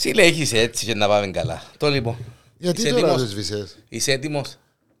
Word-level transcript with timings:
Συλλέχεις 0.00 0.52
έτσι 0.52 0.84
και 0.86 0.94
να 0.94 1.08
πάμε 1.08 1.26
καλά. 1.30 1.62
Το 1.76 1.88
λοιπόν. 1.88 2.16
Γιατί 2.58 2.80
Είσαι 2.80 2.90
τώρα 2.90 3.00
έτοιμος; 3.02 3.20
δεν 3.20 3.30
σβήσες; 3.30 3.76
Είσαι 3.88 4.12
έτοιμος; 4.12 4.56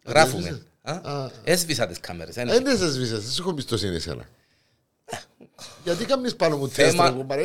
Γράφουμε. 0.06 0.42
έσβησες; 0.48 0.66
Α; 0.82 0.92
Α. 0.92 1.30
Έσβησα 1.44 1.86
τις 1.86 2.00
κάμερες. 2.00 2.36
ένα. 2.36 2.54
Ε, 2.54 2.58
δεν 2.60 2.78
σε 2.78 2.90
σβήσες, 2.90 3.22
δεν 3.22 3.30
σου 3.32 3.40
έχω 3.42 3.50
εμπιστοσύνη 3.50 3.96
εσένα. 3.96 4.24
Γιατί 5.84 6.04
κάνεις 6.04 6.36
πάνω 6.36 6.56
μου 6.56 6.68
Θέμα- 6.68 6.90
τεστ 6.92 7.08
ρε 7.08 7.10
κουμπάρε. 7.16 7.42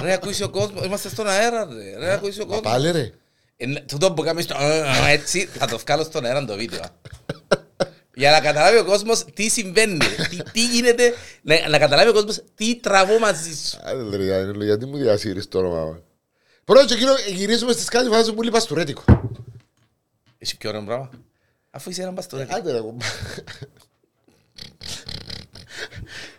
Ρε 0.00 0.12
ακούσει 0.12 0.42
ο 0.42 0.48
κόσμος; 0.48 0.84
Είμαστε 0.84 1.08
στον 1.08 1.28
αέρα 1.28 1.64
ρε. 1.64 1.98
Ρε 1.98 2.12
ακούσει 2.12 2.40
ο 2.40 2.46
Μα 2.46 2.54
κόσμος; 2.54 2.72
πάλι 2.72 2.90
ρε. 2.90 3.12
Ε, 3.56 3.66
ναι, 3.66 3.80
Τούτο 3.80 4.12
που 4.12 4.22
κάνεις 4.22 4.46
το 4.46 4.56
ε, 4.60 5.12
έτσι 5.12 5.46
θα 5.46 5.66
το 5.66 5.78
βγάλω 5.78 6.04
στον 6.04 6.24
αέρα 6.24 6.44
το 6.44 6.56
βίντεο. 6.56 6.80
Για 8.20 8.30
να 8.30 8.40
καταλάβει 8.40 8.78
ο 8.78 8.84
κόσμος 8.84 9.24
τι 9.34 9.48
συμβαίνει. 9.48 9.98
τι, 10.30 10.42
τι 10.52 10.66
γίνεται. 10.66 11.14
Να, 11.42 11.68
να 11.68 11.78
καταλάβει 11.78 12.08
ο 12.08 12.12
κόσμος 12.12 12.42
τι 12.54 12.76
τραβώ 12.76 13.18
μαζί 13.18 13.56
σου. 13.56 13.78
Άντε 13.82 14.16
ρε 14.16 14.24
Γιάννη, 14.24 14.64
γιατί 14.64 14.86
μου 14.86 14.96
διασύρεις 14.96 15.48
το 15.48 15.58
όνομα 15.58 15.84
μου. 15.84 16.02
Πρώτα 16.64 16.84
και 16.84 16.94
εκείνο 16.94 17.12
γυρίζουμε 17.28 17.72
στις 17.72 17.88
κάτι 17.88 18.08
φάζω 18.08 18.34
που 18.34 18.42
λείπας 18.42 18.62
στο 18.62 18.74
ρέτικο. 18.74 19.04
Έχει 20.38 20.56
πιο 20.56 20.68
ωραίο 20.68 20.84
πράγμα. 20.84 21.10
Αφού 21.70 21.90
είσαι 21.90 22.02
ένα 22.02 22.10
μπαστούνι. 22.10 22.46
Άντε 22.48 22.72
ρε 22.72 22.80
κουμπάρε. 22.80 23.10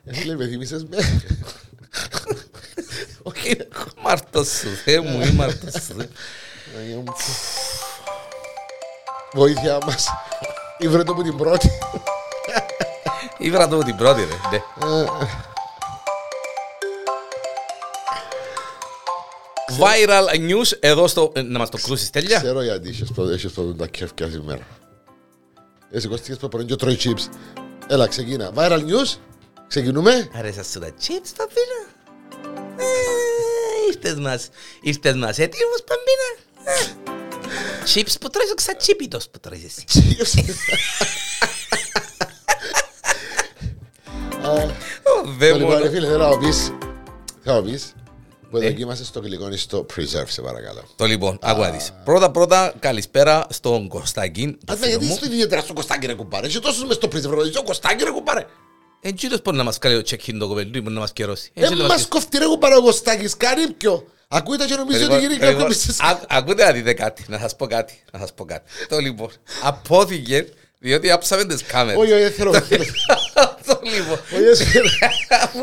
Έτσι 0.05 0.25
λέει 0.25 0.35
με 0.35 0.47
θύμισες 0.47 0.85
με; 0.85 0.97
Όχι, 3.23 3.57
Μάρτος 4.01 4.47
σου, 4.47 4.69
Θεέ 4.69 4.99
μου, 4.99 5.21
ή 5.21 5.31
Μάρτος 5.31 5.83
σου. 5.83 5.95
Αγία 6.77 6.95
μου. 6.95 7.13
Βοήθεια 9.33 9.77
μας. 9.85 10.07
Ήβρε 10.81 11.03
το 11.03 11.13
που 11.13 11.21
την 11.23 11.37
πρώτη. 11.37 11.69
Ήβρα 13.37 13.67
το 13.67 13.77
την 13.77 13.95
πρώτη 13.95 14.21
ρε. 14.21 14.57
ναι. 14.57 15.05
Viral 19.79 20.49
news 20.49 20.77
εδώ 20.79 21.07
στο... 21.07 21.31
ε, 21.35 21.41
Να 21.41 21.59
μας 21.59 21.69
το 21.69 21.77
κρούσεις 21.81 22.09
τέλεια. 22.09 22.37
Ξέρω 22.39 22.61
γιατί 22.61 22.89
είχες 22.89 23.11
πρώτα 23.15 23.31
έχεις 23.33 23.51
πρώτα 23.51 23.75
τα 23.75 23.87
κέφκια 23.87 24.29
σήμερα. 24.29 24.67
Εσύ 25.91 26.07
κοστικές 26.07 26.37
που 26.37 26.47
πρωί 26.47 26.65
και 26.65 26.75
τρώει 26.75 26.97
chips. 27.03 27.29
Έλα 27.87 28.07
ξεκίνα. 28.07 28.51
Viral 28.55 28.79
news. 28.79 29.17
Ξεκινούμε. 29.67 30.29
Αρέσα 30.37 30.63
σου 30.63 30.79
τα 30.79 30.87
chips 30.87 31.31
Παμπίνα. 31.37 31.79
Ε, 32.77 32.85
Ήρθες 33.87 34.15
μας. 34.19 34.49
Ήρθες 34.81 35.13
μας 35.15 35.37
έτοιμος 35.39 35.83
Παμπίνα. 35.85 36.29
Ε. 37.81 37.83
Chips 37.93 38.13
που 38.21 38.29
τρώεις 38.29 38.49
όχι 38.49 38.61
σαν 38.61 38.77
τσίπιτος 38.77 39.29
που 39.29 39.39
τρώεις 39.39 39.63
εσύ. 39.63 39.83
Ω, 44.43 45.31
Δε 45.37 45.51
Λοιπόν, 45.53 45.69
ρε 45.71 45.77
μόνο. 45.77 45.89
φίλε, 45.89 46.07
θέλω 46.07 46.17
να 46.17 46.27
μου 46.27 46.37
πεις. 46.37 46.71
Θα 47.43 47.53
μου 47.53 47.63
πεις. 47.63 47.93
Που 48.51 48.57
Ναι. 48.57 48.65
δοκίμασες 48.67 49.07
στο 49.07 49.19
γλυκό 49.19 49.49
ή 49.49 49.57
στο 49.57 49.85
preserve, 49.95 50.27
σε 50.27 50.41
παρακαλώ. 50.41 50.83
Το 50.95 51.05
λοιπόν, 51.05 51.37
άκου 51.41 51.61
να 51.61 51.69
δεις. 51.69 51.91
Πρώτα 52.05 52.31
πρώτα 52.31 52.73
καλησπέρα 52.79 53.45
στον 53.49 53.87
Κωστάκη. 53.87 54.57
το 54.65 54.73
Αν 54.73 54.77
φίλο 54.77 54.89
γιατί 54.89 55.05
μου. 55.05 55.17
είσαι 55.21 55.33
ιδιαίτερα 55.33 55.61
στο 55.61 55.73
κοστάκι 55.73 56.05
ρε 56.07 56.13
κουμπάρε. 56.13 56.47
Είσαι 56.47 56.59
τόσο 56.59 56.85
μες 56.85 56.95
στο 56.95 57.07
preserve. 57.07 57.43
ρε, 57.43 57.51
Στο 57.51 57.63
κοστάκι 57.63 58.03
ρε 58.03 58.09
κουμπάρε. 58.11 58.45
Εντζήτως 59.01 59.41
μπορεί 59.41 59.57
να 59.57 59.63
μας 59.63 59.77
κάνει 59.77 60.01
το 60.01 60.09
check-in 60.09 60.35
το 60.39 60.47
κοπελί, 60.47 60.81
μπορεί 60.81 60.93
να 60.93 60.99
μας 60.99 61.13
καιρώσει. 61.13 61.51
Ε, 61.53 61.61
Έτσι 61.63 61.73
να 61.75 61.81
μας 61.81 61.91
μας 61.91 62.07
κοφτεί 62.07 62.37
ρε 62.37 62.45
κουμπάρε 62.45 62.75
ο 62.75 62.81
κοστάκης. 62.81 63.37
Κάνει 63.37 63.67
ποιο. 63.71 64.03
Ακούτε 64.33 64.65
και 64.65 64.75
νομίζω 64.75 65.05
ότι 65.05 65.19
γίνει 65.19 65.33
Λοιπόν, 65.33 65.49
κάποιο 65.51 65.67
μισές. 65.67 65.99
α- 65.99 66.19
Ακούτε 66.29 66.65
να 66.65 66.71
δείτε 66.71 66.93
κάτι, 66.93 67.25
να 67.27 67.39
σας 67.39 67.55
πω 67.55 67.65
κάτι, 67.67 68.03
να 68.13 68.19
σας 68.19 68.33
πω 68.33 68.45
κάτι. 68.45 68.71
Το 68.87 68.97
λοιπόν, 68.97 69.29
απόθηκε, 69.63 70.45
διότι 70.79 71.11
άψαμε 71.11 71.45
τις 71.45 71.63
κάμερες. 71.63 72.01
Όχι, 72.01 72.11
όχι, 72.11 72.21
δεν 72.21 72.31
θέλω. 72.31 72.51
δεν 72.51 72.61
θέλω. 72.61 72.83
Το 73.65 73.79
λοιπόν, 73.83 74.19
Όχι, 74.33 74.43
δεν 74.43 74.55
θέλω. 74.55 74.89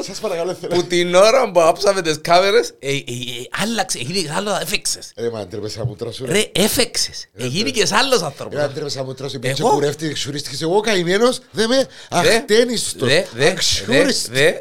Σας 0.07 0.19
παρακαλώ, 0.19 0.47
δεν 0.47 0.57
θέλω. 0.61 0.75
που 0.75 0.87
την 0.87 1.15
ώρα 1.15 1.51
που 1.51 1.61
άψαμε 1.63 2.03
τις 2.03 2.21
κάμερες, 2.21 2.73
ε, 2.79 2.91
ε, 2.91 2.97
ε, 2.97 3.03
άλλαξε, 3.63 3.99
έγινε 3.99 4.33
άλλος, 4.37 4.61
έφεξες. 4.61 5.13
Ρε 5.17 5.31
μα 5.31 5.47
τρέπεσαι 5.47 5.79
να 5.79 5.85
μου 5.85 5.97
τρώσω. 5.97 6.25
ρε. 6.27 6.33
Ρε, 6.33 6.51
έφεξες, 6.55 7.27
έγινε 7.37 7.71
και 7.71 7.87
άλλος 7.93 8.23
άνθρωπος. 8.23 8.59
Ρε 8.61 8.69
τρέπεσαι 8.69 8.99
να 8.99 9.05
μου 9.05 9.15
τρώσω. 9.15 9.37
Επειδή 9.37 9.55
Εγώ; 9.61 9.71
κουρεύτηκε, 9.71 10.13
ξουρίστηκες 10.13 10.63
εγώ 10.63 10.81
καημένος. 10.81 11.41
Δεν 11.51 11.69
με 11.69 11.87
αχτένιστος. 12.11 13.09
Δε, 13.09 13.15
δε, 13.35 13.45
δε, 13.45 13.51
Αξιούριστος. 13.51 14.29
δε. 14.29 14.53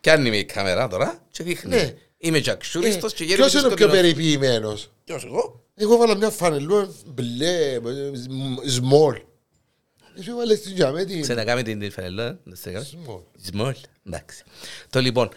Πιάνει 0.00 0.30
με 0.30 0.36
η 0.36 0.44
κάμερα 0.44 0.88
τώρα 0.88 1.18
και 1.30 1.42
δείχνεις. 1.42 1.94
Ναι. 2.18 2.28
Είμαι 2.28 2.38
και 2.40 2.50
αξιούριστος 2.50 3.14
και 3.14 3.24
γέρος 3.24 3.38
Ποιος 3.38 3.52
και 3.52 3.58
είναι 3.58 3.66
ο 3.74 3.76
πιο 3.76 3.86
σκοτεινός. 3.86 4.14
περιποιημένος; 4.14 4.90
Ποιος 5.04 5.24
εγώ; 5.24 5.62
Εγώ 5.74 5.96
βάλα 5.96 6.16
μια 6.16 6.30
φανελού 6.30 6.94
μπλε, 7.06 7.78
small. 8.78 9.20
Εσύ 10.18 10.32
βάλες 10.34 10.60
την 10.60 10.74
τζαμέ 10.74 11.04
την... 11.04 11.22
Ξανακάμε 11.22 11.62
την 11.62 11.78
την 11.78 11.90
φανελό, 11.92 12.22
ε, 12.22 12.38
δεν 12.44 12.56
σε 12.56 12.70
κάνω. 12.70 12.84
Small. 13.06 13.52
Small. 13.52 13.72
Εντάξει. 14.06 14.42
Το 14.90 15.00
λοιπόν, 15.00 15.28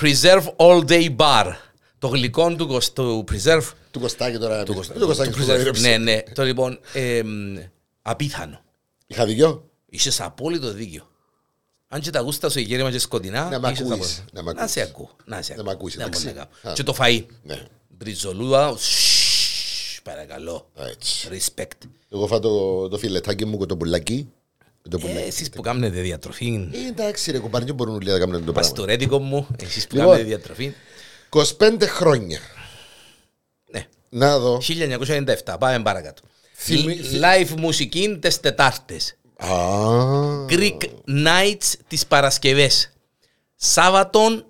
Preserve 0.00 0.44
All 0.56 0.84
Day 0.88 1.16
Bar. 1.16 1.52
Το 1.98 2.08
γλυκό 2.08 2.54
του, 2.56 2.66
κοσ- 2.66 2.92
του 2.94 3.24
Preserve. 3.32 3.70
Του 3.90 4.00
κοστάκι 4.00 4.38
τώρα. 4.38 4.62
Του 4.62 4.72
Του 4.72 4.78
κοσ- 4.78 4.98
κοστάκι 4.98 5.30
του 5.30 5.36
που 5.36 5.42
Preserve. 5.44 5.48
μαγειρέψε. 5.48 5.88
Ναι, 5.88 5.96
ναι. 5.98 6.22
Το 6.34 6.42
λοιπόν, 6.44 6.80
εμ, 6.92 7.56
απίθανο. 8.02 8.60
Είχα 9.06 9.24
δίκιο. 9.26 9.70
Είσαι 9.86 10.22
απόλυτο 10.22 10.72
δίκιο. 10.72 11.08
Αν 11.96 12.02
και 12.02 12.10
τα 12.10 12.20
γούστα 12.20 12.48
σου 12.50 12.58
γέρημα 12.60 12.90
και 12.90 12.98
σκοτεινά, 12.98 13.48
Να 13.50 13.58
μ' 13.68 13.72
είσαι 13.72 13.82
ακούεις, 13.82 13.82
απόλυτο. 13.82 14.06
να 14.32 14.42
μ' 14.42 14.44
Να 14.44 14.50
ακούεις. 14.50 14.70
σε 14.70 14.80
ακούω. 14.80 15.10
Να 15.24 15.42
σε 15.42 15.54
Να 15.54 15.62
μ' 15.62 15.68
ακούω. 15.68 15.72
ακούεις, 15.72 15.94
Δεν 15.96 16.06
εντάξει. 16.06 16.24
μπορεί 16.24 16.36
να 16.36 16.44
κάνω. 16.62 16.70
Α. 16.72 16.74
Και 16.74 16.82
το 16.82 16.96
φαΐ. 17.00 17.24
Ναι. 17.42 17.62
Μπριζολούδα, 17.88 18.74
σσσσσ, 18.78 20.02
παρακαλώ. 20.02 20.70
Έτσι. 20.90 21.28
Respect. 21.32 21.88
Εγώ 22.12 22.26
φάω 22.26 22.40
το, 22.40 22.88
το 22.88 22.98
φιλετάκι 22.98 23.44
μου 23.44 23.58
και 23.58 23.66
το 23.66 23.76
πουλάκι. 23.76 24.28
Και 24.82 24.88
Το 24.88 24.96
Ε, 25.02 25.06
πουλάκι. 25.06 25.26
Εσείς 25.28 25.48
που 25.50 25.62
κάνετε 25.62 26.00
διατροφή, 26.00 26.68
Ε, 26.72 26.88
εντάξει 26.88 27.30
ρε 27.30 27.38
κουμπάρι, 27.38 27.64
δεν 27.64 27.74
μπορούν 27.74 27.94
όλοι 27.94 28.06
να 28.10 28.18
κάνουν 28.18 28.32
το 28.34 28.52
πράγμα. 28.52 28.60
παστορέτικο 28.60 29.18
μου, 29.18 29.46
εσείς 29.62 29.86
που 29.86 29.94
Λοιπόν. 29.96 30.10
κάνετε 30.10 30.28
διατροφή. 30.28 30.72
25 31.30 31.86
χρόνια. 31.86 32.38
Ναι. 33.70 33.86
Να 34.08 34.38
δω. 34.38 34.60
1997, 34.60 35.56
πάμε 35.58 35.82
παρακάτω. 35.82 36.22
Θυμη- 36.54 37.00
Live 37.00 37.54
μουσική 37.58 38.18
τις 38.20 38.40
Τετάρτες. 38.40 39.14
Α, 39.36 39.48
Greek 40.48 40.78
Nights 41.08 41.72
τις 41.88 42.06
Παρασκευές. 42.06 42.90
Σάββατον, 43.56 44.44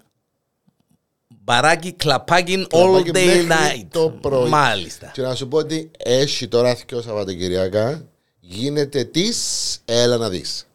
μπαράκι, 1.29 1.93
κλαπάκι, 1.93 2.67
all 2.71 3.03
Κλαπάκι 3.03 3.11
day 3.15 3.45
μέχρι 3.47 3.83
night. 3.83 3.87
το 3.91 4.11
πρωί. 4.11 4.49
Μάλιστα. 4.49 5.11
Και 5.15 5.23
να 5.23 5.35
σου 5.35 5.49
πω 5.49 5.57
ότι 5.59 5.91
έχει 5.97 6.49
τώρα 6.49 6.75
και 6.75 6.95
Σαββατοκυριακά 7.01 8.05
γίνεται 8.41 9.05
της 9.05 9.39
έλα 9.85 10.17
να 10.17 10.29
δεις. 10.29 10.67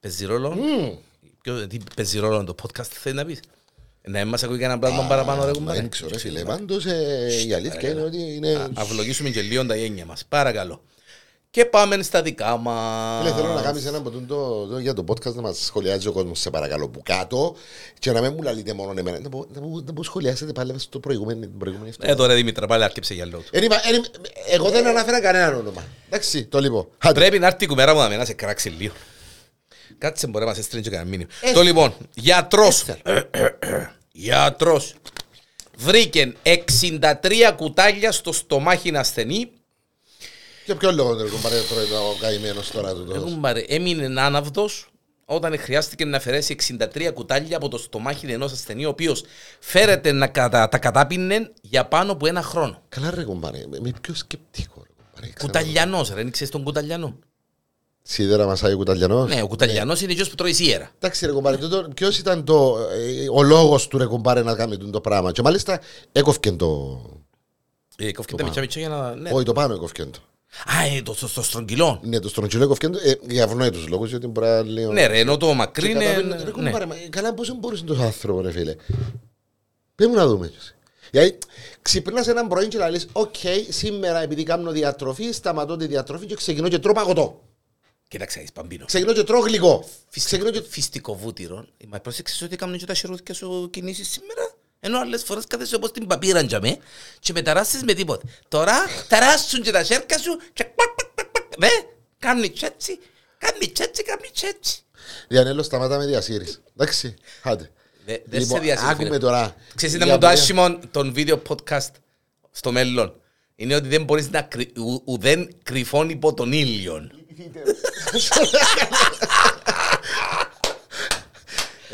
Παίζει 0.00 0.24
ρόλο; 0.24 0.56
Ποιο- 1.42 1.66
Τι 1.66 1.78
παίζει 1.96 2.18
ρόλο 2.18 2.44
το 2.44 2.54
podcast 2.62 2.84
θέλεις 2.90 3.18
να 3.18 3.24
πεις; 3.24 3.40
Να 4.06 4.24
μας 4.24 4.42
ακούει 4.42 4.58
κανένα 4.58 4.78
πράγμα 4.78 5.02
παραπάνω 5.06 5.44
ρε 5.44 5.50
κουμπάρε. 5.50 5.80
Δεν 5.80 5.88
ξέρω, 5.88 6.08
ρε 6.12 6.18
φίλε. 6.18 6.42
Πάντως 6.42 6.84
η 7.46 7.52
αλήθεια 7.54 7.88
είναι 7.90 8.00
ότι 8.02 8.34
είναι. 8.34 8.68
Αυλογήσουμε 8.74 9.30
και 9.30 9.40
λίγο 9.40 9.66
τα 9.66 9.76
γένια 9.76 10.04
μας. 10.04 10.24
Παρακαλώ. 10.28 10.82
Και 11.54 11.64
πάμε 11.64 12.02
στα 12.02 12.22
δικά 12.22 12.56
μας. 12.56 13.22
Φίλε, 13.24 13.34
θέλω 13.34 13.52
να 13.52 13.62
κάνεις 13.62 13.84
ένα 13.86 13.98
από 13.98 14.10
το, 14.10 14.20
το, 14.66 14.78
για 14.78 14.94
το 14.94 15.04
podcast 15.08 15.34
να 15.34 15.40
μας 15.42 15.58
σχολιάζει 15.64 16.08
ο 16.08 16.12
κόσμος, 16.12 16.38
σε 16.40 16.50
παρακαλώ, 16.50 16.88
που 16.88 17.02
κάτω 17.04 17.56
και 17.98 18.12
να 18.12 18.20
μην 18.20 18.32
μου 18.36 18.42
λαλείτε 18.42 18.72
μόνο 18.72 18.92
εμένα. 18.96 19.18
Να 19.20 19.28
μου- 19.28 19.46
να 19.54 19.60
μου- 19.60 19.84
να 19.86 19.92
μου 19.92 20.02
σχολιάσετε 20.02 20.52
πάλι 20.52 20.74
στο 20.78 20.98
προηγούμενο. 20.98 21.40
την 21.40 21.58
προηγούμενη 21.58 21.90
αυτό. 21.90 22.10
Ε, 22.10 22.14
τώρα 22.14 22.34
Δημήτρα, 22.34 22.66
πάλι 22.66 22.84
άρκεψε 22.84 23.14
για 23.14 23.26
λόγο. 23.26 23.42
Εν 23.50 23.62
είπα- 23.62 23.80
εν 23.88 23.94
είπα- 23.94 24.08
Εγώ 24.50 24.70
δεν 24.70 24.86
αναφέρα 24.86 25.20
κανέναν 25.20 25.54
όνομα. 25.54 25.84
Εντάξει, 26.08 26.44
το 26.44 26.60
λοιπόν. 26.60 26.88
Άντε. 26.98 27.20
Πρέπει 27.20 27.38
να 27.38 27.46
έρθει 27.46 27.64
η 27.64 27.66
κουμέρα 27.66 27.94
μου 27.94 28.00
να 28.00 28.08
με 28.08 28.16
να 28.16 28.24
σε 28.24 28.32
κράξει 28.32 28.68
λίγο. 28.68 28.94
Κάτσε 29.98 30.26
μπορεί 30.26 30.44
να 30.44 30.50
μας 30.50 30.58
έστρινε 30.58 30.82
και 30.82 30.90
κανένα 30.90 31.08
μήνυμα. 31.08 31.30
Ε, 31.40 31.52
Το 31.52 31.62
λοιπόν, 31.62 31.94
γιατρός. 32.14 32.84
ε, 32.88 33.20
Γιατρός. 34.12 34.94
Βρήκε 35.76 36.32
63 36.42 37.52
κουτάλια 37.56 38.12
στο 38.12 38.32
στομάχι 38.32 38.96
ασθενή. 38.96 39.50
Και 40.64 40.74
ποιο 40.74 40.92
λόγο 40.92 41.14
δεν 41.14 41.30
κομπάρε 41.30 41.60
τρώει 41.60 41.84
ο 41.84 42.16
καημένος 42.20 42.70
τώρα 42.70 42.94
του. 42.94 43.12
Έχουν 43.14 43.40
πάρει- 43.40 43.66
Έμεινε 43.68 44.20
άναυδος 44.20 44.86
όταν 45.24 45.58
χρειάστηκε 45.58 46.04
να 46.04 46.16
αφαιρέσει 46.16 46.52
63 46.52 47.10
κουτάλια 47.14 47.56
από 47.56 47.68
το 47.68 47.78
στομάχι 47.78 48.26
ενός 48.26 48.52
ασθενή, 48.52 48.84
ο 48.84 48.88
οποίος 48.88 49.24
φέρεται 49.60 50.12
να 50.12 50.26
κατα, 50.26 50.68
τα 50.68 50.78
κατάπινε 50.78 51.50
για 51.60 51.86
πάνω 51.86 52.12
από 52.12 52.26
ένα 52.26 52.42
χρόνο. 52.42 52.82
Καλά 52.88 53.10
ρε 53.10 53.22
κομπάρε, 53.24 53.64
με 53.80 53.92
πιο 54.00 54.14
σκεπτικό 54.14 54.82
ρε 54.84 54.88
κομπάρε. 54.96 55.32
ξέρω. 55.32 55.46
Κουταλιανός, 55.52 56.08
ρε, 56.08 56.14
δεν 56.14 56.30
ξέρεις 56.30 56.52
τον 56.52 56.62
κουταλιανό. 56.62 57.18
Σίδερα 58.02 58.46
μασάει 58.46 58.72
ο 58.72 58.76
κουταλιανός; 58.76 59.28
Ναι, 59.28 59.42
ο 59.42 59.46
κουταλιανός 59.46 60.00
είναι 60.00 60.10
εκείνος 60.10 60.28
που 60.30 60.34
τρώει 60.34 60.52
σιέρα. 60.52 60.90
Εντάξει 60.98 61.26
ρε 61.26 61.32
κουμπάρε, 61.32 61.58
ποιος 61.94 62.18
ήταν 62.18 62.44
το, 62.44 62.78
ε, 62.92 63.26
ο 63.32 63.42
λόγος 63.42 63.88
του 63.88 63.98
ρε 63.98 64.04
κουμπάρε 64.06 64.42
να 64.42 64.54
κάνει 64.54 64.76
το 64.90 65.00
πράγμα; 65.00 65.32
Και 65.32 65.42
μάλιστα 65.42 65.80
έκοφκε 66.12 66.52
το... 66.52 67.00
Ε, 67.96 68.12
κόφηκε 68.12 68.34
τα 68.34 68.44
μιτσιά 68.44 68.60
μιτσιά 68.60 68.78
για 68.78 68.88
να... 68.88 69.14
ναι. 69.14 69.30
Όχι 69.32 69.44
το 69.44 69.52
πάνω 69.52 69.74
έκοφκε 69.74 70.04
το. 70.04 70.18
Α, 70.66 70.96
ε, 70.96 71.02
το, 71.02 71.14
το, 71.14 71.30
το 71.34 71.42
στρογγυλό. 71.42 72.00
Ναι, 72.04 72.18
το 72.18 72.28
στρογγυλό 72.28 72.64
έκοφκε 72.64 72.88
το, 72.88 72.98
ε, 73.04 73.18
για 73.28 73.42
ευνόητους 73.42 73.88
λόγους, 73.88 74.10
γιατί 74.10 74.26
μπορεί 74.26 74.46
να 74.46 74.62
λέει... 74.62 74.84
Ναι 74.84 75.06
ρε, 75.06 75.18
ενώ 75.18 75.36
το 75.36 75.54
μακρύ 75.54 75.90
είναι... 75.90 76.14
Ρε 76.14 76.22
ναι. 76.22 76.50
κουμπάρε, 76.50 76.86
μα 76.86 76.94
καλά 77.10 77.34
πώς 77.34 77.58
μπορούσε 77.58 77.84
τόσο 77.84 78.02
άνθρωπο 78.02 78.40
ρε 78.40 78.50
φίλε. 78.50 78.76
Πες 79.94 80.06
μου 80.06 80.14
να 80.14 80.26
δούμε. 80.26 80.52
Γιατί 81.10 81.38
ξυπνάς 81.82 82.28
έναν 82.28 82.48
πρωί 82.48 82.68
και 82.68 82.78
λες, 82.78 83.06
οκ, 83.12 83.34
σήμερα 83.68 84.22
επειδή 84.22 84.42
κάνω 84.42 84.70
διατροφή, 84.70 85.32
σταματώ 85.32 85.76
τη 85.76 85.86
διατροφή 85.86 86.26
και 86.26 86.34
ξεκινώ 86.34 86.68
και 86.68 86.78
τρώω 86.78 86.94
παγωτό. 86.94 87.42
Κοίταξε, 88.08 88.40
είσαι 88.40 88.52
παμπίνο. 88.54 88.84
Ξεκινώ 88.84 89.12
και 89.12 89.22
τρώω 89.22 89.40
γλυκό. 89.40 89.84
Ξεκινώ 90.10 90.50
και... 90.50 90.62
Φυστικό 90.68 91.14
βούτυρο. 91.16 91.66
Μα 91.88 92.00
πρόσεξες 92.00 92.42
ότι 92.42 92.54
έκαναν 92.54 92.78
και 92.78 92.86
τα 92.86 92.94
χειρουργικά 92.94 93.34
σου 93.34 93.68
κινήσεις 93.70 94.08
σήμερα; 94.08 94.54
Ενώ 94.84 94.98
άλλες 94.98 95.22
φορές 95.22 95.44
κάθεσαι 95.46 95.74
όπως 95.74 95.92
την 95.92 96.06
παπίραν 96.06 96.46
για 96.46 96.60
με 96.60 96.76
και 97.20 97.32
με 97.32 97.42
ταράσεις 97.42 97.82
με 97.82 97.92
τίποτε. 97.94 98.26
Τώρα 98.48 98.74
ταράσουν 99.08 99.62
και 99.62 99.70
τα 99.70 99.84
σέρκα 99.84 100.18
σου 100.18 100.36
και 100.52 100.64
πακ, 100.64 100.88
πακ, 100.94 101.08
πακ, 101.14 101.26
πακ. 101.30 101.58
Ναι, 101.58 101.68
κάνει 102.18 102.50
τσέτσι, 102.50 102.98
κάνει 103.38 103.72
τσέτσι, 103.72 104.02
κάνει 104.02 104.28
τσέτσι. 104.34 104.78
Διανέλο, 105.28 105.62
σταμάτα 105.62 105.98
με 105.98 106.06
διασύρεις. 106.06 106.62
Εντάξει, 106.76 107.14
άντε. 107.42 107.70
Δε- 108.06 108.18
Δεν 108.24 108.40
σε 108.40 108.46
Λοιπόν, 108.46 108.60
διασύρεις, 108.60 108.90
άκουμε 108.90 109.06
φίλε. 109.06 109.18
τώρα. 109.18 109.54
Ξέρεις 109.74 109.94
ήταν 109.94 110.06
Για 110.06 110.16
μου 110.16 110.20
το 110.22 110.26
ποια- 110.26 110.36
άσχημο 110.38 110.78
των 110.90 111.12
βίντεο 111.12 111.42
podcast 111.48 111.90
στο 112.50 112.72
μέλλον. 112.72 113.14
Είναι 113.56 113.74
ότι 113.74 113.88
δεν 113.88 114.04
μπορείς 114.04 114.30
να 114.30 114.42
κρυ... 114.42 114.72
ου- 114.76 115.02
ουδέν 115.04 115.54
κρυφών 115.62 116.08
υπό 116.10 116.34
τον 116.34 116.52
ήλιον. 116.52 117.12
Ε, 117.28 117.34
Δεν 117.34 118.22
το 118.28 118.46
βγάλουμε. 118.46 118.98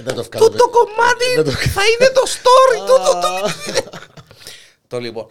Τούτο 0.05 0.69
κομμάτι 0.69 1.25
Δεν 1.37 1.45
το- 1.45 1.51
θα 1.51 1.83
είναι 1.85 2.11
το 2.15 2.23
story. 2.27 2.79
τούτο 2.87 3.21
το- 3.21 3.91
Το 4.89 4.99
λοιπόν. 4.99 5.27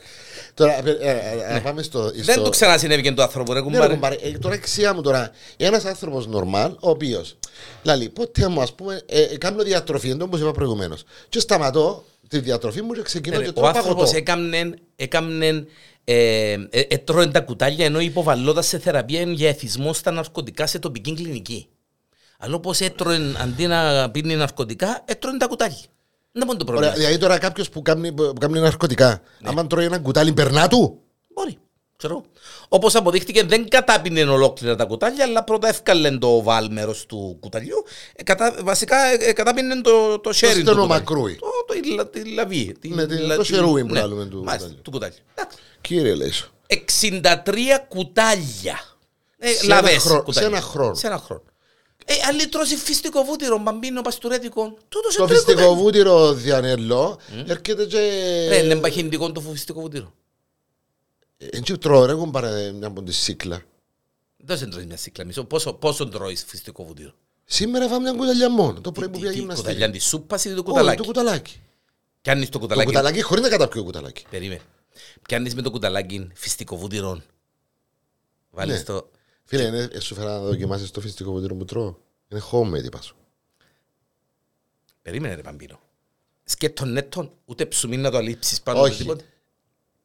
Τώρα, 0.53 0.71
ε, 0.87 0.97
ε, 0.99 1.11
ε, 1.49 1.53
να 1.53 1.61
πάμε 1.61 1.81
στο... 1.81 2.11
Δεν 2.11 2.23
στο- 2.23 2.41
του 2.43 2.49
ξανασυνέβη 2.49 3.01
και 3.01 3.11
το 3.11 3.21
άνθρωπο 3.21 3.53
ρε 3.53 3.59
Ναι, 3.59 3.65
ρε, 3.65 3.71
κουμπάρε. 3.71 3.93
κουμπάρε, 3.93 4.15
ε, 4.15 4.29
τώρα 4.31 4.55
εξιά 4.55 4.93
μου 4.93 5.01
τώρα. 5.01 5.31
Ένας 5.57 5.85
άνθρωπος 5.85 6.27
νορμάλ, 6.27 6.71
ο 6.71 6.89
οποίος. 6.89 7.37
Δηλαδή, 7.81 8.09
ποτέ 8.09 8.47
μου, 8.47 8.61
ας 8.61 8.73
πούμε, 8.73 9.01
ε, 9.05 9.21
ε, 9.21 9.37
κάνω 9.37 9.63
διατροφή, 9.63 10.09
εντός 10.09 10.27
όπως 10.27 10.39
είπα 10.39 10.51
προηγουμένως. 10.51 11.03
Και 11.29 11.39
σταματώ 11.39 12.03
τη 12.27 12.39
διατροφή 12.39 12.81
μου 12.81 12.91
και 12.93 13.01
ξεκινώ 13.01 13.35
και 13.37 13.41
Ναι, 13.41 13.47
Ο 13.49 13.53
τρώω 13.53 13.65
άνθρωπος 13.67 13.91
παγωτό. 13.93 14.17
έκαμνε, 14.17 14.73
έκαμνε 14.95 15.65
ε, 16.03 16.51
ε, 16.69 16.81
έτρωε 16.89 17.27
τα 17.27 17.39
κουτάλια 17.39 17.85
ενώ 17.85 17.99
υποβαλλόταν 17.99 18.63
σε 18.63 18.79
θεραπεία 18.79 19.21
για 19.21 19.49
εθισμό 19.49 19.93
στα 19.93 20.11
ναρκωτικά 20.11 20.67
σε 20.67 20.79
τοπική 20.79 21.13
κλινική. 21.13 21.67
Αλλά 22.37 22.55
όπως 22.55 22.79
έτρωε 22.79 23.17
αντί 23.41 23.67
να 23.67 24.09
πίνει 24.11 24.35
ναρκωτικά, 24.35 25.01
έτρωε 25.05 25.37
τα 25.37 25.47
κουτάλια. 25.47 25.77
Δεν 26.31 26.45
μπορεί 26.45 26.57
το 26.57 26.65
Ωραία, 26.67 26.79
πρόβλημα. 26.79 26.93
δηλαδή 26.95 27.17
τώρα 27.17 27.37
κάποιος 27.37 27.69
που 27.69 27.81
κάνει, 27.81 28.11
που 28.11 28.33
κάνει 28.39 28.59
ναρκωτικά, 28.59 29.21
Ναι. 29.39 29.49
άμα 29.49 29.67
τρώει 29.67 29.85
ένα 29.85 29.99
κουτάλι, 29.99 30.33
περνά 30.33 30.67
του; 30.67 31.01
Μπορεί. 31.33 31.57
Ξέρω. 31.97 32.23
Όπως 32.67 32.95
αποδείχτηκε 32.95 33.43
δεν 33.43 33.69
κατάπινε 33.69 34.23
ολόκληρα 34.23 34.75
τα 34.75 34.85
κουτάλια, 34.85 35.23
αλλά 35.25 35.43
πρώτα 35.43 35.67
έφκαλε 35.67 36.17
το 36.17 36.41
βάλ 36.43 36.71
μέρος 36.71 37.05
του 37.05 37.37
κουταλιού. 37.39 37.83
Ε, 38.15 38.23
κατα, 38.23 38.55
βασικά 38.63 38.97
ε, 39.05 39.13
ε, 39.19 39.33
κατάπινε 39.33 39.81
το, 39.81 40.19
το 40.19 40.29
sharing 40.29 40.33
του 40.33 40.35
στενό 40.47 40.63
κουταλιού. 40.71 40.87
μακρούι. 40.87 41.35
Το, 41.35 41.47
το, 41.67 41.73
η 41.73 41.95
λα- 41.95 42.07
τη 42.07 42.33
λαβή. 42.33 42.73
τη- 42.79 42.89
Ναι, 42.89 43.05
τη- 43.07 43.17
λα- 43.17 43.35
το 43.35 43.41
τη- 43.41 43.47
σερούι 43.47 43.85
που 43.85 43.93
ναι, 43.93 44.05
λέμε 44.05 44.25
του 44.25 44.43
μάλιστα, 44.43 44.55
κουταλιού. 44.57 44.81
του 44.81 44.91
κουταλιού. 44.91 45.15
Εντάξει. 45.35 45.57
Κύριε 45.81 46.15
Λέσο. 46.15 46.47
63 46.67 47.85
κουτάλια. 47.87 48.79
Ε, 49.37 49.47
Σε 49.51 49.67
λαβές 49.67 49.91
ένα 49.91 49.99
χρόνο, 49.99 50.23
κουτάλια. 50.23 50.49
σε 50.49 50.55
ένα 50.55 50.65
χρόνο. 50.65 50.93
Σε 50.95 51.07
ένα 51.07 51.17
χρόνο. 51.17 51.43
Ε, 52.09 52.13
αν 52.27 52.49
τρώσει 52.49 52.75
φυστικό 52.75 53.23
βούτυρο, 53.23 53.57
μπαμπίνο, 53.57 54.01
παστουρέτικο, 54.01 54.77
τούτο 54.89 55.11
σε 55.11 55.17
Το 55.17 55.25
τρία 55.25 55.35
φυστικό 55.35 55.59
κουτάλια. 55.61 55.81
βούτυρο 55.83 56.33
διανέλο 56.33 57.19
έρχεται 57.45 57.85
και. 57.85 57.97
Ρε, 58.49 58.57
είναι 58.57 58.75
παχυντικό 58.75 59.31
το 59.31 59.41
φυστικό 59.41 59.81
βούτυρο. 59.81 60.13
Έτσι 61.37 61.77
τρώω, 61.77 62.05
ρε, 62.05 62.11
έχουν 62.11 62.31
πάρει 62.31 62.71
μια 62.73 62.87
από 62.87 63.03
τη 63.03 63.11
σύκλα. 63.11 63.61
Δεν 64.37 64.57
σε 64.57 64.65
τρώεις 64.67 64.85
μια 64.85 64.97
σύκλα 64.97 65.25
μισό. 65.25 65.43
Πόσο, 65.43 65.73
πόσο 65.73 66.07
τρώεις 66.07 66.43
φυστικό 66.47 66.83
βούτυρο; 66.85 67.11
Σήμερα 67.45 67.87
φάμε 67.87 68.09
μια 68.09 68.19
κουταλιά 68.19 68.49
μόνο. 68.49 68.81
Το 68.81 68.91
πρωί 68.91 69.07
που 69.07 69.13
Τι- 69.13 69.19
πήγα 69.19 69.31
τι 69.31 69.37
γυμναστική. 69.37 69.67
Κουταλιά 69.67 69.91
της 69.91 70.05
σούπας 70.05 70.45
ή 70.45 70.47
το 70.49 70.53
Όχι, 70.53 70.63
κουταλάκι; 70.63 70.97
το 70.97 71.03
κουταλάκι. 71.03 71.61
Πιάνεις 72.21 72.45
το 72.45 72.51
Το 72.51 72.59
κουταλάκι. 72.59 72.87
κουταλάκι 72.87 73.21
χωρίς 73.21 73.43
να 73.43 73.49
καταπιώ 73.49 73.83
κουταλάκι. 73.83 74.25
Περίμενε. 74.29 74.61
Πιάνεις 75.21 75.55
με 75.55 75.61
το 75.61 75.71
κουταλάκι 75.71 76.27
φυστικό 76.33 76.77
βούτυρο. 76.77 77.21
Βάλεις 78.51 78.77
Ναι. 78.77 78.83
το... 78.83 79.09
Φίλε, 79.49 79.63
είναι, 79.63 79.87
ε, 79.91 79.99
σου 79.99 80.15
φέρα 80.15 80.31
να 80.31 80.39
δοκιμάσεις 80.39 80.91
το 80.91 81.01
φυστικό 81.01 81.31
βούτυρο 81.31 81.55
που 81.55 81.65
τρώω. 81.65 81.95
Είναι 82.27 82.41
homemade, 82.51 82.83
είπα 82.83 83.01
σου. 83.01 83.15
Περίμενε 85.01 85.35
ρε 85.35 85.41
Παμπίνο. 85.41 85.79
Σκέτον 86.43 86.91
νέτον, 86.91 87.31
ούτε 87.45 87.65
ψουμί 87.65 87.97
να 87.97 88.11
το 88.11 88.17
αλείψεις 88.17 88.61
πάνω 88.61 88.81
Όχι. 88.81 88.93
σε 88.93 88.97
τίποτε. 89.01 89.23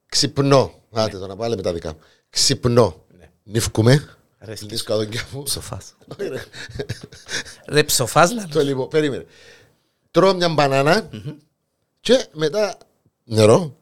Ξυπνώ. 0.06 0.82
Άτε 0.92 1.18
το 1.18 1.26
να 1.26 1.36
πάλι 1.36 1.56
με 1.56 1.62
τα 1.62 1.72
δικά 1.72 1.92
μου. 1.92 1.98
Ξυπνώ. 2.30 3.04
Ναι. 3.18 3.30
Νυφκούμε. 3.42 4.16
Αρέσκεις. 4.38 4.70
Λίσκω 4.70 4.92
αδόκια 4.92 5.28
μου. 5.32 5.42
Ψοφάς. 5.42 5.94
Όχι, 6.18 6.28
ρε. 6.28 6.44
Ρε 7.66 7.82
ψοφάς 7.82 8.32
λαλό. 8.32 8.48
Το 8.48 8.60
λοιπόν, 8.60 8.88
περίμενε. 8.88 9.26
Τρώω 10.10 10.34
μια 10.34 10.48
μπανάνα 10.48 11.08
και 12.00 12.26
μετά 12.32 12.78
νερό. 13.24 13.76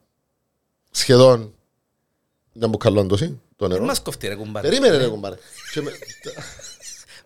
Σχεδόν 0.91 1.55
μια 2.53 2.69
μπουκαλόν 2.69 3.09
τόση, 3.09 3.41
το 3.61 3.67
Δεν 3.67 3.75
νερό. 3.75 3.85
μας 3.85 4.01
κοφτεί 4.01 4.29
ρε 4.29 4.35
κουμπάρε. 4.35 4.69
Περίμενε 4.69 4.97
ρε 4.97 5.07
κουμπάρε. 5.07 5.35
Και 5.73 5.81
με- 5.81 5.93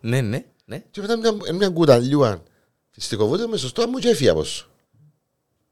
Ναι, 0.01 0.21
ναι, 0.21 0.45
ναι. 0.65 0.83
Και 0.91 1.01
μετά 1.01 1.17
μια, 1.17 1.37
μια 1.55 1.69
κουταλιούα 1.69 2.43
φυστικό 2.91 3.27
βούτυρο 3.27 3.49
μες 3.49 3.61
σωστό 3.61 3.89
μου 3.89 3.99
και 3.99 4.09
έφυγε 4.09 4.29
από 4.31 4.45
σου. 4.45 4.69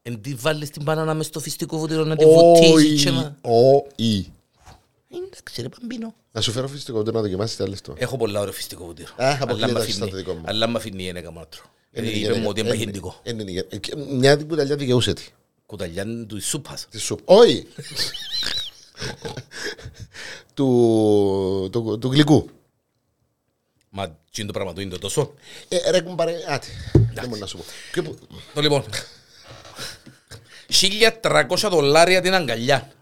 Εν 0.03 0.20
τι 0.20 0.35
βάλεις 0.35 0.70
την 0.70 0.82
μπανάνα 0.82 1.14
μες 1.14 1.26
στο 1.26 1.41
φυστικό 1.41 1.79
βούτυρο 1.79 2.05
να 2.05 2.17
τη 2.17 2.25
βουτήσεις 2.25 3.05
και 3.05 3.11
να... 3.11 3.37
Όχι. 3.41 4.32
Εντάξει 5.17 5.62
ρε 5.62 5.69
Παμπίνο. 5.69 6.14
Να 6.32 6.41
σου 6.41 6.53
φέρω 6.53 6.69
φυστικό 6.69 6.97
βούτυρο 6.99 7.17
να 7.17 7.23
δοκιμάσεις 7.23 7.56
τι 7.56 7.64
άλλες 7.64 7.81
το. 7.81 7.94
Έχω 7.99 8.17
πολλά 8.17 8.41
ωραίο 8.41 8.53
φυστικό 8.53 8.85
βούτυρο. 8.85 9.12
Α, 9.17 9.37
αποκλείεται 9.41 9.64
Αλλά 9.64 9.73
μ' 9.73 9.75
να 9.76 9.82
έχεις 9.82 9.93
αφήνει- 9.94 10.11
το 10.11 10.17
δικό 10.17 10.32
μου. 10.32 10.43
Αλλά 10.44 10.67
μ' 10.67 10.76
αφήνει 10.76 11.03
η 11.03 11.09
ένεκα 11.09 11.31
μόνο 11.32 11.47
τρώω. 11.47 11.64
Είναι 11.93 12.06
Γιατί 12.06 12.19
η 12.19 12.20
είπε 12.23 12.26
γυναίκα. 12.32 12.43
μου 12.43 12.49
ότι 12.50 12.61
είναι 12.61 12.69
Είναι- 12.69 12.79
παχυντικό. 12.79 13.20
είναι 13.23 13.43
η 13.43 13.47
γυναίκα. 13.47 13.67
Ε, 13.70 13.79
και 13.79 13.97
Μια 13.97 14.37
την 14.37 14.49
κουταλιά 14.49 14.76
δικαιούσε 14.76 15.12
τη. 15.12 15.23
Κουταλιά 15.67 16.05
του 16.26 16.43
σούπας. 16.43 16.87
Της 16.91 17.03
σούπ. 17.03 17.19
Όχι. 17.25 17.67
του, 20.54 21.69
του, 21.72 21.99
του 22.00 22.12
γλυκού. 22.12 22.49
Μα 23.90 24.08
τι 24.08 24.14
είναι 24.43 24.46
το 24.46 24.52
πράγμα 24.52 24.72
του 24.72 24.81
είναι 24.81 24.90
το 24.90 24.99
τόσο. 24.99 25.34
Ε, 25.69 25.90
ρε 25.90 26.00
κουμπάρε, 26.00 26.34
άτε. 26.49 26.66
Δεν 27.14 27.28
μπορεί 27.28 27.40
να 27.40 27.46
σου 27.46 27.56
πω. 27.56 27.64
Και 27.93 28.02
που- 28.02 28.19
Το 28.54 28.60
λοιπόν. 28.60 28.84
1300 30.69 31.69
δολάρια 31.70 32.20
την 32.20 32.34
αγκαλιά. 32.34 32.93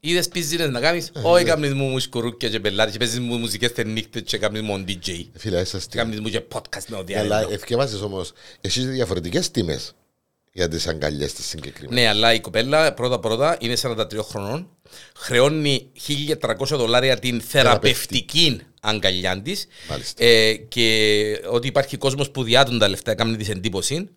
Είδες 0.00 0.28
πίζινες 0.28 0.68
να 0.68 0.80
κάνεις; 0.80 1.10
Όχι 1.22 1.44
κάνεις 1.44 1.72
μου 1.74 1.84
μουσκουρούκια 1.88 2.48
και 2.48 2.60
πελάτες 2.60 2.92
και 2.92 2.98
παίζεις 2.98 3.20
μου 3.20 3.36
μουσικές 3.36 3.72
τε 3.72 3.84
νύχτες 3.84 4.22
και 4.22 4.38
κάνεις 4.38 4.62
μου 4.62 4.84
DJ. 4.88 5.26
Φίλε, 5.36 5.60
είσαι 5.60 5.70
Και 5.70 5.76
αστείο. 5.76 6.02
κάνεις 6.02 6.20
μου 6.20 6.28
και 6.28 6.42
podcast 6.52 6.84
με 6.88 6.96
ό,τι 6.96 7.14
Αλλά 7.14 7.36
άλλο. 7.36 7.48
ευκαιβάσεις 7.52 8.00
όμως, 8.00 8.32
εσείς 8.60 8.86
διαφορετικές 8.86 9.50
τιμές 9.50 9.94
για 10.56 10.68
τις 10.68 10.86
αγκαλιές 10.86 11.32
τις 11.32 11.46
συγκεκριμένες. 11.46 12.02
Ναι, 12.02 12.08
αλλά 12.08 12.34
η 12.34 12.40
κοπέλα 12.40 12.94
πρώτα 12.94 13.18
πρώτα 13.20 13.56
είναι 13.60 13.76
43 13.82 14.18
χρονών. 14.22 14.68
Χρεώνει 15.16 15.90
1300 16.40 16.66
δολάρια 16.68 17.18
την 17.18 17.40
θεραπευτική 17.40 18.60
αγκαλιά 18.80 19.42
της. 19.42 19.66
Μάλιστα. 19.88 20.24
Ε, 20.24 20.54
και 20.54 21.40
ότι 21.50 21.66
υπάρχει 21.66 21.96
κόσμος 21.96 22.30
που 22.30 22.42
διάτουν 22.42 22.78
τα 22.78 22.88
λεφτά, 22.88 23.10
έκανε 23.10 23.36
τη 23.36 23.50
εντύπωση. 23.50 24.08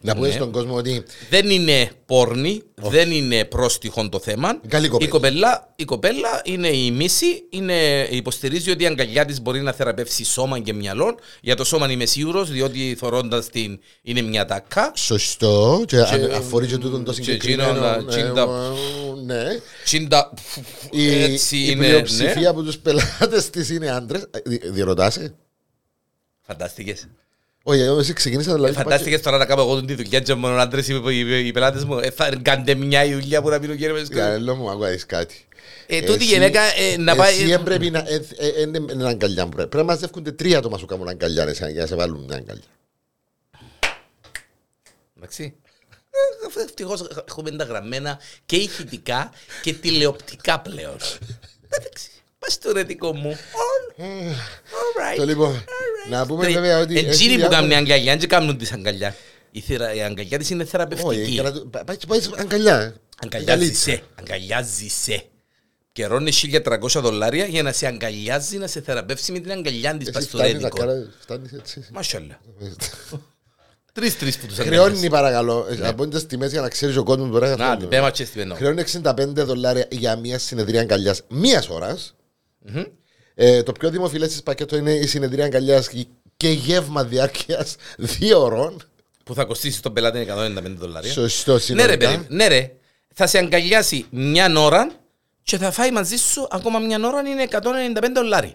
Να 0.00 0.14
πούμε 0.14 0.26
Ναι. 0.28 0.32
στον 0.34 0.50
κόσμο 0.52 0.74
ότι 0.74 1.02
Δεν 1.30 1.50
είναι 1.50 1.90
πόρνη, 2.06 2.62
δεν 2.74 3.10
είναι 3.10 3.44
πρόστιχο 3.44 4.08
το 4.08 4.18
θέμα. 4.20 4.60
Καλή 4.68 4.88
κοπέλα. 4.88 5.08
Η 5.08 5.10
κοπέλα, 5.10 5.72
η 5.76 5.84
κοπέλα 5.84 6.40
είναι 6.44 6.68
η 6.68 6.90
μίση, 6.90 7.42
είναι, 7.50 8.06
υποστηρίζει 8.10 8.70
ότι 8.70 8.82
η 8.82 8.86
αγκαλιά 8.86 9.24
της 9.24 9.40
μπορεί 9.42 9.60
να 9.60 9.72
θεραπεύσει 9.72 10.24
σώμα 10.24 10.58
και 10.58 10.72
μυαλό. 10.72 11.18
Για 11.40 11.56
το 11.56 11.64
σώμα 11.64 11.90
είμαι 11.90 12.06
σίγουρος, 12.06 12.50
διότι 12.50 12.96
θωρώντας 12.98 13.46
την 13.48 13.80
είναι 14.02 14.22
μια 14.22 14.44
τακά. 14.44 14.92
σωστό 14.94 15.84
και 15.86 15.96
αν 15.96 16.30
αφορεί 16.34 16.66
και 16.66 16.76
τούτον 16.78 17.04
το 17.04 17.12
και 17.12 17.22
συγκεκριμένο. 17.22 17.68
εκείνο 17.70 17.80
τα 17.80 17.94
ε, 17.94 18.04
τσίντα- 18.08 18.48
ε, 18.48 19.22
Ναι. 19.24 19.44
Τσίντα. 19.84 20.32
Η, 20.90 21.22
Έτσι 21.22 21.56
η 21.56 21.66
είναι. 21.70 21.86
πλειοψηφία 21.86 22.34
Ναι. 22.40 22.46
από 22.46 22.62
τους 22.62 22.78
πελάτες 22.78 23.50
της 23.50 23.70
είναι 23.70 23.90
άντρες. 23.90 24.22
Ε, 24.30 24.38
δι- 24.44 24.66
Διερωτάσαι; 24.70 25.34
Φαντάστηκες. 26.40 27.08
Όχι, 27.62 27.80
εγώ 27.80 27.98
εσύ 27.98 28.12
ξεκίνησα 28.12 28.54
δηλαδή. 28.54 28.72
Φαντάστηκες 28.74 29.20
τώρα 29.20 29.36
να 29.38 29.46
κάνω 29.46 29.62
εγώ 29.62 29.84
τη 29.84 29.94
δουλειά 29.94 30.20
και 30.20 30.34
μόνο 30.34 30.56
άντρε 30.60 30.80
οι 31.44 31.52
πελάτες 31.52 31.84
μου. 31.84 31.98
Ε, 31.98 32.10
Θα 32.10 32.30
κάνετε 32.42 32.74
μια 32.74 33.04
η 33.04 33.12
δουλειά 33.12 33.42
που 33.42 33.48
να 33.48 33.60
πίνω 33.60 33.74
κύριε 33.74 34.02
Για 34.02 34.26
έλο 34.26 34.54
μου, 34.54 34.70
ακούγεις 34.70 35.06
κάτι. 35.06 35.44
Ε, 35.86 36.00
τούτη 36.00 36.12
η 36.12 36.14
Εσύ- 36.14 36.24
γυναίκα 36.32 36.60
ε, 36.62 36.96
να 36.96 37.16
πάει. 37.16 37.34
Εσύ 37.34 37.50
έπρεπε 37.50 37.90
να. 37.90 37.98
ε, 37.98 38.14
ε, 38.36 38.46
ε, 38.46 38.60
Είναι 38.60 38.78
είναι 38.92 39.08
αγκαλιά 39.08 39.44
που 39.44 39.48
πρέπει. 39.50 39.68
Πρέπει 39.68 39.86
να 39.86 39.92
μαζεύκονται 39.92 40.32
τρία 40.32 40.58
άτομα 40.58 40.78
σου 40.78 40.86
κάνουν 40.86 41.08
αγκαλιά 41.08 41.44
ρε, 41.44 41.50
για 41.50 41.80
να 41.80 41.86
σε 41.86 41.94
βάλουν 41.94 42.24
μια 42.24 42.36
αγκαλιά. 42.36 42.62
Εντάξει. 45.16 45.54
Ευτυχώς 46.64 47.02
έχουμε 47.28 47.50
τα 47.50 47.64
γραμμένα 47.64 48.20
και 48.46 48.56
ηχητικά 48.56 49.32
και 49.62 49.72
τηλεοπτικά 49.72 50.60
πλέον. 50.60 50.96
Εντάξει. 51.68 52.09
Πα 52.40 52.46
στο 52.50 52.72
ρετικό 52.72 53.14
μου. 53.14 53.36
All 53.36 54.00
all 54.00 55.16
Το 55.16 55.22
right. 55.22 55.26
λοιπόν, 55.26 55.64
να 56.10 56.26
πούμε 56.26 56.46
βέβαια 56.48 56.78
ότι. 56.78 56.96
έχει 56.98 57.06
Εκείνοι 57.06 57.30
που 57.32 57.36
διάφορα- 57.38 57.56
κάνουν 57.60 57.72
αγκαλιά, 57.72 58.16
δεν 58.16 58.28
κάνουν 58.28 58.58
τις 58.58 58.72
αγκαλιά. 58.72 59.16
Η, 59.50 59.60
θερα- 59.60 59.94
η 59.94 60.02
αγκαλιά 60.02 60.38
της 60.38 60.50
είναι 60.50 60.62
Όχι, 60.62 60.70
θεραπευτική. 60.70 61.30
για 61.30 61.42
να 61.42 61.52
το- 61.52 61.60
πα- 61.60 61.84
πάει 61.84 61.96
πάει 62.08 62.20
αγκαλιά. 62.38 62.80
ε. 62.80 62.94
Αγκαλιάζεσαι. 63.22 64.02
Αγκαλιάζεσαι. 64.14 65.22
Καιρώνει 65.92 66.32
1300 66.32 67.00
δολάρια 67.00 67.44
για 67.44 67.62
να 67.62 67.72
σε 67.72 67.86
αγκαλιάζει, 67.86 68.56
να 68.58 68.66
σε 68.66 68.80
θεραπεύσει 68.80 69.32
με 69.32 69.38
την 69.38 69.50
αγκαλιά 69.50 69.96
της 69.96 70.08
Εσύ 70.08 70.28
φτάνεις 70.28 70.52
να 70.52 70.68
παστορέτικο. 70.68 70.76
κάνω. 70.76 71.06
Φτάνεις 71.20 71.52
έτσι. 71.52 71.86
Μασάλα. 71.92 72.40
Τρεις-τρεις 73.92 74.38
που 74.38 74.46
τους 74.46 74.56
Χρεώνει 74.56 74.76
αγκαλιάζεις. 74.76 75.08
παρακαλώ. 75.08 75.66
ε, 75.82 75.88
Από 75.88 76.08
τις 76.08 76.26
τιμές 76.26 76.50
για 76.52 76.60
να 76.60 76.68
ξέρεις 76.68 76.96
ο 76.96 77.02
κόσμος 77.02 77.28
μπορεί 77.28 77.48
Να, 77.48 77.56
να 77.56 77.76
την 77.76 77.88
πέμα 77.88 78.10
και 78.10 78.24
στη 78.24 78.38
πενό. 78.38 78.54
Χρεώνει 78.54 78.80
65 78.80 79.44
δολάρια 79.44 79.86
για 79.90 80.16
μια 80.16 80.38
συνεδρία 80.38 80.80
αγκαλιάς 80.80 81.22
μίας 81.28 81.68
ώρας. 81.68 82.14
Ε, 83.34 83.62
το 83.62 83.72
πιο 83.72 83.90
δημοφιλέ 83.90 84.26
τη 84.26 84.42
πακέτο 84.42 84.76
είναι 84.76 84.92
η 84.92 85.06
συνεδρία 85.06 85.44
αγκαλιάς 85.44 85.88
και 86.36 86.48
γεύμα 86.48 87.04
διάρκειας 87.04 87.76
δύο 88.18 88.42
ώρων. 88.42 88.82
Που 89.24 89.34
θα 89.34 89.44
κοστίσει 89.44 89.82
τον 89.82 89.92
πελάτη 89.92 90.26
195 90.30 90.62
δολάρια. 90.76 91.12
Σωστό 91.12 91.52
Ναι 91.52 91.56
ρε, 91.58 91.62
συνολικά. 91.64 91.96
παιδί, 92.10 92.26
ναι 92.28 92.46
ρε. 92.46 92.72
Θα 93.14 93.26
σε 93.26 93.38
αγκαλιάσει 93.38 94.06
μια 94.10 94.52
ώρα 94.58 94.90
και 95.42 95.56
θα 95.58 95.70
φάει 95.70 95.90
μαζί 95.90 96.16
σου 96.16 96.46
ακόμα 96.50 96.78
μια 96.78 97.00
ώρα 97.06 97.20
είναι 97.28 97.48
195 97.50 97.60
δολάρια. 98.14 98.54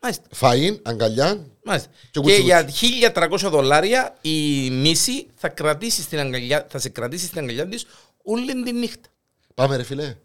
Μάλιστα. 0.00 0.24
Φαΐν, 0.40 0.78
αγκαλιά. 0.82 1.46
Μάλιστα. 1.64 1.88
Και 2.10 2.20
Και, 2.20 2.20
κουτσούτσι. 2.20 2.42
για 2.42 3.12
1300 3.30 3.38
δολάρια 3.50 4.16
η 4.20 4.70
μίση 4.70 5.26
θα, 5.34 5.48
κρατήσει 5.48 6.02
στην 6.02 6.18
αγκαλιά, 6.18 6.66
θα 6.68 6.78
σε 6.78 6.88
κρατήσει 6.88 7.26
στην 7.26 7.38
αγκαλιά 7.38 7.66
της 7.68 7.86
όλη 8.22 8.62
τη 8.62 8.72
νύχτα. 8.72 9.08
Πάμε 9.54 9.76
ρε 9.76 9.82
φίλε. 9.82 10.16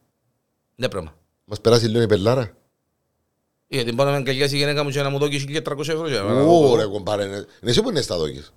Ναι 0.76 0.90
πράγμα. 0.90 1.16
Μας 1.46 1.62
περάσει 1.62 1.86
λίγο 1.88 2.02
η 2.02 2.06
πελάρα. 2.08 2.58
Γιατί 3.72 3.92
μπορώ 3.92 4.10
να 4.10 4.16
με 4.16 4.22
αγκαλιάσει 4.22 4.56
η 4.56 4.58
γυναίκα 4.58 4.84
μου 4.84 4.90
και 4.90 5.02
να 5.02 5.10
μου 5.10 5.18
δώσει 5.18 5.46
1300 5.64 5.80
ευρώ. 5.80 6.08
για 6.10 6.22
να- 6.22 6.42
Ω 6.42 6.76
ρε 6.76 6.86
κομπάρε. 6.86 7.26
ναι. 7.26 7.36
Είναι 7.36 7.46
εσύ 7.64 7.82
που 7.82 7.90
είναι 7.90 8.02
στα 8.02 8.18
δόκες. 8.18 8.52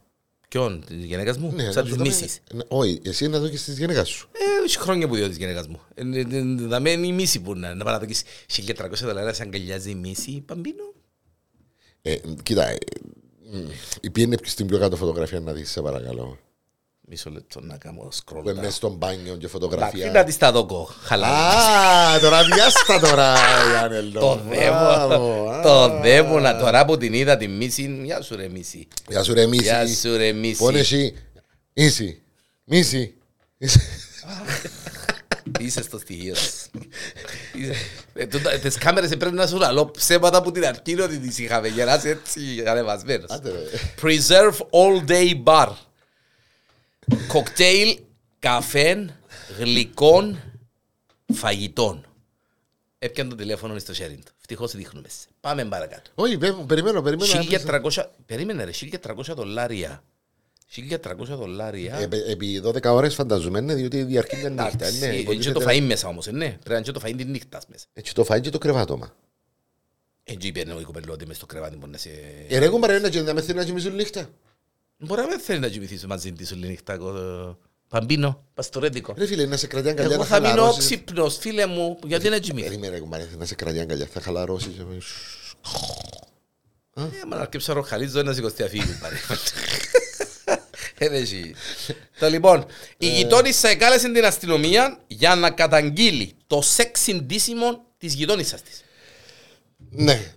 Ποιον, 0.49 0.85
της 0.87 1.05
γυναίκας 1.05 1.37
μου, 1.39 1.53
Ναι, 1.55 1.63
σαν 1.63 1.75
να 1.75 1.83
της 1.83 1.91
σου 1.91 1.97
δάμε- 1.97 2.09
μίσης. 2.21 2.41
Ναι, 2.53 2.63
Όχι, 2.69 3.01
εσύ 3.05 3.29
να 3.29 3.39
δόκεις 3.39 3.65
της 3.65 3.79
γυναίκας 3.79 4.09
σου. 4.09 4.29
Ε, 4.33 4.65
έχει 4.65 4.79
χρόνια 4.79 5.09
που 5.09 5.15
διώ 5.15 5.29
της 5.29 5.37
γυναίκας 5.37 5.67
μου. 5.69 5.81
Ε, 5.95 6.03
ε, 6.03 6.21
ε, 6.21 6.69
Θα 6.69 6.81
μένει 6.81 7.07
η 7.09 7.13
μίση 7.13 7.41
που 7.41 7.55
να, 7.55 7.75
να 7.75 7.85
πάει 7.85 7.95
να 7.95 8.01
δώσεις 8.01 8.23
1300 8.47 9.05
δολάρια 9.07 9.33
σε 9.33 9.43
αγκαλιάζει 9.43 9.91
η 9.91 9.95
μίση, 9.95 10.43
παμπίνο. 10.47 10.93
Ε, 12.03 12.17
Κοίτα, 12.43 12.69
ε, 12.69 12.77
μ, 13.53 14.11
πιένε 14.13 14.37
στην 14.45 14.67
πιο 14.67 14.79
κάτω 14.79 14.97
φωτογραφία 14.97 15.41
να 15.41 15.53
δεις, 15.53 15.71
σε 15.71 15.81
παρακαλώ. 15.83 16.39
Μισό 17.09 17.31
λεπτό 17.31 17.61
να 17.61 17.77
κάνω 17.77 18.09
scroll 18.13 18.43
Που 18.43 18.49
είναι 18.49 18.53
down. 18.53 18.63
μέσα 18.63 18.71
στο 18.71 18.89
μπάνιο 18.89 19.23
και 19.25 19.31
Εντάξει, 19.31 19.49
φωτογραφία. 19.49 20.11
να 20.11 20.25
της 20.25 20.37
τα 20.37 20.53
δώκω, 20.53 20.89
χαλάρα. 21.03 21.49
Α, 22.15 22.19
τώρα 22.21 22.43
βιάστα 22.45 23.01
τώρα, 23.01 23.35
Γιάννελο. 23.71 24.21
Το 24.21 24.41
Μπράβο, 24.49 25.09
δέμο, 25.09 25.51
α. 25.51 25.61
το 25.63 26.01
δέμο, 26.01 26.39
να 26.41 26.59
τώρα 26.59 26.85
που 26.85 26.97
την 26.97 27.13
είδα 27.13 27.37
τη 27.37 27.49
μίση, 27.49 28.01
γεια 28.05 28.23
σου 28.23 28.37
ρε 28.37 28.49
μίση. 28.49 28.89
Γεια 29.09 29.23
σου 29.23 29.35
ρε 29.35 29.45
Γεια 29.45 29.83
Μίση. 29.83 29.95
σου 30.09 30.17
ρε 30.17 30.33
μίση. 30.33 30.57
Πόνε 30.59 30.79
εσύ; 30.79 31.15
Μίση. 31.75 32.23
Μίση. 32.65 33.15
Είσαι 35.61 35.83
στο 35.83 35.99
στοιχείο 35.99 36.35
σου. 36.35 36.51
Είσαι- 37.55 37.75
Ε, 38.15 38.27
τούτα- 38.27 38.59
Τις 38.59 38.79
κάμερες 38.79 39.17
πρέπει 39.17 39.35
να 39.35 39.47
σου 39.47 39.57
λαλώ 39.57 39.91
ψέματα 39.91 40.43
που 40.43 40.53
την 40.53 40.67
αρχή 40.67 41.01
ότι 41.01 41.19
τις 41.19 41.39
είχαμε 41.39 41.69
για 41.69 41.85
να 41.85 41.95
είσαι 41.95 42.09
έτσι 42.09 42.41
ανεβασμένος. 42.67 43.31
Άντε 43.31 43.51
ρε. 43.51 43.59
Preserve 44.03 44.57
all 44.57 45.11
day 45.11 45.43
bar. 45.45 45.69
Κοκτέιλ, 47.29 47.99
καφέ, 48.39 49.15
γλυκών, 49.59 50.41
φαγητών. 51.35 52.07
Έπιαν 52.99 53.29
το 53.29 53.35
τηλέφωνο 53.35 53.79
στο 53.79 53.93
sharing 53.93 54.19
του. 54.25 54.33
Ευτυχώς 54.41 54.73
δείχνουμε. 54.77 55.09
σε. 55.09 55.27
Πάμε 55.41 55.65
παρακάτω. 55.65 56.11
Όχι, 56.15 56.39
πέ- 56.39 56.55
περιμένω, 56.67 57.03
περιμένω. 57.03 57.33
1300, 57.93 58.05
περίμενε 58.27 58.65
ρε, 58.65 58.71
1300 58.73 59.35
δολάρια. 59.35 60.03
1300 60.77 61.37
δολάρια. 61.37 61.97
Ε, 61.99 62.03
επ- 62.03 62.29
Επί 62.29 62.61
12 62.65 62.85
ώρες 62.93 63.15
φανταζούμε, 63.15 63.61
ναι, 63.61 63.75
διότι 63.75 64.03
διαρκεί 64.03 64.37
μια 64.37 64.49
νύχτα. 64.49 64.69
Εντάξει, 64.73 64.99
ναι, 64.99 65.07
είναι 65.07 65.17
και 65.17 65.25
το 65.25 65.33
υποτίθεται- 65.33 65.65
φαΐν 65.69 65.87
μέσα 65.87 66.09
όμως, 66.09 66.27
ε, 66.27 66.31
ναι. 66.31 66.47
Πρέπει 66.49 66.69
να 66.69 66.75
είναι 66.77 66.85
και 66.85 66.93
το 66.93 67.01
φαΐν 67.05 67.15
της 67.17 67.27
νύχτας 67.27 67.67
μέσα. 67.69 67.87
Έτσι 67.93 68.15
το 68.15 68.25
φάει 68.25 68.41
και 68.41 68.51
το 68.51 68.59
κρεβάτωμα. 68.59 69.17
Έτσι 70.25 70.49
είπε 70.49 70.65
ο 70.73 70.83
κοπελού 70.85 71.17
μες 71.27 71.37
στο 71.37 71.47
κρεβάτι 71.47 71.77
μπορεί 71.77 71.91
να 71.91 71.99
σε... 71.99 72.11
Ε, 72.49 72.59
ρε 72.59 72.69
κουμπάρε, 72.69 72.99
να 72.99 73.09
και 73.09 73.21
να 73.21 73.35
με 73.35 73.41
θέλει 73.43 73.59
να 73.59 73.65
κοιμήσουν 73.65 73.95
νύχτα. 73.95 74.29
Μπορεί 75.05 75.21
να 75.21 75.27
μην 75.27 75.39
θέλει 75.41 75.59
να 75.59 75.69
κοιμηθείς 75.69 76.07
μαζί 76.07 76.33
της 76.33 76.53
όλη 76.53 76.67
νύχτα. 76.67 76.93
εγώ- 76.93 77.59
Παμπίνο, 77.89 78.45
παστορέντικο. 78.55 79.15
Ρε 79.19 79.27
φίλε, 79.27 79.47
να 79.47 79.57
σε 79.57 79.67
κρατεί 79.67 79.89
αγκαλιά 79.89 80.13
Εγώ 80.15 80.23
να 80.23 80.29
θα 80.29 80.41
μείνω 80.41 80.51
χαλαρώσεις. 80.55 80.85
ξύπνος, 80.85 81.37
φίλε 81.39 81.67
μου, 81.67 81.99
γιατί 82.05 82.29
να 82.29 82.39
κοιμηθείς; 82.39 82.69
Περίμενε, 82.69 82.99
κουμπάρε, 82.99 83.29
να 83.39 83.45
σε 83.45 83.55
κρατεί 83.55 83.81
αγκαλιά, 83.81 84.07
θα 84.13 84.21
χαλαρώσεις. 84.21 84.71
Ε, 86.97 87.01
μα 87.29 87.37
να 87.37 87.43
αρκέψω 87.43 87.73
ροχαλίζω 87.73 88.23
να 88.23 88.33
σηκωστεί 88.33 88.63
αφήγη 88.63 88.99
πάρε. 89.01 89.15
Ε, 90.99 91.09
δεν 91.09 91.13
έχει. 91.23 91.55
Το 92.19 92.29
λοιπόν, 92.29 92.67
η 92.99 93.09
γειτόνισσα 93.09 93.69
εκάλεσε 93.69 94.13
την 94.13 94.25
αστυνομία 94.25 94.99
για 95.07 95.35
να 95.35 95.51
καταγγείλει 95.51 96.35
το 96.47 96.61
σεξ 96.63 97.01
συντήσιμο 97.01 97.85
της 97.99 98.15
γειτόνισσας 98.15 98.63
της. 98.63 98.83
Ναι, 99.91 100.35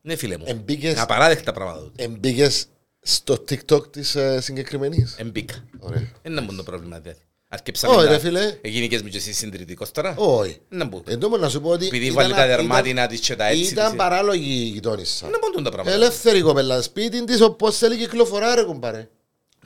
Ναι 0.00 0.16
φίλε 0.16 0.36
μου, 0.38 0.44
Εμπήκες- 0.48 0.98
απαράδεκτα 0.98 1.52
πράγματα. 1.52 1.90
εμπήκες 1.96 2.66
στο 3.02 3.44
TikTok 3.48 3.92
της 3.92 4.14
ε, 4.14 4.40
συγκεκριμένης. 4.40 5.14
Εμπίκα. 5.18 5.54
Ωραία. 5.78 6.10
Δεν 6.22 6.32
είναι 6.32 6.40
μόνο 6.40 6.56
το 6.56 6.62
πρόβλημα 6.62 6.98
δηλαδή. 6.98 7.20
Αρκέψαμε 7.48 7.94
Όχι, 7.94 8.04
να- 8.04 8.10
ρε, 8.10 8.18
φίλε. 8.18 8.58
Εγίνηκες 8.60 9.02
μου 9.02 9.08
και 9.08 9.16
εσύ 9.16 9.32
συντηρητικός 9.32 9.90
τώρα. 9.90 10.14
Όχι. 10.16 10.58
Δεν 10.68 10.86
μπορεί. 10.86 11.04
Εν 11.06 11.18
τω 11.18 11.28
να 11.36 11.48
σου 11.48 11.60
πω 11.60 11.68
ότι. 11.68 11.86
Επειδή 11.86 12.04
ήταν- 12.04 12.16
βάλει 12.16 12.32
τα 12.34 12.44
ήταν- 12.44 12.56
δερμάτινα 12.56 13.06
της 13.06 13.20
και 13.20 13.36
τα 13.36 13.46
έτσι 13.46 13.72
Ήταν 13.72 13.86
της. 13.88 13.96
παράλογη 13.96 14.50
η 14.50 14.68
γειτόνισσα. 14.68 15.28
Δεν 15.30 15.38
μπορούν 15.40 15.64
τα 15.64 15.70
πράγματα. 15.70 15.96
Ελεύθερη 15.96 16.40
κοπέλα 16.40 16.82
σπίτι 16.82 17.24
της 17.24 17.40
όπως 17.40 17.78
θέλει 17.78 17.96
κυκλοφορά 17.96 18.54
ρε 18.54 18.62
κουμπάρε. 18.62 19.08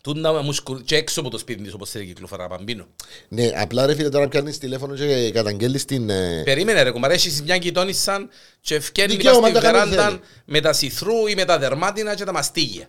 Τούντα 0.03 0.43
μου 0.43 0.53
σκουρ... 0.53 0.83
και 0.83 0.97
έξω 0.97 1.21
από 1.21 1.31
το 1.31 1.39
σπίτι 1.39 1.63
της 1.63 1.73
όπως 1.75 1.91
θέλει 1.91 2.07
κυκλοφορά 2.07 2.49
παμπίνο. 2.49 2.87
Ναι, 3.29 3.51
απλά 3.57 3.87
ρε 3.87 3.95
φίλε 3.95 4.09
τώρα 4.09 4.29
πιάνεις 4.29 4.59
τηλέφωνο 4.59 4.95
και 4.95 5.31
καταγγέλεις 5.31 5.85
την... 5.85 6.11
ε, 6.11 6.43
Περίμενε 6.45 6.83
ρε 6.83 6.91
κουμπάρε, 6.91 7.15
έχεις 7.15 7.43
μια 7.43 7.57
γειτόνισσα 7.57 8.29
και 8.61 8.81
φκένει 8.81 9.13
Δικαίωμα, 9.17 9.41
πας 9.41 9.49
στην 9.51 9.63
τα 9.63 9.71
κάνει 9.73 9.89
βεράντα 9.91 10.09
θέλει. 10.09 10.21
με 10.45 10.61
τα 10.61 10.73
σιθρού 10.73 11.27
ή 11.27 11.35
με 11.35 11.45
τα 11.45 11.59
δερμάτινα 11.59 12.15
και 12.15 12.25
τα 12.25 12.33
μαστίγια. 12.33 12.89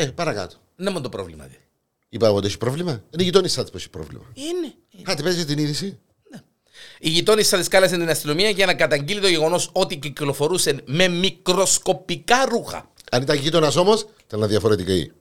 Ε, 0.00 0.06
παρακάτω. 0.06 0.56
Δεν 0.76 0.92
είναι 0.92 1.00
το 1.00 1.08
πρόβλημα. 1.08 1.44
δηλαδή. 1.44 1.64
Είπα 2.08 2.26
εγώ 2.26 2.36
ότι 2.36 2.46
έχει 2.46 2.58
πρόβλημα. 2.58 2.90
Είναι 2.90 3.22
η 3.22 3.24
γειτόνισσα 3.24 3.62
της 3.62 3.70
που 3.70 3.76
έχει 3.76 3.90
πρόβλημα. 3.90 4.24
Είναι. 4.34 4.74
Κάτι 5.02 5.22
παίζει 5.22 5.44
την 5.44 5.58
είδηση. 5.58 5.98
Η 6.98 7.08
γειτόνισσα 7.08 7.58
της 7.58 7.68
κάλεσε 7.68 7.96
την 7.96 8.08
αστυνομία 8.08 8.50
για 8.50 8.66
να 8.66 8.74
καταγγείλει 8.74 9.20
το 9.20 9.28
γεγονός 9.28 9.70
ότι 9.72 9.96
κυκλοφορούσε 9.96 10.82
με 10.86 11.08
μικροσκοπικά 11.08 12.44
ρούχα. 12.44 12.90
Αν 13.10 13.22
ήταν 13.22 13.36
γείτονας 13.36 13.76
όμως, 13.76 14.06
ήταν 14.26 14.48
διαφορετική. 14.48 15.12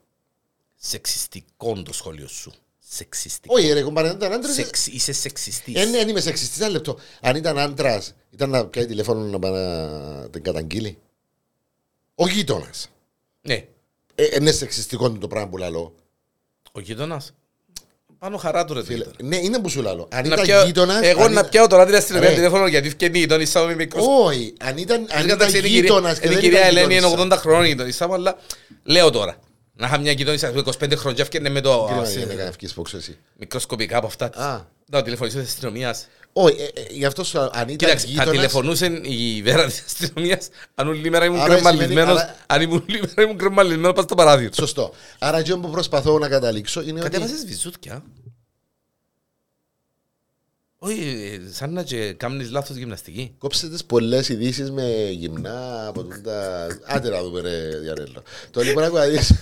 Σεξιστικό 0.76 1.82
το 1.84 1.94
σχόλιο 1.94 2.28
σου. 2.28 2.54
Σεξιστικό. 2.80 3.56
Όχι 3.58 3.74
ρε 3.74 3.82
κουμπάρε, 3.84 4.10
αν 4.10 4.16
ήταν 4.16 4.34
άντρας... 4.34 4.54
Σεξ, 4.54 4.88
είσαι 4.88 5.12
σεξιστής. 5.14 5.76
Ε, 5.76 5.86
ναι, 5.86 6.00
αν 6.00 6.10
είμαι 6.10 6.20
σεξιστής, 6.20 6.60
ένα 6.60 6.70
λεπτό. 6.70 7.00
Αν 7.22 7.36
ήταν 7.36 7.58
άντρας, 7.60 8.14
ήταν 8.30 8.50
να 8.50 8.66
πιάει 8.66 8.86
τηλέφωνο 8.86 9.20
να 9.20 9.40
πάει 9.40 9.52
να 9.52 10.30
την 10.30 10.44
καταγγείλει. 10.44 10.98
Ο 12.16 12.28
γείτονας. 12.28 12.90
Ναι. 13.42 13.68
Ε, 14.20 14.24
είναι 14.40 14.52
σεξιστικό 14.52 15.12
το 15.12 15.28
πράγμα 15.28 15.50
που 15.50 15.58
λαλώ. 15.58 15.94
Ο 16.72 16.80
γείτονας. 16.80 17.34
Πάνω 18.20 18.38
χαρά 18.38 18.66
του 18.66 18.74
ρε 18.74 18.80
το 18.80 18.86
Φίλε, 18.86 18.98
γείτονα. 18.98 19.16
Ναι, 19.30 19.36
είναι 19.38 19.60
που 19.60 19.70
σου 19.70 19.82
λαλώ. 19.82 20.08
Αν 20.12 20.28
Να 20.28 20.34
ήταν 20.34 20.46
πιάω- 20.46 20.66
γείτονας... 20.66 21.02
Εγώ 21.06 21.24
αν 21.24 21.26
να 21.34 21.40
ήταν- 21.40 21.50
πιάω 21.50 21.68
τώρα 21.68 21.86
την 21.86 21.96
αστυνομία 21.96 22.30
Ρε. 22.30 22.36
τηλέφωνο 22.36 22.68
γιατί 22.68 22.88
ευκαινεί 22.88 23.18
η 23.18 23.22
γειτόνισσα 23.22 23.62
μου 23.62 23.68
με 23.68 23.76
μικροσκοπικά. 23.76 24.24
Όχι, 24.24 24.54
αν 24.62 24.78
ήταν, 24.78 25.00
αν 25.00 25.06
ήταν 25.26 25.30
Εντάξει, 25.30 25.58
είναι 25.58 25.68
η 25.68 25.70
κυρία- 25.70 25.82
γείτονας 25.82 26.20
και 26.20 26.26
είναι 26.28 26.32
η 26.36 26.40
δεν 26.40 26.44
κυρία 26.44 26.58
ήταν 26.60 26.70
Ελένη, 26.78 26.96
είναι 26.96 27.08
γείτονισσα. 27.08 27.36
80 27.36 27.40
χρόνων 27.40 27.64
η 27.66 27.68
γειτονισσα 27.68 28.08
μου, 28.08 28.14
αλλά 28.14 28.38
λέω 28.84 29.10
τώρα. 29.10 29.38
Να 29.74 29.88
είχα 29.88 29.98
μια 29.98 30.12
γειτονισσα 30.12 30.52
που 30.52 30.58
25 30.60 30.96
χρόνια 30.96 31.14
και 31.16 31.22
έφτιανε 31.22 31.50
με 31.50 31.62
το 31.62 31.86
Κρίμα, 31.88 32.02
α, 32.02 32.06
σε- 32.06 32.18
για 32.18 32.26
να 32.28 32.34
κάνεις 32.34 32.50
ευκείς 32.50 32.74
που 32.74 32.82
ξέρεις 32.82 33.08
εσύ. 33.08 33.18
μικροσκοπικά 33.38 33.98
από 33.98 34.08
αυτά. 34.08 34.30
της. 34.30 34.42
Α. 34.42 34.68
Να 34.90 35.02
τηλεφωνήσω 35.02 35.40
της 35.40 35.48
αστυνομίας. 35.48 36.08
Όχι, 36.40 36.62
ε, 36.62 36.82
ε, 36.82 36.86
γι' 36.90 37.06
αυτό 37.06 37.24
σου 37.24 37.38
λέω, 37.38 37.50
αν 37.54 37.62
ήταν 37.64 37.76
Κοίταξε, 37.76 38.06
θα 38.06 38.12
γείτονας... 38.12 38.32
τηλεφωνούσε 38.36 38.86
η 39.04 39.42
βέρα 39.42 39.66
της 39.66 39.84
αστυνομίας 39.86 40.50
αν 40.76 40.88
όλη 40.88 41.10
μέρα 41.10 41.26
ήμουν 41.26 41.40
Άρα 41.40 41.54
κρεμαλισμένος, 41.54 41.90
σημαίνει- 41.90 42.10
άρα- 42.20 42.36
αν 42.48 42.62
ήμουν 42.62 42.86
όλη 42.90 43.00
μέρα 43.00 43.22
ήμουν 43.22 43.38
κρεμαλισμένος 43.38 43.94
πας 43.94 44.04
στο 44.04 44.16
παράθυρο. 44.16 44.54
Σωστό. 44.54 44.94
Άρα 45.20 45.38
αυτό 45.38 45.60
που 45.60 45.70
προσπαθώ 45.70 46.20
να 46.20 46.28
καταλήξω 46.28 46.82
είναι 46.82 46.92
ότι... 46.92 47.02
Κατέβασες 47.10 47.46
βυζούτια. 47.46 48.04
Όχι, 50.78 51.02
ε, 51.48 51.54
σαν 51.54 51.74
να 51.74 51.84
και 51.84 52.14
κάνεις 52.14 52.50
λάθος 52.52 52.76
γυμναστική. 52.76 53.36
Κόψε 53.38 53.70
τις 53.70 53.86
πολλές 53.86 54.30
ειδήσεις 54.30 54.72
με 54.72 55.10
γυμνά 55.12 55.88
από 55.88 56.04
τούτα... 56.04 56.68
Άντε 56.86 57.10
να 57.10 57.24
δούμε 57.24 57.42
ρε 57.42 57.80
Διαρέλο. 57.80 58.24
Το 58.52 58.62
λοιπόν 58.62 58.84
άκου 58.84 58.96
να 58.96 59.06
δεις... 59.06 59.34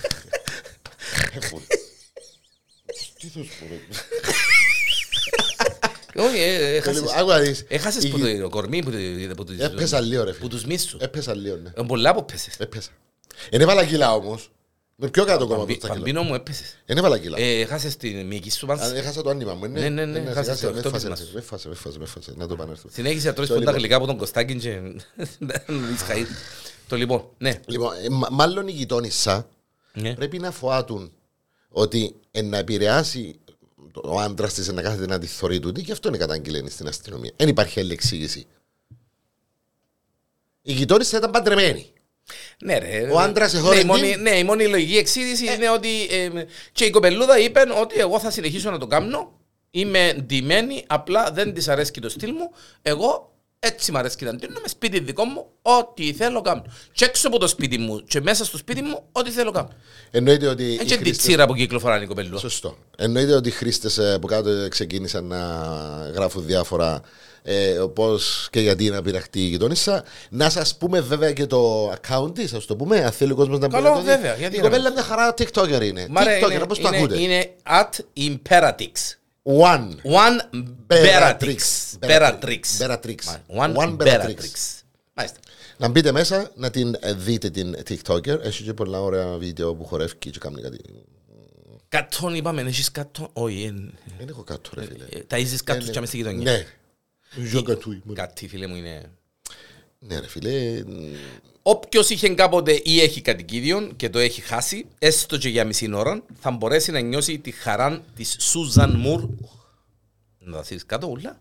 Τι 3.18 3.26
θα 3.26 3.38
σου 3.42 3.48
πω 3.60 3.66
ρε. 3.68 3.76
Όχι, 6.18 6.40
ε, 6.40 6.58
Το 6.58 6.64
έχασες. 6.64 7.00
λοιπόν, 7.00 7.18
Άκου 7.18 7.28
να 7.28 7.38
δεις. 7.38 7.64
Έχασες 7.68 8.04
Η- 8.04 8.08
που 8.08 8.18
το 8.40 8.48
κορμί, 8.48 8.82
που 8.82 8.90
το- 8.90 9.34
που 9.36 9.44
το- 9.44 9.52
Έπεσα 9.58 10.00
λίγο 10.00 10.24
ρε 10.24 10.30
που 10.30 10.36
φίλε. 10.36 10.48
τους 10.48 10.64
μίσους. 10.64 11.00
Έπεσα 11.00 11.34
λίγο 11.34 11.56
ναι. 11.56 11.70
Ε, 11.76 11.82
Πολλά 11.86 12.14
που 12.14 12.24
πέσες. 12.24 12.54
Έπεσα. 12.58 12.90
Δεν 13.50 13.60
έβαλα 13.60 13.84
κιλά 13.84 14.14
όμως. 14.14 14.50
Με 14.98 15.08
πιο 15.08 15.24
κάτω 15.24 15.42
ακόμα 15.44 15.54
από 15.56 15.66
Παμπι- 15.66 15.80
τα 15.80 15.86
κιλά. 15.88 15.98
Παμπίνο 15.98 16.22
μου 16.22 16.34
έπεσες. 16.34 16.76
Δεν 16.86 16.96
έβαλα 16.96 17.18
κιλά. 17.18 17.38
Ε, 17.40 17.60
Έχασες 17.60 17.96
την 17.96 18.26
μυϊκή 18.26 18.50
σου 18.50 18.66
Αν 18.72 18.78
πάνση. 18.78 18.96
Έχασα 18.96 19.22
το 19.22 19.30
άνοιγμα 19.30 19.54
μου. 19.54 19.66
Ναι, 19.66 19.88
ναι, 19.88 20.04
ναι, 20.04 20.18
Ε, 20.18 20.22
έχασες 20.22 20.34
σιγά, 20.44 20.52
το 20.52 20.56
σιγά, 20.58 20.72
με 20.72 20.78
εκτόπισμα 20.78 21.08
φάσε, 21.10 21.24
σου. 21.24 21.30
Με 21.34 21.40
φάσε, 21.40 21.68
με 21.68 21.74
φάσε, 21.74 21.98
με 21.98 22.06
φάσε. 22.06 22.32
Να 22.36 22.46
το 22.46 22.54
επανέλθω. 22.54 22.88
Συνέχισε 22.92 23.26
να 23.26 23.32
τρώεις 23.32 23.48
Το 23.48 23.54
πόντα 23.54 23.64
λοιπόν. 23.66 23.80
γλυκά 23.80 23.96
από 23.96 24.06
τον 24.06 24.16
Κωστάκη 24.16 24.54
και 24.54 24.80
να 25.38 25.62
δεις 25.66 26.00
χαΐ. 26.08 26.26
Το 26.88 26.96
λοιπόν, 26.96 27.28
ναι. 27.38 27.60
Λοιπόν, 27.66 27.92
ε, 28.04 28.08
μα- 28.10 28.28
μάλλον 28.30 28.68
η 28.68 28.72
γειτόνισσα 28.72 29.48
Ναι. 29.92 30.14
πρέπει 30.14 30.38
να 30.38 30.50
φοάτουν 30.50 31.12
ότι 31.68 32.14
ε, 32.30 32.42
να 32.42 32.58
επηρεάσει 32.58 33.38
ο 33.94 34.20
άντρας 34.20 34.54
της 34.54 34.72
να 34.72 34.82
κάθεται 34.82 35.06
να 35.06 35.18
τη 35.18 35.26
θωρεί 35.26 35.58
τούτη 35.58 35.82
και 35.82 35.92
αυτό 35.92 36.08
είναι 36.08 36.16
καταγγελένη 36.16 36.70
στην 36.70 36.88
αστυνομία. 36.88 37.32
Δεν 37.36 37.48
υπάρχει 37.48 37.80
άλλη 37.80 37.92
εξήγηση. 37.92 38.46
Η 40.62 40.72
γειτόνισσα 40.72 41.16
ήταν 41.16 41.30
παντρεμένη. 41.30 41.92
Ναι, 42.64 42.78
ρε. 42.78 43.08
Ο 43.12 43.18
άντρας 43.18 43.52
ναι, 43.52 43.58
εχώρε 43.58 43.80
η 43.80 43.84
μόνη, 43.84 44.12
την. 44.12 44.20
ναι, 44.22 44.38
η 44.38 44.44
μόνη 44.44 44.66
λογική 44.66 44.96
εξήγηση 44.96 45.54
είναι 45.54 45.70
ότι 45.70 46.06
ε, 46.10 46.30
και 46.72 46.84
η 46.84 46.90
κοπελούδα 46.90 47.38
είπε 47.38 47.60
ότι 47.80 47.98
εγώ 47.98 48.18
θα 48.18 48.30
συνεχίσω 48.30 48.70
να 48.70 48.78
το 48.78 48.86
κάνω. 48.86 49.40
Είμαι 49.70 50.16
ντυμένη, 50.22 50.84
απλά 50.86 51.30
δεν 51.30 51.54
της 51.54 51.68
αρέσει 51.68 51.92
το 51.92 52.08
στυλ 52.08 52.32
μου. 52.32 52.50
Εγώ 52.82 53.35
Έτσι 53.66 53.92
μ' 53.92 53.96
αρέσει 53.96 54.24
να 54.24 54.34
ντύνω 54.34 54.58
με 54.62 54.68
σπίτι 54.68 54.98
δικό 55.00 55.24
μου, 55.24 55.46
ό,τι 55.62 56.12
θέλω 56.12 56.40
κάνω. 56.40 56.62
Και 56.92 57.04
έξω 57.04 57.28
από 57.28 57.38
το 57.38 57.48
σπίτι 57.48 57.78
μου 57.78 58.00
και 58.08 58.20
μέσα 58.20 58.44
στο 58.44 58.56
σπίτι 58.56 58.82
μου, 58.82 59.02
ό,τι 59.12 59.30
θέλω 59.30 59.50
κάνω. 59.50 59.68
Εννοείται 60.10 60.46
ότι. 60.46 60.62
οι 60.62 60.72
Έτσι 60.74 60.84
τη 60.86 60.94
χρήστες- 60.96 61.16
τσίρα 61.18 61.46
που 61.46 61.54
κυκλοφοράνε 61.54 62.04
οι 62.04 62.06
κοπελού. 62.06 62.38
Σωστό. 62.38 62.76
Εννοείται 62.96 63.32
ότι 63.34 63.48
οι 63.48 63.52
χρήστες 63.52 63.98
από 63.98 64.26
κάτω 64.26 64.68
ξεκίνησαν 64.68 65.24
να 65.24 65.38
γράφουν 66.14 66.46
διάφορα 66.46 67.00
ε, 67.42 67.78
πώς 67.94 68.48
και 68.50 68.60
γιατί 68.60 68.90
να 68.90 69.02
πειραχτεί 69.02 69.40
η 69.40 69.46
γειτόνισσα. 69.46 70.04
Να 70.30 70.50
σας 70.50 70.76
πούμε 70.76 71.00
βέβαια 71.00 71.32
και 71.32 71.46
το 71.46 71.90
account 71.92 72.34
της, 72.34 72.52
ας 72.54 72.64
το 72.66 72.76
πούμε. 72.76 73.04
Αν 73.04 73.12
θέλει 73.12 73.32
ο 73.32 73.34
κόσμος 73.34 73.58
να 73.58 73.68
Καλό, 73.68 73.88
να 73.88 73.94
το 73.94 74.00
δει. 74.00 74.06
βέβαια, 74.06 74.34
γιατί 74.34 74.54
Η 74.54 74.58
να 74.58 74.64
κοπέλα 74.64 74.92
μια 74.92 75.02
χαρά 75.02 75.34
TikToker 75.38 75.80
είναι. 75.82 76.06
Μάρα, 76.10 76.38
TikToker, 76.38 76.50
είναι, 76.52 76.66
πώς 76.66 76.78
το 76.78 76.88
είναι, 76.88 76.96
ακούτε; 76.96 77.20
είναι 77.20 77.50
at 77.64 78.20
imperatix. 78.20 78.90
One. 79.46 79.88
One 80.02 80.40
Bellatrix. 80.88 81.58
Bellatrix. 82.00 82.60
Bellatrix. 82.80 83.18
One 83.48 83.74
One 83.76 83.96
Bellatrix. 83.96 84.36
Bellatrix. 84.36 84.80
Μάλιστα. 85.14 85.38
Να 85.78 85.88
μπείτε 85.88 86.12
μέσα 86.12 86.50
να 86.54 86.70
την 86.70 86.96
ε, 87.00 87.12
δείτε 87.12 87.50
την 87.50 87.76
TikToker. 87.88 88.40
Έχει 88.42 88.62
και 88.62 88.74
πολλά 88.74 89.00
ωραία 89.02 89.36
βίντεο 89.36 89.74
που 89.74 89.84
χορεύει 89.84 90.14
και 90.16 90.30
κάνει 90.38 90.62
κάτι. 90.62 90.78
Κατόν 91.88 92.34
είπαμε, 92.34 92.60
έχεις 92.62 92.90
κατόν. 92.90 93.28
Όχι, 93.32 93.62
εν- 93.62 93.92
Δεν 94.18 94.28
έχω 94.28 94.42
κάτω, 94.42 94.70
ρε 94.74 94.84
φίλε. 94.84 95.04
ε, 95.10 95.18
τα 95.20 95.38
είσαι 95.38 95.56
κάτω 95.64 95.86
και 95.90 96.00
μες 96.00 96.08
στη 96.08 96.16
γειτονιά. 96.16 96.52
Ναι. 96.52 96.66
Ζω 97.44 97.62
κατού 97.62 97.92
ήμουν. 97.92 98.14
Κάτι 98.14 98.48
φίλε 98.48 98.66
μου 98.66 98.74
είναι... 98.76 99.02
Ναι, 99.98 100.18
ρε 100.18 100.28
φίλε. 100.28 100.82
Όποιος 101.68 102.10
είχε 102.10 102.28
κάποτε 102.28 102.80
ή 102.84 103.00
έχει 103.00 103.20
κατοικίδιο 103.20 103.90
και 103.96 104.10
το 104.10 104.18
έχει 104.18 104.40
χάσει, 104.40 104.86
έστω 104.98 105.38
και 105.38 105.48
για 105.48 105.64
μισή 105.64 105.90
ώρα, 105.94 106.22
θα 106.40 106.50
μπορέσει 106.50 106.90
να 106.90 107.00
νιώσει 107.00 107.38
τη 107.38 107.50
χαρά 107.50 108.02
της 108.16 108.36
Σούζαν 108.40 108.90
Μουρ. 108.96 109.24
Να 110.38 110.56
τα 110.56 110.62
θείς 110.62 110.86
κάτω, 110.86 111.06
ούλα. 111.06 111.40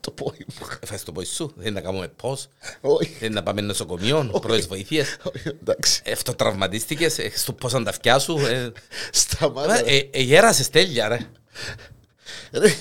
Το 0.00 0.10
πόη 0.10 0.46
μου. 0.60 0.66
Φάεις 0.86 1.02
το 1.02 1.12
πόη 1.12 1.24
σου. 1.24 1.52
Δεν 1.56 1.66
είναι 1.66 1.74
να 1.74 1.80
κάνουμε 1.80 2.08
πώς. 2.08 2.48
Όχι. 2.80 3.16
Δεν 3.20 3.30
είναι 3.30 3.34
να 3.34 3.42
πάμε 3.42 3.60
νοσοκομείο, 3.60 4.28
πρώτες 4.42 4.66
βοήθειες. 4.66 5.16
Όχι, 5.34 5.48
Εντάξει. 5.48 6.02
Αυτοτραυματίστηκες, 6.12 7.18
ε, 7.18 7.30
στο 7.36 7.52
πώς 7.52 7.74
αν 7.74 7.84
τα 7.84 7.90
αυτιά 7.90 8.18
σου. 8.18 8.38
ε. 8.38 8.72
Σταμάτα. 9.12 9.82
ρε. 9.82 9.96
Ε, 9.96 10.08
ε, 10.12 10.20
Γέρασες 10.22 10.70
τέλεια, 10.70 11.08
ρε. 11.08 11.18
Ρε, 12.52 12.74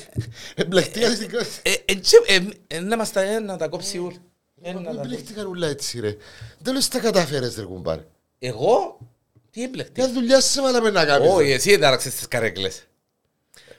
Εμπλεχτήκαν 0.55 1.15
στην 1.15 1.29
κάση. 1.29 1.59
Ε, 1.63 1.73
ε, 1.85 1.95
τσε- 1.95 2.25
ε, 2.27 2.39
ε, 2.75 2.79
Να 2.79 2.97
μας 2.97 3.11
τα 3.11 3.21
ε, 3.21 3.39
να 3.39 3.57
τα 3.57 3.67
κόψει 3.67 3.97
ούλ. 3.97 4.13
Ε, 4.61 4.71
να 4.73 4.79
Μην 4.79 4.95
τα- 4.95 5.01
μπλέχτηκαν 5.05 5.45
ούλα 5.45 5.67
έτσι 5.67 5.99
ρε. 5.99 6.15
Τέλος 6.63 6.87
τα 6.87 6.99
κατάφερες 6.99 7.55
ρε 7.55 7.63
κουμπάρε. 7.63 8.07
Εγώ, 8.39 8.97
τι 9.51 9.63
έμπλεκτη. 9.63 9.91
Ποια 9.91 10.11
δουλειά 10.11 10.41
σε 10.41 10.61
βάλαμε 10.61 10.89
να 10.89 11.05
κάνεις. 11.05 11.29
Όχι, 11.31 11.47
ρε. 11.47 11.53
εσύ 11.53 11.71
εντάραξες 11.71 12.13
τις 12.15 12.27
καρέκλες. 12.27 12.83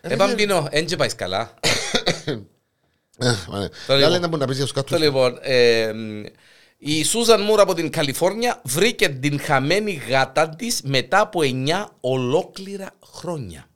Ρε, 0.03 0.15
Επαμπίνω, 0.15 0.69
δεν 0.73 0.87
και 0.87 0.97
πάεις 0.97 1.15
καλά. 1.15 1.55
Ε, 3.19 3.33
μάνα. 3.49 3.69
Το 3.69 3.75
Για 3.87 3.95
λοιπόν. 3.97 4.11
λέει 4.11 4.19
να 4.21 4.27
μπορεί 4.29 4.41
να 4.41 4.47
πεις 4.47 4.57
για 4.57 4.65
τους 4.65 4.75
Το 4.75 4.81
κάτους. 4.83 4.99
λοιπόν, 5.01 5.39
ε, 5.43 5.93
η 6.79 7.05
Σούζαν 7.05 7.41
Μουρ 7.43 7.61
από 7.61 7.75
την 7.75 7.91
Καλιφόρνια 7.91 8.61
βρήκε 8.65 9.09
την 9.09 9.41
χαμένη 9.41 9.93
γάτα 10.09 10.49
της 10.49 10.81
μετά 10.83 11.21
από 11.21 11.41
9 11.43 11.87
ολόκληρα 12.01 12.91
χρόνια. 13.05 13.67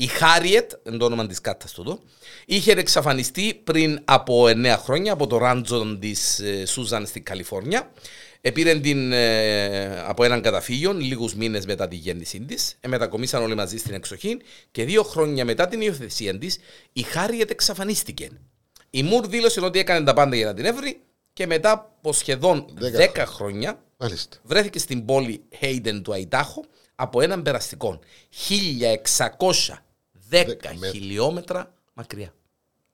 Η 0.00 0.06
Χάριετ, 0.06 0.72
εντό 0.82 1.04
όνομα 1.04 1.26
της 1.26 1.40
κάτσα 1.40 1.68
του 1.74 1.80
εδώ, 1.80 2.00
είχε 2.46 2.72
εξαφανιστεί 2.72 3.60
πριν 3.64 4.00
από 4.04 4.44
9 4.46 4.76
χρόνια 4.78 5.12
από 5.12 5.26
το 5.26 5.38
ράντζο 5.38 5.98
της 5.98 6.38
ε, 6.38 6.66
Σούζαν 6.66 7.06
στην 7.06 7.22
Καλιφόρνια. 7.22 7.92
Επήρε 8.40 8.80
την 8.80 9.12
ε, 9.12 10.00
από 10.00 10.24
έναν 10.24 10.42
καταφύγιο 10.42 10.92
λίγους 10.92 11.34
μήνες 11.34 11.66
μετά 11.66 11.88
τη 11.88 11.96
γέννησή 11.96 12.40
της. 12.40 12.78
Μετακομίσαν 12.86 13.42
όλοι 13.42 13.54
μαζί 13.54 13.76
στην 13.76 13.94
εξοχή 13.94 14.36
και 14.70 14.84
δύο 14.84 15.02
χρόνια 15.02 15.44
μετά 15.44 15.68
την 15.68 15.80
υιοθεσία 15.80 16.38
της, 16.38 16.58
η 16.92 17.02
Χάριετ 17.02 17.50
εξαφανίστηκε. 17.50 18.28
Η 18.90 19.02
Μουρ 19.02 19.26
δήλωσε 19.26 19.60
ότι 19.60 19.78
έκανε 19.78 20.04
τα 20.04 20.12
πάντα 20.12 20.36
για 20.36 20.46
να 20.46 20.54
την 20.54 20.64
έβρει 20.64 21.00
και 21.32 21.46
μετά 21.46 21.72
από 21.72 22.12
σχεδόν 22.12 22.66
10 23.14 23.22
χρόνια 23.26 23.82
Μάλιστα. 23.96 24.36
βρέθηκε 24.42 24.78
στην 24.78 25.04
πόλη 25.04 25.42
Hayden 25.60 26.00
του 26.02 26.12
Αϊτάχο 26.12 26.64
από 26.94 27.20
έναν 27.20 27.42
περαστικό. 27.42 27.98
1600 29.36 29.74
10 30.30 30.44
χιλιόμετρα 30.90 31.74
μακριά. 31.92 32.34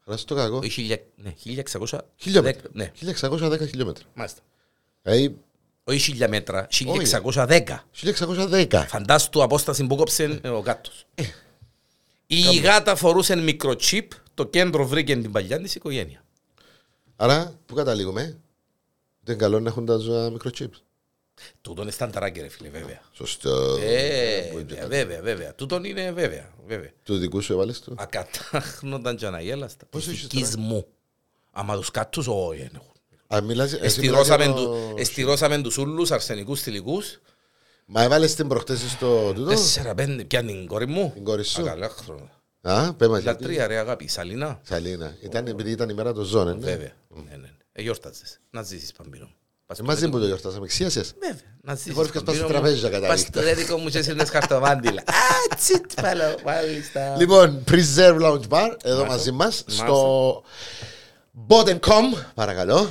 Αλλά 0.05 0.19
το 0.25 0.35
κακό. 0.35 0.61
Ναι, 0.61 1.35
1610 1.79 2.01
ναι. 2.73 2.91
χιλιόμετρα. 3.67 4.05
Μάλιστα. 4.15 4.41
Δηλαδή 5.03 5.37
όχι 5.85 6.17
1000 6.21 6.29
μέτρα, 6.29 6.67
1610. 7.23 7.63
1610. 8.03 8.85
Φαντάσου 8.87 9.29
του 9.29 9.43
απόσταση 9.43 9.87
που 9.87 9.97
κόψε 9.97 10.41
ο 10.45 10.59
γάτος. 10.59 11.07
Ε. 11.15 11.23
Η 12.27 12.59
γάτα 12.59 12.97
φορούσε 12.97 13.37
μικροτσίπ, 13.37 14.13
το 14.35 14.45
κέντρο 14.47 14.87
βρήκε 14.87 15.17
την 15.17 15.33
παλιά 15.33 15.61
της 15.61 15.75
οικογένεια. 15.75 16.25
Άρα, 17.17 17.59
πού 17.67 17.75
καταλήγουμε, 17.75 18.39
δεν 19.21 19.39
καλό 19.39 19.61
να 19.61 19.69
έχουν 19.69 19.87
τα 19.87 19.97
ζώα 19.97 20.31
μικροτσίπς. 20.31 20.85
Τούτον 21.61 21.83
είναι 21.83 21.93
στανταράκι 21.93 22.41
ρε 22.41 22.49
φίλε, 22.49 22.69
βέβαια. 22.69 23.01
Σωστό. 23.13 23.79
Ε, 23.81 24.51
βέβαια, 24.89 25.23
βέβαια. 25.23 25.55
Τούτον 25.55 25.85
είναι 25.85 26.13
βέβαια, 26.13 26.53
βέβαια. 26.67 26.91
Του 27.03 27.19
δικού 27.19 27.41
σου 27.41 27.53
έβαλες 27.53 27.81
του. 27.81 27.95
Ακατάχνονταν 27.99 29.17
και 29.17 29.27
αναγέλαστα. 29.27 29.87
Πώς 29.91 30.09
έχεις 30.09 30.27
Της 30.27 30.57
μου. 30.57 30.87
Άμα 31.51 31.77
τους 31.77 31.91
κάτους, 31.91 32.27
όχι, 32.29 32.59
δεν 32.59 32.71
έχουν. 32.75 32.93
Αν 33.27 33.45
μιλάς... 33.45 33.73
εσύ 33.73 33.85
Εστηρώσαμε 33.85 34.45
μιλάς 34.47 34.61
για 34.61 34.67
του- 34.67 34.73
το- 34.91 34.95
Εστηρώσαμε 35.01 35.63
τους 35.63 35.77
ούλους, 35.79 36.11
αρσενικούς 36.11 36.61
θηλυκούς. 36.61 37.21
Μα 37.87 38.03
έβαλες 38.03 38.35
την 38.35 38.49
προχτές 38.49 38.81
στο 38.91 39.33
τούτο; 39.33 39.49
Τέσσερα, 39.51 39.95
πέντε, 39.95 40.25
πιάνει 40.25 40.53
την 40.53 40.67
κόρη 40.67 40.87
μου; 40.87 41.11
Την 41.15 41.25
κόρη 41.25 41.45
σου. 41.45 41.61
Α, 41.63 41.65
καλά 41.65 41.89
χρόνια. 41.89 42.31
Α, 42.61 42.95
πέ 42.95 43.09
μας 43.09 43.23
γιατί. 43.23 43.43
Λατρεία 43.43 43.67
ρε 43.67 43.77
αγάπη, 43.77 44.09
Σαλίνα. 44.09 44.61
Σαλίνα. 44.63 45.17
Ήταν 45.23 45.47
επειδή 45.47 45.71
ήταν 45.71 45.89
η 45.89 45.95
μέρα 45.95 46.13
των 46.13 46.25
ζώων, 46.25 46.49
ε, 46.49 46.53
ναι. 46.53 46.59
Βέβαια. 46.59 46.93
Ναι, 47.09 47.37
ναι. 47.37 47.49
Ε, 47.73 47.83
γιόρταζες. 47.83 48.41
Να 48.51 48.63
ζήσεις 48.63 48.93
παμπίνο. 48.93 49.25
Ε, 49.25 49.29
Μαζί 49.85 50.09
που 50.09 50.19
το 50.19 50.27
γιορτάσαμε, 50.27 50.67
ξίασες. 50.67 51.15
Βέβαια. 51.21 51.41
Να 51.63 51.75
ζήσεις. 51.75 51.93
χόρευκες 51.93 52.23
πας 52.23 52.35
στο 52.37 52.45
παμπίνο 52.45 52.59
μου. 52.59 52.63
τραπέζι, 52.65 52.89
κατά 52.91 53.07
Πας 53.07 53.19
νύχτα. 53.19 53.41
στο 53.41 53.49
ρέδικο 53.49 53.79
μου 53.79 53.89
και 53.89 53.99
έσυρνες 53.99 54.31
χαρτοβάντιλα. 54.31 55.01
Α, 55.53 55.55
τσιτ, 55.57 56.01
παλό, 56.03 56.35
μάλιστα. 56.45 57.17
Λοιπόν, 57.19 57.65
Preserve 57.71 58.21
Lounge 58.21 58.49
Bar, 58.49 58.77
εδώ 58.83 59.05
μαζί 59.05 59.33
μας, 59.33 59.65
στο 59.67 60.43
Bot.com, 61.49 62.19
παρακαλώ. 62.35 62.91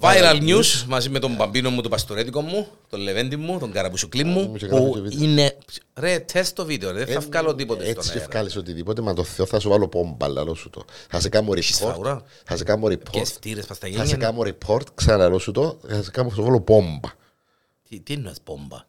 Viral 0.00 0.40
news 0.42 0.84
μαζί 0.86 1.08
με 1.08 1.18
τον 1.18 1.34
μπαμπίνο 1.34 1.70
μου, 1.70 1.80
τον 1.80 1.90
παστορέτικο 1.90 2.40
μου, 2.40 2.66
τον 2.90 3.00
λεβέντι 3.00 3.36
μου, 3.36 3.58
τον 3.58 3.72
καραπουσουκλί 3.72 4.24
μου, 4.24 4.40
μου 4.40 4.56
και 4.56 4.66
γράφει 4.66 4.84
που 4.84 4.92
και 4.94 5.00
βίντεο. 5.00 5.24
είναι... 5.28 5.56
Ρε, 5.94 6.18
τεστ 6.18 6.54
το 6.56 6.64
βίντεο, 6.64 6.90
ρε, 6.90 7.04
δεν 7.04 7.14
θα 7.14 7.20
βγάλω 7.20 7.54
τίποτε 7.54 7.84
στον 7.84 7.96
Έτσι 7.98 8.10
αέρα. 8.10 8.22
ευκάλεις 8.22 8.56
οτιδήποτε, 8.56 9.02
μα 9.02 9.14
το 9.14 9.24
Θεό 9.24 9.46
θα 9.46 9.58
σου 9.60 9.68
βάλω 9.68 9.88
πόμπα, 9.88 10.28
λαλό 10.28 10.54
σου 10.54 10.70
το. 10.70 10.84
Θα 11.10 11.20
σε 11.20 11.28
κάνω 11.28 11.52
report, 11.52 11.62
σφαγούρα. 11.62 12.22
θα 12.44 12.56
σε 12.56 12.64
κάνω 12.64 12.88
Και 12.88 12.98
report, 13.04 13.24
φτύρες 13.24 13.66
πας 13.66 13.78
τα 13.78 13.86
θα 13.88 13.92
σε 13.96 14.02
γένια. 14.02 14.16
κάνω 14.16 14.42
report, 14.46 14.94
ξαναλώ 14.94 15.38
σου 15.38 15.50
το, 15.50 15.78
θα 15.88 16.02
σε 16.02 16.10
κάνω, 16.10 16.28
θα 16.28 16.34
σου 16.34 16.42
βάλω 16.42 16.60
πόμπα. 16.60 17.08
Τι 17.88 18.00
τι 18.00 18.12
εννοείς 18.12 18.40
πόμπα; 18.44 18.84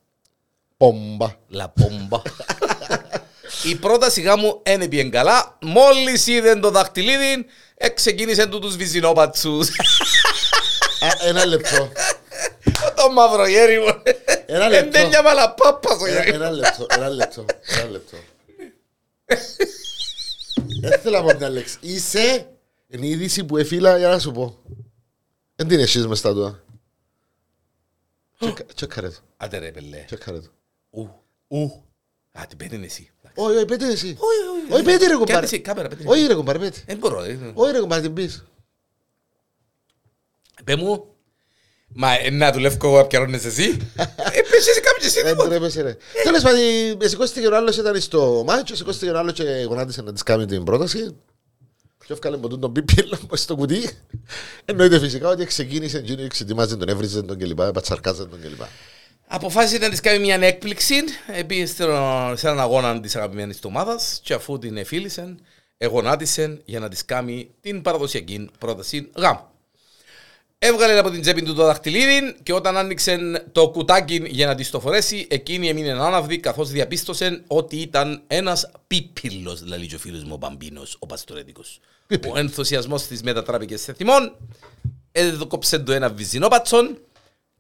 Πόμπα. 0.77 1.35
Λα 1.47 1.69
πόμπα. 1.69 2.21
Η 3.63 3.75
πρόταση 3.75 4.21
γάμου 4.21 4.61
δεν 4.63 4.87
πήγε 4.89 5.03
καλά. 5.03 5.57
Μόλις 5.61 6.27
είδε 6.27 6.55
το 6.55 6.71
δαχτυλίδι, 6.71 7.45
ξεκίνησε 7.93 8.47
του 8.47 8.59
τους 8.59 8.75
βυζινόπατσους. 8.75 9.69
Α, 11.09 11.27
Ένα 11.27 11.45
λεπτό. 11.45 11.91
Το 12.95 13.11
μαύρο 13.11 13.47
γέρι 13.47 13.79
μου. 13.79 14.01
Ένα 14.45 14.67
λεπτό. 14.69 14.85
Εν 14.85 14.91
τέλεια 14.91 15.21
μαλαπάπα 15.23 15.93
στο 15.95 16.05
Ένα- 16.05 16.19
γέρι. 16.23 16.31
Ένα 16.35 16.49
λεπτό, 16.51 16.85
ένα 16.89 17.09
λεπτό, 17.09 17.45
ένα 17.79 17.89
λεπτό. 17.89 18.17
Δεν 20.81 20.99
θέλω 20.99 21.21
να 21.21 21.23
πω 21.31 21.37
μια 21.37 21.49
λέξη. 21.49 21.77
Είσαι 21.81 22.47
είναι 22.87 23.05
η 23.05 23.09
είδηση 23.09 23.43
που 23.43 23.57
εφήλα 23.57 23.97
για 23.97 24.07
να 24.07 24.19
σου 24.19 24.31
πω. 24.31 24.57
Δεν 25.55 25.67
την 25.67 25.79
εσείς 25.79 26.07
μες 26.07 26.17
στα 26.17 26.33
τούτα. 26.33 26.63
Τσέκα- 28.39 28.65
Τσέκαρε 28.75 29.09
το, 29.09 29.17
Άντε 29.37 29.57
ρε 29.57 29.71
πελέ. 29.71 30.03
τσέκαρε 30.05 30.39
το. 30.39 30.49
Ου, 30.89 31.09
ου. 31.47 31.83
Α, 32.31 32.41
την 32.47 32.57
πέτεινε 32.57 32.85
εσύ. 32.85 33.11
Όχι, 33.35 33.55
όχι, 33.55 33.65
πέτε 33.65 33.87
εσύ. 33.87 34.05
Όχι, 34.07 34.63
όχι. 34.63 34.73
Όχι, 34.73 34.83
πέτε 34.83 34.97
ρε 34.97 35.11
Κάνε 35.13 35.17
κομπάρε. 35.25 35.45
εσύ, 35.45 35.59
κάμερα, 35.59 35.87
πέτε. 35.87 36.03
Όχι 36.05 36.25
ρε 36.27 36.33
κομπάρε, 36.33 36.59
πέτε. 36.59 36.79
Δεν 36.85 36.97
μπορώ. 36.97 37.23
ε. 37.23 37.51
Όχι 37.53 37.71
ρε 37.71 37.79
κομπάρε, 37.79 38.01
την 38.01 38.13
πεις. 38.13 38.45
Πε 40.63 40.75
μου. 40.75 41.03
Μα 41.93 42.13
ε, 42.19 42.29
να 42.29 42.51
δουλεύω 42.51 42.87
εγώ 42.87 42.99
απ' 42.99 43.13
εσύ. 43.13 43.63
Ε, 44.33 44.41
πες 44.41 44.67
εσύ 44.67 44.81
κάποιος 44.81 45.05
εσύ 45.05 45.21
Δεν 45.21 45.31
τίποτα. 45.31 45.49
τρέπεσαι 45.49 45.81
ρε. 45.81 45.97
Τέλος 46.23 46.41
πάντων, 46.41 46.59
με 46.99 47.07
σηκώστηκε 47.07 47.47
ο 47.47 47.55
άλλος 47.55 47.77
ήταν 47.77 48.01
στο 48.01 48.43
μάτσο, 48.47 48.75
σηκώστηκε 48.75 49.11
ο 49.11 49.17
άλλος 49.17 49.33
και 49.33 49.43
γονάτισε 49.67 50.01
να 50.01 50.13
της 50.13 50.23
κάνει 50.23 50.45
την 50.45 50.63
πρόταση. 50.63 51.15
Και 52.05 52.13
έφκαλε 52.13 52.35
από 52.35 52.57
τον 52.57 52.71
πιπίλα 52.71 53.19
μου 53.21 53.35
στο 53.35 53.55
κουτί. 53.55 53.89
Εννοείται 54.65 54.99
φυσικά 54.99 55.29
ότι 55.29 55.45
ξεκίνησε 55.45 56.01
και 56.01 56.13
εξετοιμάζει 56.23 56.77
τον, 56.77 56.89
έβριζε 56.89 57.21
τον 57.21 57.37
κλπ. 57.37 57.61
Πατσαρκάζε 57.61 58.25
τον 58.25 58.41
κλπ. 58.41 58.61
Αποφάσισε 59.27 59.77
να 59.77 59.89
της 59.89 59.99
κάνει 59.99 60.19
μια 60.19 60.35
έκπληξη. 60.41 60.95
Πήγε 61.47 61.65
στο- 61.65 62.33
σε 62.35 62.47
έναν 62.47 62.59
αγώνα 62.59 62.99
της 62.99 63.15
αγαπημένης 63.15 63.59
του 63.59 63.67
ομάδας 63.71 64.19
και 64.23 64.33
αφού 64.33 64.57
την 64.59 64.77
εφήλισε, 64.77 65.35
εγωνάτισε 65.77 66.61
για 66.65 66.79
να 66.79 66.89
της 66.89 67.05
κάνει 67.05 67.49
την 67.61 67.81
παραδοσιακή 67.81 68.49
πρόταση 68.59 69.09
γάμου. 69.15 69.48
Έβγαλε 70.61 70.99
από 70.99 71.09
την 71.09 71.21
τσέπη 71.21 71.41
του 71.41 71.53
το 71.53 71.65
δαχτυλίδι 71.65 72.35
και 72.43 72.53
όταν 72.53 72.77
άνοιξε 72.77 73.19
το 73.51 73.69
κουτάκι 73.69 74.21
για 74.25 74.47
να 74.47 74.55
της 74.55 74.69
το 74.69 74.79
φορέσει, 74.79 75.27
εκείνη 75.29 75.67
έμεινε 75.67 75.91
άναυδη 75.91 76.37
καθώς 76.37 76.69
διαπίστωσε 76.69 77.43
ότι 77.47 77.75
ήταν 77.75 78.23
ένας 78.27 78.69
πίπιλο, 78.87 79.55
δηλαδή 79.55 79.85
και 79.85 79.95
ο 79.95 79.97
φίλος 79.97 80.23
μου 80.23 80.31
ο 80.33 80.37
Μπαμπίνος, 80.37 80.95
ο 80.99 81.05
Παστορέτικος. 81.05 81.79
Ο 82.33 82.37
ενθουσιασμός 82.37 83.07
της 83.07 83.21
μετατράπηκες 83.21 83.81
σε 83.81 83.93
θυμόν, 83.93 84.35
έδωκοψε 85.11 85.79
το 85.79 85.91
ένα 85.91 86.09
βυζινόπατσον 86.09 86.97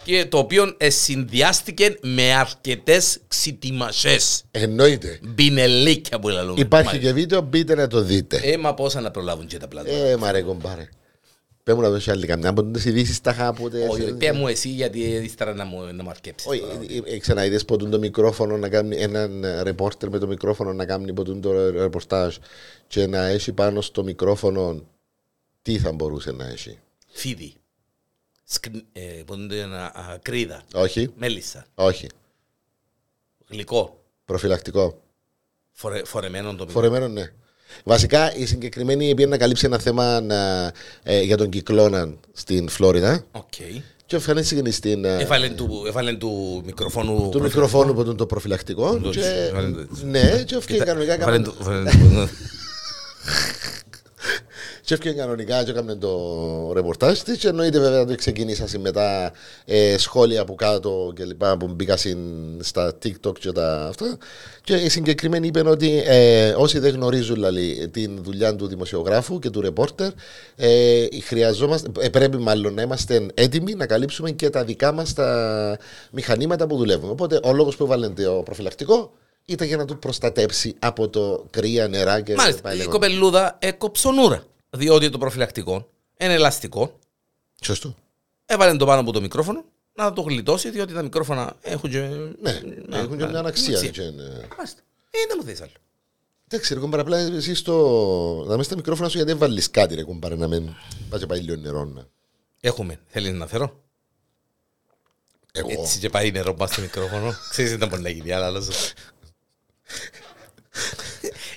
και 0.03 0.25
το 0.25 0.37
οποίο 0.37 0.75
ε, 0.77 0.89
συνδυάστηκε 0.89 1.97
με 2.01 2.33
αρκετές 2.33 3.19
ξυτιμασές. 3.27 4.43
Εννοείται. 4.51 5.19
Μπινελίκια 5.23 6.19
που 6.19 6.29
λαλούμε. 6.29 6.59
Υπάρχει 6.59 6.99
και 6.99 7.13
βίντεο, 7.13 7.41
μπείτε 7.41 7.75
να 7.75 7.87
το 7.87 8.01
δείτε. 8.01 8.39
Ε, 8.43 8.57
μα 8.57 8.73
πόσα 8.73 9.01
να 9.01 9.11
προλάβουν 9.11 9.47
και 9.47 9.57
τα 9.57 9.67
πλάτα. 9.67 9.89
Ε, 9.89 10.15
μα 10.15 10.31
ρε 10.31 10.41
κομπάρε. 10.41 10.89
Πες 11.63 11.75
μου 11.75 11.81
να 11.81 11.89
δώσει 11.89 12.11
άλλη 12.11 12.27
καμιά 12.27 12.49
από 12.49 12.63
τις 12.63 12.85
ειδήσεις 12.85 13.21
τα 13.21 13.33
χάποτε. 13.33 13.87
Όχι, 13.87 14.13
πέ 14.13 14.31
μου 14.31 14.47
εσύ 14.47 14.69
γιατί 14.69 14.99
ύστερα 14.99 15.53
να 15.53 15.65
μου, 15.65 15.93
να 15.93 16.03
μου 16.03 16.09
αρκέψεις. 16.09 16.49
Όχι, 16.49 16.63
ε, 17.05 17.13
ε, 17.15 17.19
ξαναείδες 17.19 17.65
ποτούν 17.65 17.89
το 17.89 17.99
μικρόφωνο 17.99 18.57
να 18.57 18.69
κάνει 18.69 18.95
έναν 18.95 19.45
ρεπόρτερ 19.61 20.09
με 20.09 20.17
το 20.17 20.27
μικρόφωνο 20.27 20.73
να 20.73 20.85
κάνει 20.85 21.13
ποτούν 21.13 21.41
το 21.41 21.69
ρεπορτάζ 21.69 22.35
και 22.87 23.07
να 23.07 23.25
έχει 23.25 23.51
πάνω 23.53 23.81
στο 23.81 24.03
μικρόφωνο 24.03 24.83
τι 25.61 25.79
θα 25.79 25.91
μπορούσε 25.91 26.31
να 26.31 26.45
έχει; 26.47 26.79
Φίδι. 27.07 27.53
Σκν- 28.43 28.85
ε, 28.93 29.23
πόντε 29.25 29.59
ένα 29.59 29.91
ακρίδα. 29.95 30.63
Όχι, 30.73 31.13
Μέλισσα. 31.17 31.65
όχι. 31.75 32.07
Γλυκό. 33.47 34.03
Προφυλακτικό. 34.25 35.01
Φορε, 35.71 36.03
φορεμένο 36.05 36.47
το 36.47 36.53
μικρό. 36.65 36.71
Φορεμένο, 36.71 37.07
ναι. 37.07 37.31
Βασικά 37.83 38.35
η 38.35 38.45
συγκεκριμένη 38.45 39.13
πήγε 39.15 39.27
να 39.27 39.37
καλύψει 39.37 39.65
ένα 39.65 39.77
θέμα 39.79 40.21
να, 40.21 40.71
ε, 41.03 41.21
για 41.21 41.37
τον 41.37 41.49
κυκλώνα 41.49 42.09
στην 42.33 42.69
Φλόριδα 42.69 43.23
Οκ. 43.31 43.43
και 44.05 44.15
εμφανίστηκε 44.15 44.71
στην. 44.71 45.05
ε, 45.05 45.17
Έβαλε 45.21 45.49
του, 45.49 45.83
έβαλε 45.87 46.13
του 46.13 46.61
μικροφόνου. 46.65 47.29
του 47.31 47.41
μικροφόνου 47.41 47.93
που 47.93 48.01
ήταν 48.01 48.17
το 48.17 48.25
προφυλακτικό. 48.25 48.97
Το- 48.99 49.09
Και, 49.09 49.47
έβαλε 49.49 49.69
το 49.71 49.79
έτσι. 49.91 50.05
ναι, 50.05 50.43
και 50.45 50.55
έφυγε 50.55 50.79
κανονικά. 50.79 51.13
Έβαλε 51.21 51.35
έκαμε- 51.35 51.43
του- 51.43 51.55
έβαλε 51.61 51.89
του- 51.89 52.29
Και 54.89 54.95
έφυγε 54.95 55.13
κανονικά 55.13 55.63
και 55.63 55.71
έκαμε 55.71 55.95
το 55.95 56.71
ρεπορτάζ 56.73 57.19
της. 57.19 57.37
Και 57.37 57.47
εννοείται 57.47 57.79
βέβαια 57.79 58.01
ότι 58.01 58.15
ξεκινήσα 58.15 58.79
μετά 58.79 59.31
ε, 59.65 59.97
σχόλια 59.97 60.41
από 60.41 60.55
κάτω 60.55 61.11
και 61.15 61.23
λοιπά 61.25 61.57
που 61.57 61.67
μπήκα 61.67 61.97
συν- 61.97 62.63
στα 62.63 62.93
TikTok 63.03 63.39
και 63.39 63.51
τα 63.51 63.85
αυτά. 63.87 64.17
Και 64.63 64.73
η 64.75 64.89
συγκεκριμένη 64.89 65.47
είπε 65.47 65.69
ότι 65.69 66.03
ε, 66.05 66.53
όσοι 66.57 66.79
δεν 66.79 66.93
γνωρίζουν 66.93 67.35
δηλαδή, 67.35 67.87
την 67.87 68.23
δουλειά 68.23 68.55
του 68.55 68.67
δημοσιογράφου 68.67 69.39
και 69.39 69.49
του 69.49 69.61
ρεπόρτερ, 69.61 70.11
ε, 70.55 71.05
χρειαζόμαστε, 71.23 71.89
ε, 71.99 72.09
πρέπει 72.09 72.37
μάλλον 72.37 72.73
να 72.73 72.81
είμαστε 72.81 73.25
έτοιμοι 73.33 73.73
να 73.73 73.85
καλύψουμε 73.85 74.31
και 74.31 74.49
τα 74.49 74.63
δικά 74.63 74.91
μας 74.91 75.13
τα 75.13 75.77
μηχανήματα 76.11 76.67
που 76.67 76.77
δουλεύουν. 76.77 77.09
Οπότε 77.09 77.39
ο 77.43 77.53
λόγος 77.53 77.75
που 77.75 77.83
έβαλε 77.83 78.09
το 78.09 78.41
προφυλακτικό 78.45 79.11
ήταν 79.45 79.67
για 79.67 79.77
να 79.77 79.85
του 79.85 79.99
προστατέψει 79.99 80.75
από 80.79 81.07
το 81.09 81.45
κρύα, 81.49 81.87
νερά 81.87 82.21
και 82.21 82.33
Μάλιστα. 82.35 82.61
πάει 82.61 82.73
Η 82.73 82.77
λέγοντας. 82.77 82.99
κοπελούδα 82.99 83.55
έκοψονούρα. 83.59 84.43
Διότι 84.69 85.09
το 85.09 85.17
προφυλακτικό 85.17 85.89
είναι 86.17 86.33
ελαστικό. 86.33 86.99
Σωστό. 87.61 87.95
Έβαλε 88.45 88.77
το 88.77 88.85
πάνω 88.85 88.99
από 89.01 89.11
το 89.11 89.21
μικρόφωνο 89.21 89.63
να 89.93 90.13
το 90.13 90.21
γλιτώσει, 90.21 90.69
διότι 90.69 90.93
τα 90.93 91.01
μικρόφωνα 91.01 91.55
έχουν 91.61 91.89
και. 91.89 91.99
Ναι, 92.41 92.59
Να, 92.87 92.97
έχουν 92.97 93.17
και 93.17 93.23
να, 93.23 93.29
μια 93.29 93.39
αξία. 93.39 93.75
αξία. 93.77 93.89
και 93.91 94.01
είναι- 94.01 94.47
Μάλιστα. 94.57 94.81
Ε, 95.11 95.17
δεν 95.27 95.37
μου 95.39 95.43
θες 95.47 95.61
άλλο. 95.61 95.71
Εντάξει, 96.51 96.73
ρε 96.73 96.79
κομπάρε, 96.79 97.01
απλά 97.01 97.17
εσύ 97.17 97.55
στο... 97.55 97.73
να 98.47 98.51
μέσα 98.51 98.63
στα 98.63 98.75
μικρόφωνα 98.75 99.09
σου 99.09 99.15
γιατί 99.15 99.31
δεν 99.31 99.39
βάλεις 99.39 99.69
κάτι 99.71 99.95
ρε 99.95 100.03
κομπάρε 100.03 100.35
να 100.35 100.47
μην 100.47 100.75
πας 101.09 101.19
και 101.19 101.25
πάει 101.25 101.39
λίγο 101.39 101.61
νερό. 101.61 101.85
να- 101.85 102.07
Έχουμε. 102.61 102.99
Θέλεις 103.07 103.31
να 103.33 103.47
φέρω; 103.47 103.83
Εγώ. 105.51 105.69
Έτσι 105.71 105.99
και 105.99 106.09
πάει 106.09 106.31
νερό 106.31 106.53
πάνω 106.53 106.71
στο 106.71 106.81
μικρόφωνο. 106.81 107.33
Ξέρεις 107.49 107.77
δεν 107.77 107.87
μπορεί 107.87 108.01
να 108.01 108.09
γίνει 108.09 108.31
άλλα. 108.31 108.61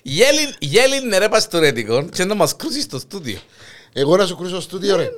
Αλλά 0.04 0.38
σου. 0.38 0.54
Γέλιν, 0.54 0.54
γέλιν 0.60 1.08
νερέ 1.08 1.28
παστορέτικο 1.28 2.08
και 2.08 2.24
να 2.24 2.34
μας 2.34 2.56
κρούσεις 2.56 2.82
στο 2.82 2.98
στούντιο. 2.98 3.38
Εγώ 3.92 4.16
να 4.16 4.26
σου 4.26 4.36
κρούσω 4.36 4.50
στο 4.52 4.60
στούντιο 4.60 4.96
ρε. 4.96 5.08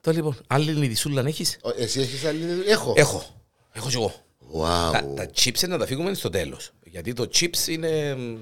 Το 0.00 0.10
λοιπόν, 0.10 0.36
άλλη 0.46 0.74
νηδισούλα 0.76 1.22
έχεις; 1.26 1.58
Ο- 1.62 1.70
Εσύ 1.76 2.00
έχεις 2.00 2.24
άλλη... 2.24 2.44
Έχω. 2.66 2.92
Έχω. 2.96 3.24
Έχω 3.72 3.88
κι 3.88 3.94
εγώ. 3.94 4.12
Wow. 4.54 4.90
Τα, 4.92 5.06
τα 5.16 5.30
chips 5.34 5.68
να 5.68 5.78
τα 5.78 5.86
φύγουμε 5.86 6.14
στο 6.14 6.28
τέλος. 6.28 6.70
Γιατί 6.84 7.12
το 7.12 7.28
chips 7.34 7.66
είναι... 7.68 8.14
μ, 8.14 8.36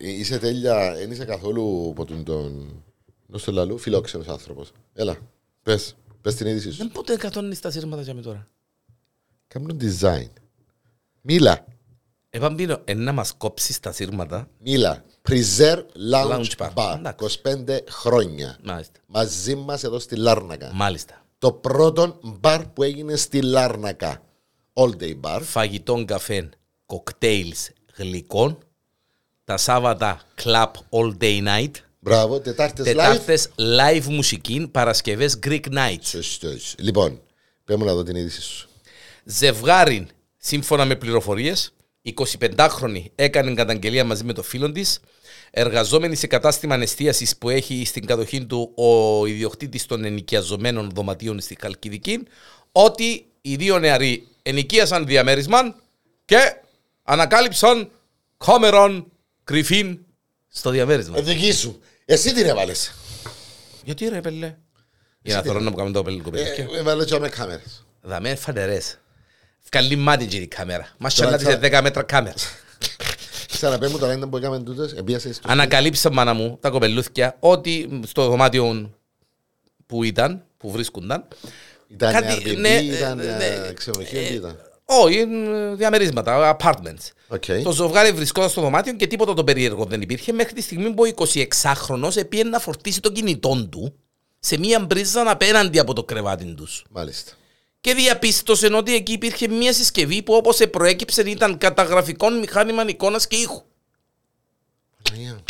Ε, 0.00 0.08
Είσαι 0.10 0.38
τέλεια, 0.38 0.94
δεν 0.94 1.10
είσαι 1.10 1.24
καθόλου 1.24 1.92
ποτούν 1.96 2.24
τον... 2.24 2.74
Δώσ' 3.26 3.44
το 3.44 3.52
λαλού, 3.52 3.78
φιλόξενος 3.78 4.26
άνθρωπος. 4.28 4.72
Έλα, 4.92 5.18
πες. 5.62 5.96
Πες 6.20 6.34
την 6.34 6.46
είδηση 6.46 6.70
σου. 6.70 6.76
Δεν 6.76 6.90
πότε 6.92 7.12
εκατόνεις 7.12 7.60
τα 7.60 7.70
σύρματα 7.70 8.02
για 8.02 8.14
με 8.14 8.20
τώρα. 8.22 8.46
Κάνουν 9.48 9.80
design. 9.80 10.28
Μίλα. 11.20 11.64
Επαμπίνω, 12.30 12.80
ε, 12.84 12.94
να 12.94 13.12
μας 13.12 13.34
κόψεις 13.36 13.80
τα 13.80 13.92
σύρματα. 13.92 14.48
Μίλα. 14.58 15.04
Preserve 15.28 15.82
Lounge, 16.12 16.30
Lounge 16.30 16.56
Bar. 16.58 16.70
Bar. 16.74 16.94
Εντάξει. 16.98 17.40
25 17.42 17.84
χρόνια. 17.88 18.58
Μάλιστα. 18.62 19.00
Μαζί 19.06 19.54
μας 19.54 19.84
εδώ 19.84 19.98
στη 19.98 20.16
Λάρνακα. 20.16 20.70
Μάλιστα. 20.74 21.24
Το 21.38 21.52
πρώτο 21.52 22.18
μπαρ 22.22 22.66
που 22.66 22.82
έγινε 22.82 23.16
στη 23.16 23.42
Λάρνακα. 23.42 24.22
All 24.72 24.90
day 25.02 25.20
bar. 25.20 25.40
Φαγητών 25.42 26.04
καφέ, 26.04 26.48
κοκτέιλς 26.86 27.70
γλυκών. 27.94 28.58
Τα 29.44 29.56
Σάββατα 29.56 30.20
club 30.42 30.70
all 30.90 31.16
day 31.20 31.42
night. 31.46 31.70
Μπράβο, 31.98 32.40
Τετάρτες 32.40 32.86
live. 32.86 32.88
Τετάρτες 32.88 33.48
live 33.56 34.04
μουσική, 34.04 34.68
Παρασκευές 34.72 35.38
Greek 35.46 35.64
nights. 35.72 36.02
Σωστός. 36.02 36.74
Λοιπόν, 36.78 37.20
πρέπει 37.64 37.82
να 37.82 37.94
δω 37.94 38.02
την 38.02 38.16
είδηση 38.16 38.40
σου. 38.42 38.68
Ζευγάρι, 39.24 40.06
σύμφωνα 40.36 40.84
με 40.84 40.96
πληροφορίες, 40.96 41.72
25χρονη 42.04 43.04
έκανε 43.14 43.54
καταγγελία 43.54 44.04
μαζί 44.04 44.24
με 44.24 44.32
το 44.32 44.42
φίλο 44.42 44.72
της. 44.72 45.00
Εργαζόμενη 45.50 46.14
σε 46.16 46.26
κατάστημα 46.26 46.76
εστίαση 46.76 47.36
που 47.38 47.48
έχει 47.50 47.84
στην 47.84 48.06
κατοχή 48.06 48.46
του 48.46 48.72
ο 48.74 49.26
ιδιοκτήτης 49.26 49.86
των 49.86 50.04
ενοικιαζομένων 50.04 50.90
δωματίων 50.94 51.40
στη 51.40 51.56
Χαλκιδική, 51.60 52.22
ότι 52.72 53.26
οι 53.40 53.56
δύο 53.56 53.78
νεαροί 53.78 54.28
ενοικίασαν 54.42 55.06
διαμέρισμα 55.06 55.74
και 56.24 56.60
ανακάλυψαν 57.02 57.90
κάμερον 58.36 59.12
κρυφήν 59.44 59.98
στο 60.48 60.70
διαμέρισμα. 60.70 61.18
Ε, 61.18 61.22
δική 61.22 61.52
σου. 61.52 61.80
Εσύ 62.04 62.34
την 62.34 62.46
έβαλες. 62.46 62.92
Γιατί 63.84 64.08
ρε 64.08 64.20
πελέ. 64.20 64.56
Για 65.22 65.36
να 65.36 65.42
θέλω 65.42 65.60
να 65.60 65.70
μου 65.70 65.76
κάνουμε 65.76 65.94
το 65.94 66.02
πελέ 66.02 66.22
κοπέλικια. 66.22 66.68
Ε, 66.72 66.78
Έβαλες 66.78 67.06
και 67.06 67.18
με 67.18 67.28
κάμερες. 67.28 67.86
Δαμέ 68.00 68.34
φανερές. 68.34 68.98
Βγάλει 69.72 69.96
μάτι 69.96 70.26
και 70.26 70.36
η 70.36 70.46
κάμερα. 70.46 70.88
Μας 70.98 71.14
Τώρα 71.14 71.38
σαλάτη 71.38 71.44
σε 71.44 71.68
θα- 71.68 71.78
10 71.78 71.82
μέτρα 71.82 72.02
κάμερα. 72.02 72.34
Ξαναπέ 73.50 73.88
μου 73.88 73.98
τώρα 73.98 74.12
είναι 74.12 74.26
που 74.26 74.36
έκαμε 74.36 74.58
τούτες. 74.60 74.92
Επίασες 74.92 75.36
στο... 75.36 75.48
Ανακαλύψα 75.50 76.10
μάνα 76.12 76.34
μου 76.34 76.58
τα 76.60 76.70
κοπελούθια 76.70 77.36
ότι 77.40 78.00
στο 78.06 78.28
δωμάτιο 78.28 78.90
που 79.86 80.04
ήταν, 80.04 80.42
που 80.56 80.70
βρίσκονταν, 80.70 81.24
Ήταν 81.88 82.12
κάτι- 82.12 82.42
Airbnb, 82.44 82.56
ναι, 82.56 82.68
ήταν 82.68 83.18
ε, 83.20 83.24
ναι, 83.36 83.44
ε, 83.68 83.72
ξενοδοχείο, 83.72 84.20
τι 84.20 84.34
ήταν; 84.34 84.56
όχι, 84.84 85.20
είναι 85.20 85.74
διαμερίσματα, 85.74 86.56
apartments. 86.60 87.10
OK. 87.28 87.44
Το 87.62 87.72
ζευγάρι 87.72 88.12
βρισκόταν 88.12 88.50
στο 88.50 88.60
δωμάτιο 88.60 88.92
και 88.92 89.06
τίποτα 89.06 89.34
το 89.34 89.44
περίεργο 89.44 89.84
δεν 89.84 90.00
υπήρχε 90.02 90.32
μέχρι 90.32 90.52
τη 90.52 90.62
στιγμή 90.62 90.90
που 90.94 91.02
ο 91.18 91.24
26χρονος 91.62 92.16
επήε 92.16 92.44
να 92.44 92.58
φορτίσει 92.58 93.00
το 93.00 93.12
κινητό 93.12 93.66
του 93.70 93.94
σε 94.38 94.58
μία 94.58 94.80
μπρίζα 94.80 95.30
απέναντι 95.30 95.78
από 95.78 95.92
το 95.94 96.04
κρεβάτι 96.04 96.54
τους. 96.54 96.84
Μάλιστα. 96.90 97.32
Και 97.80 97.94
διαπίστωσε 97.94 98.66
ότι 98.74 98.94
εκεί 98.94 99.12
υπήρχε 99.12 99.48
μία 99.48 99.72
συσκευή 99.72 100.22
που 100.22 100.34
όπως 100.34 100.60
προέκυψε 100.70 101.22
ήταν 101.22 101.58
καταγραφικό 101.58 102.30
μηχάνημα 102.30 102.84
εικόνας 102.88 103.26
και 103.26 103.36
ήχου. 103.36 103.62
Παναγία. 105.02 105.40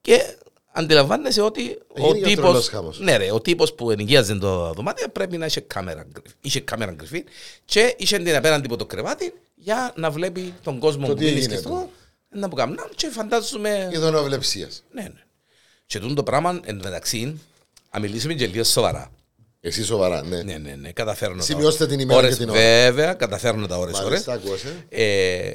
Και 0.00 0.36
αντιλαμβάνεσαι 0.72 1.40
ότι 1.40 1.78
ο 1.88 2.06
Έγινε 2.06 2.26
τύπος, 2.26 2.44
τρελός 2.44 2.68
χαμός. 2.68 3.00
ναι, 3.00 3.16
ρε, 3.16 3.30
ο 3.32 3.40
τύπος 3.40 3.74
που 3.74 3.90
ενοικίαζε 3.90 4.34
το 4.34 4.72
δωμάτιο 4.72 5.08
πρέπει 5.08 5.36
να 5.36 5.46
είχε 5.46 5.60
κάμερα, 5.60 6.06
γκρι- 6.12 6.26
είχε 6.40 6.60
κάμερα 6.60 6.92
κρυφή 6.92 7.24
και 7.64 7.94
είχε 7.98 8.18
την 8.18 8.36
απέναντι 8.36 8.66
από 8.66 8.76
το 8.76 8.86
κρεβάτι 8.86 9.32
για 9.54 9.92
να 9.96 10.10
βλέπει 10.10 10.54
τον 10.62 10.78
κόσμο 10.78 11.06
Το 11.06 11.12
που 11.12 11.18
τι 11.18 11.24
μείνει 11.24 11.36
έγινε 11.36 11.54
και 11.54 11.60
στο 11.60 11.68
του. 11.68 11.90
να 12.28 12.48
που 12.48 12.54
κάνουν 12.56 12.78
και 12.94 13.08
φαντάζομαι 13.08 13.88
Είδων 13.92 14.14
οβλεψίας. 14.14 14.82
ναι, 14.92 15.02
ναι. 15.02 15.20
Και 15.86 15.98
τούτο 15.98 16.14
το 16.14 16.22
πράγμα 16.22 16.60
εν 16.64 16.76
τω 16.78 16.84
μεταξύ 16.84 17.40
αν 17.90 18.02
μιλήσουμε 18.02 18.34
και 18.34 18.46
λίγο 18.46 18.64
σοβαρά 18.64 19.10
Εσύ 19.60 19.84
σοβαρά, 19.84 20.22
ναι. 20.22 20.42
ναι, 20.42 20.58
ναι, 20.58 20.74
ναι, 20.74 20.92
καταφέρνω 20.92 21.42
Σημειώστε 21.42 21.84
τα 21.84 21.90
την 21.90 22.00
ημέρα 22.00 22.18
ώρες, 22.18 22.30
και 22.36 22.44
την 22.44 22.48
ώρα. 22.48 22.58
Βέβαια, 22.60 23.14
καταφέρνω 23.14 23.66
τα 23.66 23.76
ώρες 23.78 23.98
ώρες 23.98 24.08
Μάλιστα, 24.08 24.32
ακούσε. 24.32 24.86
ε, 24.88 25.50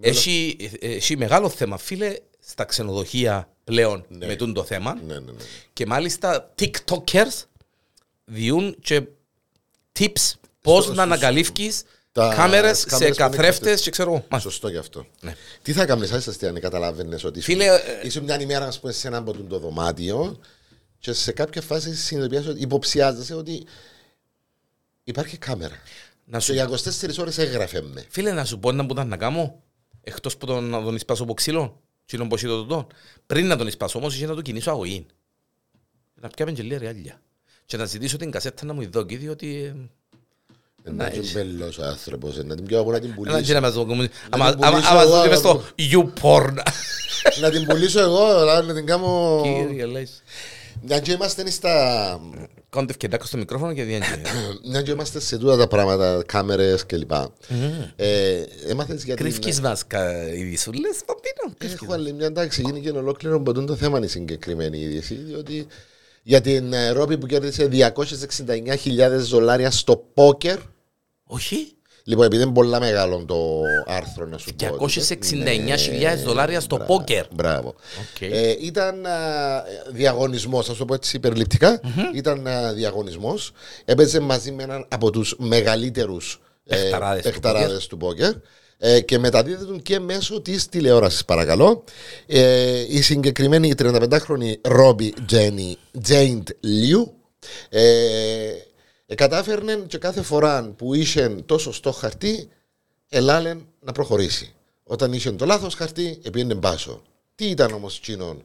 έχει, 0.00 0.56
έχει 0.80 1.16
μεγάλο 1.16 1.48
θέμα, 1.48 1.78
φίλε, 1.78 2.14
στα 2.40 2.64
ξενοδοχεία 2.64 3.48
πλέον 3.64 4.04
με 4.08 4.36
τούτο 4.36 4.52
το 4.52 4.64
θέμα. 4.64 4.98
Ναι, 5.06 5.14
ναι, 5.14 5.20
ναι. 5.20 5.32
Και 5.72 5.86
μάλιστα 5.86 6.54
TikTokers 6.58 7.42
διούν 8.24 8.76
και 8.82 9.02
tips 9.98 10.32
πώς 10.60 10.94
να 10.94 11.02
ανακαλύφεις 11.02 11.82
Τα 12.12 12.34
κάμερες 12.36 12.78
σε 12.78 12.86
κάμερες 12.86 12.86
που 12.86 13.04
είναι 13.04 13.14
καθρέφτες 13.14 13.16
καθρέφτες. 13.16 13.80
και 13.80 13.90
ξέρω 13.90 14.10
εγώ. 14.10 14.24
Μάλιστα. 14.28 14.50
Σωστό 14.50 14.68
γι' 14.68 14.76
αυτό. 14.76 15.06
Ναι. 15.20 15.34
Τι 15.62 15.72
θα 15.72 15.86
κάνεις, 15.86 16.12
άστα 16.12 16.48
αν 16.48 16.60
καταλάβαινες 16.60 17.24
ότι 17.24 17.40
Φίλε, 17.40 17.64
ήσουν, 17.64 17.76
ε, 17.76 18.06
ήσουν 18.06 18.24
μια 18.24 18.40
ημέρα 18.40 18.66
ας 18.66 18.80
πούμε, 18.80 18.92
σε 18.92 19.08
ένα 19.08 19.16
από 19.16 19.32
το 19.32 19.58
δωμάτιο 19.58 20.38
και 20.98 21.12
σε 21.12 21.32
κάποια 21.32 21.62
φάση 21.62 21.94
συνειδητοποιάς 21.96 22.46
ότι 22.46 22.60
υποψιάζεσαι 22.60 23.34
ότι 23.34 23.66
υπάρχει 25.04 25.36
κάμερα. 25.38 25.74
Να 26.24 26.38
Και 26.38 26.44
σου, 26.44 26.52
για 26.52 26.68
24 26.70 27.18
ώρες 27.18 27.38
έγραφε 27.38 27.82
με. 27.82 28.04
φίλε, 28.08 28.32
να 28.32 28.44
σου 28.44 28.58
πω 28.58 28.72
να 28.72 28.86
που 28.86 28.92
ήταν 28.92 29.08
να 29.08 29.16
κάνω, 29.16 29.62
εκτός 30.02 30.36
που 30.36 30.46
τον, 30.46 30.64
να 30.64 30.82
τον 30.82 30.94
εισπάσω 30.94 31.22
από 31.22 31.34
ξύλο, 31.34 31.80
ξύλο 32.06 32.26
που 32.26 32.34
έχει 32.34 32.46
το 32.46 32.60
τούτο. 32.62 32.86
Πριν 33.26 33.46
να 33.46 33.56
τον 33.56 33.66
εισπάσω 33.66 33.98
όμως, 33.98 34.14
είχε 34.14 34.26
να 34.26 34.34
του 34.34 34.42
κινήσω 34.42 34.70
αγωγή. 34.70 35.06
Να 36.20 36.28
πιάμε 36.28 36.52
και 36.52 36.62
λίγα 36.62 36.78
ριάλια. 36.78 37.20
Και 37.66 37.76
να 37.76 37.84
ζητήσω 37.84 38.16
την 38.16 38.30
κασέτα 38.30 38.64
να 38.66 38.72
μου 38.72 38.80
ειδώκει, 38.80 39.16
διότι... 39.16 39.74
ε, 40.82 40.90
Να 40.90 41.06
έτσι. 41.06 41.18
είναι 41.18 41.30
μπέλος 41.32 41.78
άνθρωπος, 41.78 42.36
να 42.44 42.54
την 42.54 42.64
πιω 42.64 42.80
από 42.80 42.90
να 42.90 42.98
την 43.00 43.06
Ένα 43.08 43.16
πουλήσω. 43.16 43.40
και 43.40 43.52
να 43.52 43.60
μας 43.60 43.72
δω, 43.72 43.82
άμα 43.82 43.96
την 44.06 44.10
άμα- 44.30 44.54
πουλήσω 44.70 44.88
άμα 44.90 45.02
εγώ, 45.02 45.10
δω 45.10 45.22
και 45.22 45.28
μες 45.28 45.42
να 45.42 45.48
στο 45.50 45.64
YouPorn. 45.78 46.54
Να 47.40 47.50
την 47.50 47.64
πουλήσω 47.66 48.00
εγώ, 48.00 48.24
αλλά 48.24 48.62
να 48.62 48.74
την 48.74 48.86
κάνω... 48.86 49.40
Κύριε, 49.42 49.86
λες. 49.86 50.22
Μια 50.82 51.00
και 51.00 51.12
είμαστε 51.12 51.50
στα... 51.50 52.20
Κάντε 52.70 52.90
ευκαιρία 52.90 53.18
στο 53.22 53.36
μικρόφωνο 53.36 53.72
και 53.72 53.82
διάγγελε. 53.84 54.20
Μια 54.68 54.82
και 54.82 54.90
είμαστε 54.90 55.20
σε 55.20 55.38
τούτα 55.38 55.56
τα 55.56 55.68
πράγματα, 55.68 56.22
κάμερες 56.26 56.86
κλπ. 56.86 57.12
Ε, 57.96 58.42
Έμαθες 58.66 59.04
για 59.04 59.14
την... 59.16 59.24
Κρύφκεις 59.24 59.60
μας 59.60 59.86
κα- 59.86 60.32
ειδισούλες, 60.34 60.98
Παμπίνο. 61.06 61.54
κρύφκεις 61.58 61.82
Έχω 61.82 61.92
άλλη 61.92 62.12
μια 62.12 62.26
εντάξει, 62.26 62.62
γίνει 62.62 62.80
και 62.80 62.90
ολόκληρο 62.90 63.36
από 63.36 63.52
το 63.52 63.76
θέμα 63.76 63.96
είναι 63.96 64.06
η 64.06 64.08
συγκεκριμένη 64.08 64.78
είδηση, 64.78 65.14
διότι 65.14 65.66
για 66.22 66.40
την 66.40 66.72
ε, 66.72 66.88
Ρόπη 66.88 67.18
που 67.18 67.26
κέρδισε 67.26 67.68
269.000 67.72 69.10
δολάρια 69.10 69.70
στο 69.70 69.96
πόκερ. 70.14 70.58
Όχι. 71.24 71.72
Λοιπόν, 72.08 72.24
επειδή 72.24 72.42
είναι 72.42 72.52
πολλά 72.52 72.80
μεγάλο 72.80 73.24
το 73.26 73.60
άρθρο 73.86 74.26
να 74.26 74.38
σου 74.38 74.54
πω. 74.54 74.86
269.000 74.86 76.22
δολάρια 76.24 76.60
στο 76.60 76.76
Ναι, 76.76 76.84
Μπράβο, 76.84 76.98
πόκερ. 76.98 77.24
Μπράβο. 77.34 77.68
Οκ. 77.68 78.20
Ε, 78.20 78.56
ήταν 78.60 79.06
α, 79.06 79.12
διαγωνισμός, 79.92 80.66
θα 80.66 80.72
σου 80.72 80.78
το 80.78 80.84
πω 80.84 80.94
έτσι 80.94 81.16
υπερληπτικά. 81.16 81.80
Ήταν 82.14 82.46
α, 82.46 82.72
διαγωνισμός. 82.72 83.52
Έπαιζε 83.84 84.20
μαζί 84.20 84.52
με 84.52 84.62
έναν 84.62 84.86
από 84.88 85.10
τους 85.10 85.34
μεγαλύτερους 85.38 86.40
ε, 86.64 86.76
Παιχταράδες 86.76 87.22
του 87.22 87.30
παιχταράδες 87.30 87.86
του 87.86 87.96
πόκερ. 87.96 88.32
Ε, 88.78 89.00
και 89.00 89.18
μεταδίδεται 89.18 89.76
και 89.82 89.98
μέσω 89.98 90.40
της 90.40 90.68
τηλεόρασης 90.68 91.24
παρακαλώ. 91.24 91.84
Ε, 92.26 92.84
η 92.88 93.00
συγκεκριμένη 93.00 93.74
35χρονη 93.78 94.52
Ρόμπι 94.62 95.14
Τζένι 95.26 95.76
Τζέιντ 96.02 96.48
Λιου 96.60 97.12
ε, 97.68 97.82
ε, 97.82 98.67
κατάφερνε 99.14 99.74
και 99.86 99.98
κάθε 99.98 100.22
φορά 100.22 100.62
που 100.76 100.94
είχε 100.94 101.28
το 101.46 101.58
σωστό 101.58 101.92
χαρτί 101.92 102.48
ελάλεν 103.08 103.66
να 103.80 103.92
προχωρήσει. 103.92 104.52
Όταν 104.84 105.12
είχε 105.12 105.32
το 105.32 105.44
λάθος 105.46 105.74
χαρτί, 105.74 106.18
επήγαινε 106.22 106.54
μπάσο. 106.54 107.02
Τι 107.34 107.46
ήταν 107.46 107.72
όμως 107.72 107.96
εκείνον 107.98 108.42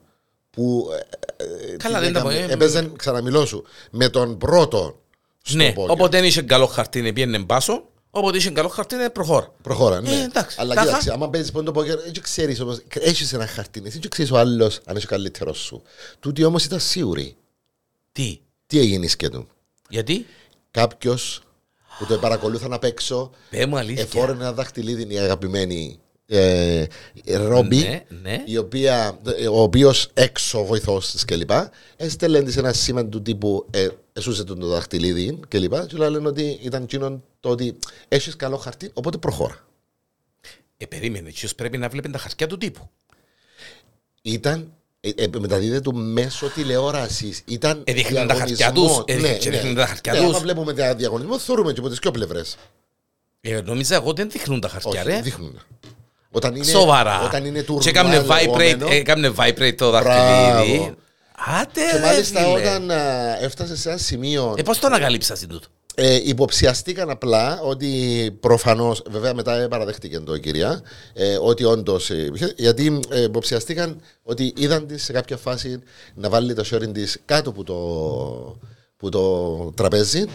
που 0.49 0.89
ε, 1.38 1.43
ε, 1.71 1.76
Καλά, 1.78 1.97
τι 1.99 2.04
δεν 2.04 2.13
τα 2.13 2.19
έκαμε, 2.19 2.34
πω, 2.34 2.52
ε, 2.52 2.54
έπαιζε, 2.54 2.91
ξαναμιλώ 2.95 3.45
σου, 3.45 3.63
με 3.91 4.10
τον 4.10 4.38
πρώτο 4.38 5.02
στο 5.41 5.58
Ναι, 5.58 5.71
πόκερ. 5.73 5.91
όποτε 5.91 6.17
δεν 6.17 6.26
είχε 6.28 6.41
καλό 6.41 6.65
χαρτί 6.65 7.02
να 7.02 7.13
πιένε 7.13 7.39
μπάσο, 7.39 7.84
όποτε 8.10 8.38
είχε 8.38 8.49
καλό 8.49 8.67
χαρτί 8.67 8.95
να 8.95 9.10
προχώρα. 9.10 9.54
Προχώρα, 9.62 10.02
ναι. 10.02 10.12
Ε, 10.12 10.23
εντάξει. 10.23 10.58
Αλλά 10.60 10.73
Τάχα. 10.73 10.88
κοίταξε, 10.88 11.12
άμα 11.12 11.30
παίζεις 11.30 11.52
πόντο 11.52 11.71
πόκερ, 11.71 11.99
δεν 11.99 12.21
ξέρεις 12.21 12.60
όμως, 12.60 12.82
έχεις 12.93 13.34
ένα 13.34 13.47
χαρτί, 13.47 13.82
εσύ 13.86 13.99
δεν 13.99 14.10
ξέρεις 14.10 14.32
ο 14.32 14.38
άλλος 14.38 14.80
αν 14.86 14.95
έχει 14.95 15.06
καλύτερος 15.08 15.58
σου. 15.58 15.82
Τούτοι 16.19 16.43
όμως 16.43 16.65
ήταν 16.65 16.80
σίγουροι. 16.80 17.36
Τι, 18.12 18.39
Τι 18.67 18.80
έγινε 18.80 19.08
σκέτο; 19.08 19.47
γιατί, 19.89 20.26
Κάποιος 20.73 21.41
που 21.99 22.05
το 22.05 22.17
παρακολούθαν 22.17 22.73
απ' 22.73 22.83
έξω, 22.83 23.31
πέ 23.49 23.65
μου 23.65 23.77
αλήθεια. 23.77 24.03
εφόρεν 24.03 24.36
ένα 24.41 24.53
δαχτυλίδι 24.53 25.13
η 25.13 25.17
αγαπημένη 25.17 25.99
ε, 26.25 26.86
Ρόμπι, 27.25 27.77
Ναι, 27.77 28.05
ναι. 28.21 28.43
η 28.45 28.57
οποία, 28.57 29.19
ο 29.51 29.62
οποίος 29.62 30.09
έξω 30.13 30.65
βοηθός 30.65 31.12
της 31.12 31.25
κλπ. 31.25 31.49
Έστελνε 31.95 32.43
της 32.43 32.57
ένα 32.57 32.73
σήμα 32.73 33.05
του 33.05 33.21
τύπου 33.21 33.65
ε, 33.71 33.88
εσούσε 34.13 34.43
τον 34.43 34.59
το 34.59 34.67
δαχτυλίδι 34.67 35.39
κλπ. 35.47 35.86
Και 35.86 35.97
λένε 35.97 36.27
ότι 36.27 36.59
ήταν 36.62 36.83
εκείνον 36.83 37.23
το 37.39 37.49
ότι 37.49 37.77
έχεις 38.07 38.36
καλό 38.36 38.57
χαρτί, 38.57 38.91
οπότε 38.93 39.17
προχώρα. 39.17 39.67
Ε, 40.77 40.86
περίμενε, 40.86 41.29
εκείνος 41.29 41.55
πρέπει 41.55 41.77
να 41.77 41.89
βλέπει 41.89 42.09
τα 42.09 42.17
χαρτιά 42.17 42.47
του 42.47 42.57
τύπου. 42.57 42.89
Ήταν. 44.21 44.73
Ε, 45.06 45.10
ε, 45.24 45.28
μεταδίδεται 45.39 45.80
του 45.82 45.96
μέσω 45.96 46.48
τηλεόρασης. 46.50 47.42
Ήταν. 47.46 47.82
Ε, 47.84 47.94
δείχνουν 47.94 48.28
τα 48.28 48.34
χαρτιά 48.34 48.56
διαγωνισμός. 48.56 49.04
τους. 49.06 49.16
Ε, 49.16 49.20
Ναι, 49.20 49.34
και 49.34 49.50
ναι. 49.50 49.56
δείχνουν 49.56 49.76
τα 49.76 49.86
χαρτιά 49.86 50.13
Ναι, 50.13 50.20
τους. 50.20 50.28
άμα 50.30 50.39
βλέπουμε 50.39 50.74
τα 50.74 50.96
διαγωνισμό, 50.96 51.39
θεωρούμε 51.39 51.74
και 51.74 51.80
από 51.80 51.89
τις 51.89 52.00
πιο 52.00 52.12
πλευρές. 52.12 52.56
Ε, 53.42 53.62
νόμιζα 53.66 53.96
εγώ 53.96 54.13
δεν 54.13 54.30
δείχνουν 54.30 54.60
τα 54.60 54.68
χαρτιά, 54.68 55.04
ρε. 55.04 55.20
δείχνουν. 55.22 55.60
Όταν 56.32 56.56
είναι, 56.56 56.66
Σοβαρά. 56.66 57.22
Όταν 57.24 57.46
είναι 57.46 57.66
Και 57.80 57.89
έκαμνε 57.89 58.26
vibrate, 58.30 58.58
λεγόμενο, 58.58 58.88
έκαμνε 58.89 59.32
vibrate 59.38 59.74
το 59.78 59.89
Μπράβο. 59.89 60.08
δαχτυλίδι. 60.10 60.96
Άτε 61.60 61.82
Και 61.92 61.98
ρε 61.98 62.04
μάλιστα 62.06 62.39
φίλε. 62.39 62.52
όταν 62.60 62.92
α, 62.92 63.38
έφτασε 63.44 63.76
σε 63.78 63.89
ένα 63.89 63.98
σημείο 63.98 64.54
Ε, 64.58 64.62
πώς 64.62 64.80
το 64.80 64.88
ανακαλύψασαι 64.88 65.48
τούτο; 65.48 65.68
Ε, 65.95 66.19
υποψιαστήκαν 66.23 67.10
απλά 67.10 67.62
ότι 67.62 68.32
προφανώς, 68.39 69.03
βέβαια 69.10 69.34
μετά 69.34 69.56
ε, 69.62 69.67
παραδέχτηκε 69.67 70.19
το 70.19 70.34
η 70.36 70.39
κυρία, 70.39 70.82
ε, 71.13 71.38
ότι 71.41 71.63
όντως. 71.63 72.12
γιατί 72.56 72.99
ε, 73.10 73.21
υποψιαστήκαν 73.21 74.01
ότι 74.23 74.53
είδαν 74.58 74.88
της 74.88 75.03
σε 75.03 75.12
κάποια 75.13 75.38
φάση 75.38 75.79
να 76.15 76.29
βάλει 76.29 76.53
το 76.53 76.63
sharing 76.71 76.93
της 76.93 77.17
κάτω 77.25 77.49
από 77.49 77.63
το, 77.63 77.75
που 78.97 79.10
το 79.10 79.71
τραπεζι 79.75 80.25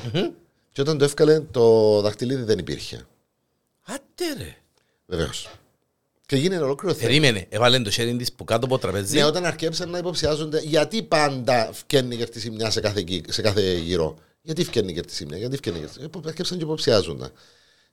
και 0.72 0.80
όταν 0.80 0.98
το 0.98 1.04
έφκαλε 1.04 1.40
το 1.40 2.00
δαχτυλίδι 2.00 2.42
δεν 2.42 2.58
υπήρχε. 2.58 3.06
Άτε 3.82 4.24
ρε. 4.38 4.56
Βεβαίως. 5.06 5.48
Και 6.26 6.36
γίνει 6.36 6.56
ολόκληρο 6.56 6.94
θέμα. 6.94 7.06
Περίμενε, 7.08 7.46
έβαλε 7.48 7.78
το 7.80 7.90
sharing 7.96 8.14
της 8.18 8.32
που 8.32 8.44
κάτω 8.44 8.64
από 8.64 8.74
το 8.74 8.80
τραπέζι; 8.80 9.16
Ναι, 9.16 9.24
όταν 9.24 9.44
αρκέψαν 9.44 9.90
να 9.90 9.98
υποψιάζονται, 9.98 10.60
γιατί 10.60 11.02
πάντα 11.02 11.70
φκένει 11.72 12.14
για 12.14 12.28
τη 12.28 12.40
σημεία 12.40 12.70
σε 12.70 12.80
κάθε, 12.80 13.00
γη- 13.00 13.32
σε 13.32 13.42
κάθε 13.42 13.72
γύρο. 13.74 14.18
Γιατί 14.48 14.64
φκένει 14.64 14.92
για 14.92 15.02
τη 15.02 15.12
σημεία, 15.12 15.38
γιατί 15.38 15.56
φκένει 15.56 15.78
για 15.78 15.86
τη 15.86 15.92
σημεία. 15.92 16.10
Αρκέψαν 16.26 16.58
και 16.58 16.64
υποψιάζονταν. 16.64 17.32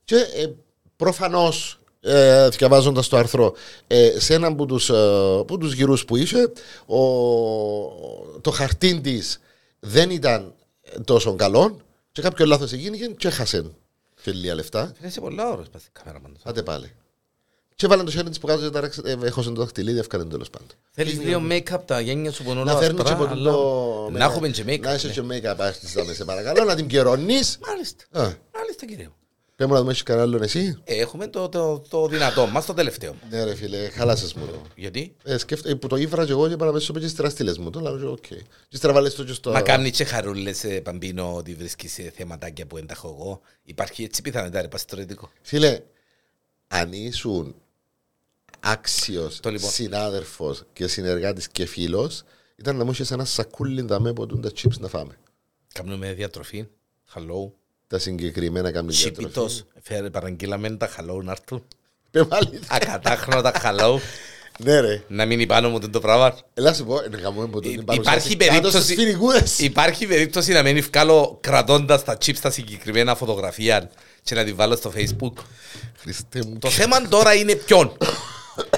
Και 0.03 0.15
ε, 0.15 0.49
προφανώς, 0.95 1.79
ε, 2.01 2.49
διαβάζοντας 2.49 3.07
το 3.07 3.17
άρθρο, 3.17 3.53
ε, 3.87 4.19
σε 4.19 4.33
έναν 4.33 4.51
από 4.51 4.65
τους 4.65 4.89
ε, 4.89 5.43
τους 5.59 5.73
γύρου 5.73 5.97
που 5.97 6.15
είχε, 6.15 6.51
ο, 6.85 6.99
το 8.41 8.51
χαρτί 8.51 9.01
της 9.01 9.39
δεν 9.79 10.09
ήταν 10.09 10.53
τόσο 11.03 11.35
καλό 11.35 11.81
και 12.11 12.21
κάποιο 12.21 12.45
λάθος 12.45 12.71
έγινε 12.71 12.97
και 12.97 13.27
έχασε 13.27 13.71
και 14.21 14.31
λίγα 14.31 14.55
λεφτά. 14.55 14.93
Είσαι 15.01 15.19
πολλά 15.19 15.51
ώρες 15.51 15.67
πας 15.67 15.81
στην 15.81 15.93
κάμερα 15.93 16.19
πάντως. 16.19 16.41
Άντε 16.43 16.63
πάλι. 16.63 16.91
Και 17.75 17.87
βάλαν 17.87 18.05
το 18.05 18.11
χέρι 18.11 18.29
της 18.29 18.39
που 18.39 18.47
κάτω 18.47 18.61
και 18.61 18.69
τα 18.69 18.79
ράξε- 18.79 19.07
ε, 19.07 19.17
έχωσε 19.23 19.49
το 19.49 19.61
δαχτυλίδι, 19.61 19.99
έφκανε 19.99 20.25
τέλος 20.25 20.49
πάντων. 20.49 20.67
Θέλεις 20.91 21.19
λίγο 21.19 21.41
make-up 21.49 21.79
τα 21.85 21.99
γένια 21.99 22.31
σου 22.31 22.43
που 22.43 22.51
είναι 22.51 22.59
όλα 22.59 22.73
Να 22.73 22.79
φέρνει 22.79 22.95
και 22.95 23.01
ασπρά, 23.01 23.23
από 23.23 23.33
αλλά 23.33 23.51
το. 23.51 24.09
Να 24.11 24.25
έχουμε 24.25 24.49
και 24.49 24.63
make-up. 24.67 24.79
Να 24.79 24.93
είσαι 24.93 25.07
ναι. 25.07 25.13
και 25.13 25.21
make-up 25.21 25.67
artist, 25.67 26.13
σε 26.13 26.25
παρακαλώ, 26.25 26.63
να 26.63 26.75
την 26.75 26.87
καιρώνεις. 26.87 27.57
Μάλιστα. 27.67 28.03
Μάλιστα 28.53 28.85
κύριε. 28.85 29.05
μου. 29.05 29.13
Πες 29.55 29.67
μου 29.67 29.73
να 29.73 29.79
δούμε, 29.79 29.91
έχεις 29.91 30.03
κανένα 30.03 30.25
άλλον 30.25 30.41
εσύ; 30.41 30.77
Ε, 30.83 30.95
Έχουμε 30.95 31.27
το, 31.27 31.49
το, 31.49 31.79
το 31.89 32.07
δυνατό 32.07 32.47
μας, 32.47 32.65
το 32.65 32.73
τελευταίο. 32.73 33.15
Ναι, 33.29 33.43
ρε 33.43 33.55
φίλε, 33.55 33.89
χάλασε 33.89 34.33
μου 34.37 34.45
το. 34.45 34.61
Γιατί; 34.75 35.15
Ε, 35.23 35.37
σκέφτε, 35.37 35.69
ε, 35.69 35.73
που 35.73 35.87
το 35.87 35.95
ήβρα 35.95 36.25
και 36.25 36.31
εγώ 36.31 36.47
και 36.49 36.55
παραπέσω 36.55 36.93
και 36.93 37.07
στις 37.07 37.31
στείλες 37.31 37.57
μου 37.57 37.69
το, 37.69 37.79
λέω 37.79 37.97
και 37.97 38.05
οκ. 38.05 38.17
Και 38.17 38.43
ύστερα 38.69 38.93
βάλες 38.93 39.15
το 39.15 39.23
και 39.23 39.33
στο... 39.33 39.51
Μα 39.51 39.61
κάνει 39.61 39.91
και 39.91 40.03
χαρούλες, 40.03 40.63
ε, 40.63 40.81
Παμπίνο, 40.81 41.35
ότι 41.35 41.53
βρίσκεις 41.53 41.99
ε, 41.99 42.11
θεματάκια 42.15 42.65
που 42.65 42.77
εντάχω 42.77 43.07
εγώ. 43.07 43.41
Υπάρχει 43.63 44.03
έτσι 44.03 44.21
πιθανότητα, 44.21 44.61
ρε, 44.61 44.67
παστρετικό. 44.67 45.29
Φίλε, 45.41 45.79
αν 46.67 46.93
ήσουν 46.93 47.55
άξιος 48.65 49.39
Το 49.39 49.49
λοιπόν. 49.49 49.69
συνάδελφος 49.69 50.63
και 50.73 50.87
συνεργάτης 50.87 51.47
και 51.47 51.65
φίλος, 51.65 52.23
ήταν 52.55 52.75
να 52.75 52.83
μου 52.83 52.91
είχες 52.91 53.11
ένα 53.11 53.25
σακούλι 53.25 53.81
δαμέ 53.81 54.13
που 54.13 54.39
τα 54.39 54.49
chips 54.49 54.77
να 54.79 54.87
φάμε. 54.87 55.17
Κάνουμε 55.73 56.13
διατροφή. 56.13 56.67
Hello. 57.13 57.51
Τα 57.87 57.99
συγκεκριμένα 57.99 58.71
κάνουν 58.71 58.91
διατροφή. 58.91 59.21
Σιπιτός. 59.21 59.63
Φέρε 59.81 60.09
παραγγείλαμε 60.09 60.69
τα 60.69 60.89
hello 60.97 61.23
να 61.23 61.31
έρθουν. 61.31 61.63
Πε 62.11 62.23
πάλι. 62.23 62.59
Ακατάχρονα 62.67 63.41
τα 63.41 63.51
hello. 63.63 63.97
Ναι 64.59 64.79
ρε. 64.79 65.03
Να 65.07 65.25
μείνει 65.25 65.45
πάνω 65.45 65.69
μου 65.69 65.89
το 65.89 65.99
πράγμα. 65.99 66.37
Έλα 66.53 66.73
σου 66.73 66.85
πω, 66.85 67.03
είναι 67.07 67.17
γαμμένο 67.17 67.47
που 67.47 67.59
το 67.59 67.69
Υ- 67.69 67.73
είναι 67.73 67.81
υπάρχει 67.81 68.01
παρουσιάσει 68.01 68.35
κάτω 68.37 68.51
περίπτωση- 68.51 68.83
στις 68.83 68.95
φινικούδες. 68.95 69.59
Υπάρχει 69.59 70.07
περίπτωση 70.07 70.51
να 70.51 70.61
μην 70.63 70.81
βγάλω 70.81 71.37
κρατώντας 71.41 72.03
τα 72.03 72.17
chips 72.25 72.37
τα 72.41 72.51
συγκεκριμένα 72.51 73.15
φωτογραφία 73.15 73.91
και 74.23 74.35
να 74.35 74.43
τη 74.43 74.53
βάλω 74.53 74.75
στο 74.75 74.91
facebook. 74.95 75.33
Χριστέ 75.97 76.43
μου. 76.47 76.57
Το 76.59 76.69
θέμα 76.69 77.07
τώρα 77.07 77.33
είναι 77.33 77.55
ποιον. 77.55 77.97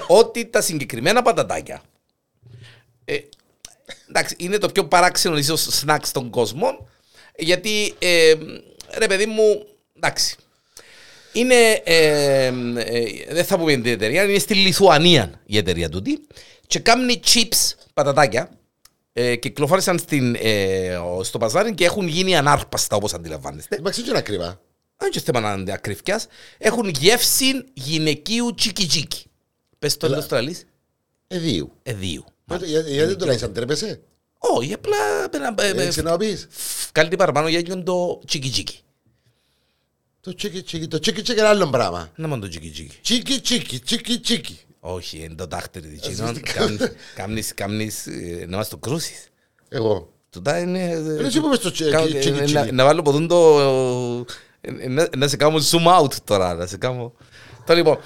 Ότι 0.07 0.45
τα 0.45 0.61
συγκεκριμένα 0.61 1.21
πατατάκια. 1.21 1.81
Ε, 3.05 3.17
εντάξει, 4.09 4.35
είναι 4.39 4.57
το 4.57 4.69
πιο 4.69 4.85
παράξενο 4.87 5.37
ίσως 5.37 5.61
σνακ 5.61 6.05
στον 6.05 6.29
κόσμο. 6.29 6.87
Γιατί, 7.37 7.93
ε, 7.99 8.33
ρε 8.97 9.07
παιδί 9.07 9.25
μου, 9.25 9.65
εντάξει. 9.95 10.35
Είναι, 11.33 11.81
ε, 11.83 12.45
ε, 12.45 12.53
δεν 13.29 13.45
θα 13.45 13.57
πούμε 13.57 13.71
την 13.73 13.85
εταιρεία, 13.85 14.23
είναι 14.23 14.39
στη 14.39 14.53
Λιθουανία 14.53 15.41
η 15.45 15.57
εταιρεία 15.57 15.89
τούτη. 15.89 16.19
Και 16.67 16.79
κάνει 16.79 17.19
chips, 17.25 17.73
πατατάκια, 17.93 18.49
ε, 19.13 19.35
κυκλοφόρησαν 19.35 19.99
στην, 19.99 20.35
ε, 20.39 20.95
ο- 20.95 21.23
στο 21.23 21.37
παζάρι 21.37 21.73
και 21.73 21.85
έχουν 21.85 22.07
γίνει 22.07 22.37
ανάρπαστα 22.37 22.95
όπως 22.95 23.13
αντιλαμβάνεστε. 23.13 23.75
Εντάξει, 23.75 24.01
δεν 24.01 24.09
είναι 24.09 24.19
ακριβά. 24.19 24.61
Αν 24.97 25.09
και 25.09 25.19
θέμα 25.19 25.55
να 25.55 25.73
ακριφκιάς, 25.73 26.27
έχουν 26.57 26.89
γεύση 26.89 27.63
γυναικείου 27.73 28.53
τσίκι 28.55 28.85
τσίκι. 28.85 29.25
Πες 29.79 29.97
το 29.97 30.05
Έλα. 30.05 30.15
εντός 30.15 30.27
τραλής, 30.27 30.65
Εδίου. 31.27 31.71
εδίου. 31.83 32.23
Γιατί 32.45 32.65
γιατί 32.67 32.93
δεν 33.05 33.17
το 33.17 33.25
λέει, 33.25 33.39
αν 33.43 33.53
τρέπεσαι. 33.53 34.01
Όχι, 34.37 34.73
απλά 34.73 35.29
πέρα- 35.31 35.55
ε, 35.59 35.67
ε, 35.69 35.85
Έτσι 35.85 36.01
να 36.01 36.17
πεις. 36.17 36.47
κάτι 36.91 37.15
παραπάνω 37.15 37.47
για 37.47 37.59
εκείνον 37.59 37.83
το 37.83 38.19
τσίκι 38.25 38.49
τσίκι. 38.49 38.79
Το 40.21 40.33
τσίκι 40.35 40.61
τσίκι, 40.61 40.87
το 40.87 40.99
τσίκι 40.99 41.21
τσίκι 41.21 41.39
είναι 41.39 41.47
άλλο 41.47 41.69
πράγμα. 41.69 42.11
Να 42.15 42.27
μόνο 42.27 42.41
το 42.41 42.47
τσίκι 42.47 42.69
τσίκι. 42.69 42.97
Τσίκι 43.01 43.39
τσίκι, 43.41 43.79
τσίκι 43.79 44.19
τσίκι. 44.19 44.59
Όχι, 44.79 45.17
είναι 45.17 45.35
το 45.35 45.45
δάχτυλο 45.45 45.87
της 45.87 45.99
κοινών. 45.99 46.13
Ασφαλιστικά. 46.19 46.59
Κάμνεις- 46.59 46.91
Κάμνεις, 47.15 47.53
κάμνεις, 47.53 48.07
ε, 48.07 48.45
να 48.47 48.57
μας 48.57 48.69
το 48.69 48.77
κρούσεις. 48.77 49.27
Εγώ. 49.69 50.13
Τούτα 50.29 50.59
είναι... 50.59 50.83
ε, 50.89 51.25
Εσύ 51.25 51.39
που 51.39 51.45
είπες 51.47 51.59
το 51.59 51.71
τσίκι 51.71 51.89
κάνω- 51.89 52.05
τσίκι 52.05 52.27
ε, 52.27 52.31
να- 52.31 52.43
τσίκι. 52.43 52.71
Να 52.71 52.83
βάλω 52.85 53.01
ποτούν 53.01 53.27
το... 53.27 53.59
ε, 54.61 54.71
ε, 54.79 54.87
να- 54.87 55.09
Να 55.17 55.27
σε 55.27 55.35
κάνω 55.37 55.57
zoom 55.71 56.01
out 56.01 56.13
τώρα, 56.23 56.53
να 56.53 56.65
σε 56.65 56.77
κάνω... 56.77 57.13
Το 57.65 57.73
λοιπόν, 57.73 57.97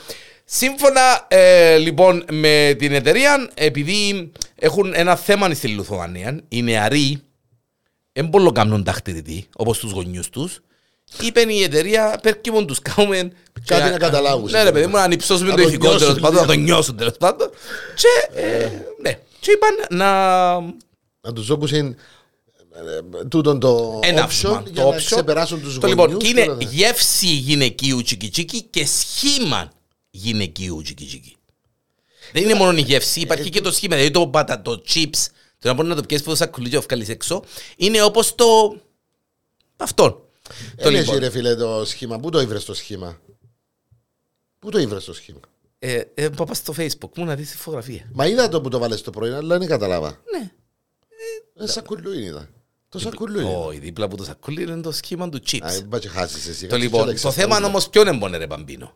σύμφωνα 0.54 1.26
ε, 1.28 1.78
λοιπόν 1.78 2.26
με 2.32 2.76
την 2.78 2.92
εταιρεία, 2.94 3.50
επειδή 3.54 4.32
έχουν 4.56 4.92
ένα 4.96 5.16
θέμα 5.16 5.54
στη 5.54 5.68
Λιθουανία, 5.68 6.40
οι 6.50 6.62
νεαροί 6.62 7.22
δεν 8.14 8.26
μπορούν 8.28 8.48
να 8.48 8.54
κάνουν 8.54 8.84
ταχτηρητή, 8.84 9.48
όπως 9.56 9.78
τους 9.80 9.92
γονιούς 9.92 10.30
τους, 10.30 10.60
είπε 11.22 11.42
η 11.42 11.64
εταιρεία, 11.64 12.20
πέρκιμον 12.22 12.68
τους 12.68 12.80
κάνουμε... 12.80 13.18
Κάτι 13.66 13.84
και- 13.84 13.90
να 13.90 13.98
καταλάβουν. 13.98 14.52
Ναι 14.52 14.64
ρε 14.64 14.72
παιδί 14.72 14.86
μου, 14.86 14.96
να 14.96 15.04
ανυψώσουμε 15.04 15.50
Να 15.50 15.56
το 15.56 15.62
το 15.62 15.68
ηθικό 15.68 15.88
νιώσουν, 15.88 16.00
τέλος 16.08 16.20
πάντων, 16.22 16.42
να 16.42 16.46
το 16.48 16.54
ναι. 16.56 16.62
νιώσουν 16.62 16.98
τέλος 16.98 17.18
πάντων. 17.20 17.50
Και, 17.96 18.40
ε, 18.42 18.70
ναι, 19.02 19.12
και 19.40 19.52
είπαν 19.52 19.98
να 19.98 20.08
Να 21.22 21.34
τους 21.34 21.48
δώσουν 21.48 21.96
τούτον 23.30 23.60
το 23.60 24.00
ένα 24.04 24.28
option 24.28 24.32
βήμα, 24.48 24.64
για 24.66 24.84
το 24.84 24.90
να 24.90 24.96
option. 24.96 25.02
ξεπεράσουν 25.06 25.62
τους 25.62 25.78
Το 25.80 25.88
λοιπόν, 25.88 26.06
γονιούς. 26.06 26.24
και 26.24 26.30
είναι 26.30 26.42
και 26.44 26.50
όλα 26.50 26.58
τα- 26.58 26.70
γεύση 26.72 27.26
γυναικείου 27.28 28.02
τσικιτσίκι 28.02 28.62
και 28.62 28.86
σχήμα 28.86 29.72
γυναικείου 30.12 30.82
τσικιτσίκι. 30.82 31.36
Δεν 32.34 32.43
είναι 32.43 32.54
μόνο 32.54 32.78
η 32.78 32.82
γεύση, 32.82 33.19
υπάρχει 33.19 33.50
και 33.50 33.62
το 33.62 33.71
σχήμα. 33.71 33.95
Δηλαδή 33.95 34.13
το 34.13 34.28
πατα, 34.28 34.62
το 34.62 34.84
chips, 34.88 35.26
το 35.60 35.67
να 35.67 35.74
μπορεί 35.74 35.88
να 35.88 35.95
το 35.95 36.04
πιέσεις 36.04 36.26
που 36.26 36.36
θα 36.36 36.47
κουλίτια 36.47 36.80
να 36.80 36.86
βγάλεις 36.86 37.10
έξω, 37.10 37.43
είναι 37.76 38.04
όπως 38.04 38.36
το... 38.36 38.45
αυτόν. 39.78 40.10
Το 40.12 40.24
Δεν 40.76 40.95
έχει 40.95 41.04
λοιπόν, 41.04 41.19
ρε 41.19 41.30
φίλε 41.30 41.56
το 41.56 41.86
σχήμα. 41.86 42.19
Πού 42.19 42.30
το 42.30 42.39
ήβρες 42.39 42.65
το 42.65 42.74
σχήμα; 42.74 43.19
Πού 44.60 44.69
το 44.69 44.80
ήβρες 44.80 45.04
το 45.04 45.13
σχήμα; 45.13 45.39
ε, 45.80 46.02
ε, 46.13 46.30
πάω 46.30 46.54
στο 46.54 46.74
facebook 46.78 47.10
μου 47.15 47.26
να 47.26 47.36
δεις 47.36 47.52
τη 47.52 47.58
φωτογραφία. 47.58 48.10
Μα 48.13 48.28
είδα 48.28 48.50
το 48.50 48.62
που 48.62 48.69
το 48.69 48.80
βάλες 48.80 49.02
το 49.02 49.12
πρωί, 49.12 49.32
αλλά 49.32 49.58
δεν 49.58 49.67
καταλάβα. 49.67 50.21
Ναι. 50.38 50.52
Ε, 51.63 51.67
σακουλούιν 51.67 52.24
είδα. 52.24 52.50
Το 52.89 53.00
σακουλούιν. 53.00 53.45
Όχι, 53.45 53.80
δίπλα 53.80 54.06
από 54.06 54.17
το 54.17 54.24
σακούλι 54.24 54.62
είναι 54.62 54.82
το 54.82 54.91
σχήμα 54.91 55.30
του 55.30 55.38
Α, 55.38 55.41
chips. 55.52 55.80
είπα 55.80 56.00
και 56.00 56.08
χάσεις 56.08 56.47
εσύ. 56.47 56.67
Το 56.67 56.78
λοιπόν, 56.78 57.21
το 57.21 57.32
θέμα 57.32 57.58
είναι 57.58 57.65
όμως 57.65 57.89
ποιον 57.89 58.08
εμπονε 58.08 58.38
ρε 58.38 58.47
Παμπίνο. 58.47 58.93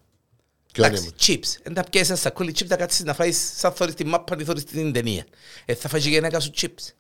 Ποιον 0.76 0.88
Εντάξει, 0.88 1.12
chips. 1.20 1.60
Εν 1.64 1.74
τα 1.74 1.84
πιέσεις 1.84 2.10
ένα 2.10 2.18
σακούλι 2.18 2.56
chips 2.60 2.68
να 2.68 2.76
κάτσεις 2.76 3.04
να 3.04 3.14
φάεις 3.14 3.52
σαν 3.58 3.72
θωρείς 3.72 3.94
τη 3.94 4.06
μάπα, 4.06 4.36
να 4.36 4.44
θωρείς 4.44 4.64
την 4.64 4.94
ταινία. 4.94 5.26
Ε, 5.66 5.74
θα 5.76 5.90
φάει 5.90 6.02
και 6.02 6.08
η 6.08 6.12
γυναίκα 6.12 6.40
σου 6.40 6.52
chips. 6.58 6.94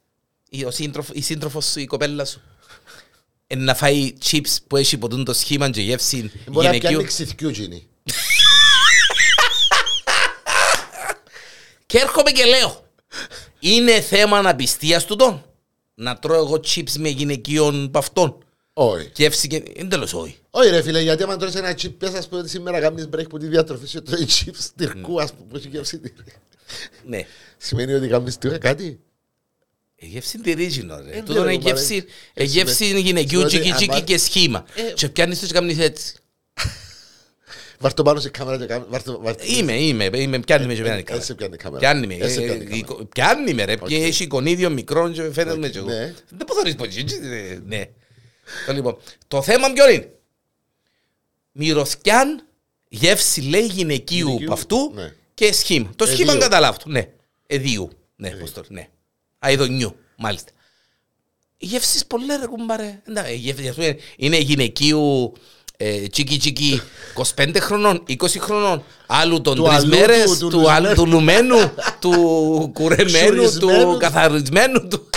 Ή 0.49 0.65
ο 0.65 0.71
σύντροφ, 0.71 1.09
η 1.13 1.21
σύντροφος 1.21 1.65
σου, 1.65 1.79
η 1.79 1.85
κοπέλα 1.85 2.25
σου. 2.25 2.41
Ε, 3.47 3.55
να 3.55 3.75
φάει 3.75 4.13
chips 4.25 4.55
που 4.67 4.77
έχει 4.77 4.97
ποτούν 4.97 5.25
το 5.25 5.33
σχήμα 5.33 5.69
και 5.69 5.81
γεύση 5.81 6.17
Μπορεί 6.17 6.65
να 6.65 6.71
πιάνει 6.71 6.77
γυναικείου. 6.77 7.03
ξυθκιού 7.03 7.49
γίνει. 7.49 7.87
Και 11.85 11.97
έρχομαι 11.97 12.31
και 12.31 12.45
λέω, 12.45 12.89
είναι 13.59 14.01
θέμα 14.01 14.37
αναπιστίας 14.37 15.05
του 15.05 15.15
τον. 15.15 15.45
Να 15.95 16.19
τρώω 16.19 16.37
εγώ 16.37 16.55
chips 16.55 16.91
με 16.97 17.09
γυναικείων 17.09 17.91
παυτών. 17.91 18.44
Όχι. 18.77 19.09
Γεύση 19.15 19.47
και... 19.47 19.63
Είναι 19.75 19.87
τέλος 19.89 20.13
όχι. 20.13 20.37
Όχι 20.49 20.69
ρε 20.69 20.81
φίλε, 20.81 21.01
γιατί 21.01 21.23
άμα 21.23 21.37
τρώεις 21.37 21.55
ένα 21.55 21.75
chip, 21.81 21.91
πες 21.97 22.13
ας 22.13 22.27
πούμε 22.27 22.41
ότι 22.41 22.49
σήμερα 22.49 22.79
κάνεις 22.79 23.09
break 23.15 23.29
που 23.29 23.37
τη 23.37 23.47
διατροφή 23.47 23.87
σου 23.87 24.01
τρώει 24.01 24.25
chips 24.29 24.69
τυρκού 24.75 25.21
ας 25.21 25.33
πούμε 25.33 25.45
που 25.49 25.55
έχει 25.57 25.67
γεύση 25.67 25.99
τυρί. 25.99 26.13
Ναι. 27.05 27.25
Σημαίνει 27.57 27.93
ότι 27.93 28.07
κάνεις 28.07 28.37
τυρί 28.37 28.57
κάτι; 28.57 28.99
Ε, 29.95 30.05
γεύση 30.05 30.37
τυρίζινο 30.39 31.01
ρε. 31.05 31.17
Ε, 31.17 31.21
Τούτο 31.21 31.43
ναι, 31.43 31.53
είναι 31.53 31.63
ρε, 31.63 31.69
γεύση, 31.69 31.93
μάρε. 31.93 32.05
ε, 32.33 32.43
Ε, 32.43 32.45
γεύση 32.45 32.75
σημαίνει- 32.75 32.99
γυναικείου 33.05 33.39
σημαίνει 33.49 33.49
τσίκι 33.49 33.67
ότι 33.69 33.75
τσίκι 33.77 33.91
άμα- 33.91 34.01
και 34.01 34.17
σχήμα. 34.17 34.65
Ε, 34.75 34.81
Και 34.93 35.09
πιάνεις 35.09 35.39
τους 35.39 35.47
και 35.47 35.53
κάνεις 35.53 35.79
έτσι. 35.79 36.15
Βάρ' 37.79 37.93
το 37.93 38.03
πάνω 38.03 38.19
σε 38.19 38.29
κάμερα 38.29 38.57
και 38.57 38.65
κάμε- 38.65 38.87
βάρ' 38.89 39.03
το- 39.03 39.19
βάρ' 39.21 39.35
το- 39.35 39.43
Είμαι, 39.47 39.73
είμαι, 39.81 40.09
είμαι, 40.13 40.39
πιάνει 40.39 40.65
με 40.65 40.73
και 40.73 40.81
πιάνει 40.81 41.03
Έτσι 41.07 41.25
σε 41.25 41.33
πιάνει 41.33 41.53
η 41.53 41.57
κάμερα. 41.57 41.79
Πιάνει 41.79 42.07
με, 42.07 42.13
Έτσι 42.13 42.33
σε 42.33 42.41
ε, 42.41 42.45
πιάνει 42.45 42.59
η 42.59 42.61
ε, 42.61 42.63
κάμερα. 42.65 42.77
εικο- 42.77 43.05
πιάνει 43.05 43.53
με 43.53 43.65
ρε, 43.65 43.75
και 43.75 43.95
έχει 43.95 44.23
εικονίδιο 44.23 44.69
μικρό 44.69 45.09
και 45.09 45.31
φαίνεται 45.31 45.57
με 45.57 45.69
και 45.69 45.77
εγώ. 45.77 45.87
ναι. 45.87 46.13
Δεν 46.29 46.45
μπορώ 46.47 46.59
να 46.61 46.63
ρίξω 46.63 46.77
ποτέ, 46.77 46.99
έτσι, 46.99 47.19
ε, 47.23 47.59
ναι. 47.65 47.89
Το 48.65 48.73
λοιπόν, 48.73 48.97
το 49.27 49.41
θέμα 49.41 49.71
ποιο 49.73 49.89
είναι; 49.89 50.09
Μυρωθιάν 51.51 52.43
γεύση 52.87 53.41
λέει 53.41 53.65
γυναικείου 53.65 54.27
Γυναικείου, 54.27 54.47
παυτού 54.47 54.91
ναι. 54.95 55.13
και 55.33 55.53
σχήμα. 55.53 55.89
Το 55.95 56.05
σχήμα 56.05 56.31
Εδίου. 56.31 56.41
καταλάβω, 56.43 56.77
ναι. 56.85 57.07
Εδίου, 57.47 57.89
ναι, 58.15 58.29
πώς 58.29 58.51
το 58.53 58.63
ναι. 58.67 58.87
Αιδονιού, 59.39 59.95
μάλιστα. 60.17 60.51
Οι 61.57 61.65
γεύσεις 61.65 62.05
πολλές 62.05 62.39
ρε 62.39 62.45
κουμπάρε. 62.45 63.01
Εντάξει, 63.07 63.33
οι 63.33 63.35
γεύσεις, 63.35 63.69
ας 63.69 63.75
πούμε, 63.75 63.97
Είναι 64.17 64.37
γυναικείου 64.37 65.33
ε, 65.77 66.07
τσίκι 66.07 66.37
τσίκι 66.37 66.81
25 67.35 67.55
χρονών, 67.59 68.03
20 68.07 68.15
χρονών, 68.39 68.83
άλλου 69.07 69.41
των 69.41 69.55
Του 69.55 69.63
τρεις 69.63 69.75
αλλού 69.75 69.87
μέρες, 69.89 70.23
του- 70.29 70.37
του 70.37 70.47
του, 70.49 70.71
άλλου 70.71 70.87
λουσμένου. 70.87 71.03
του 71.03 71.05
λουμένου, 71.11 71.73
του 71.99 72.11
κουρεμένου, 72.73 73.35
του 73.35 73.67
Ξουρισμένου. 73.67 73.97
καθαρισμένου, 73.97 74.87
του... 74.87 75.09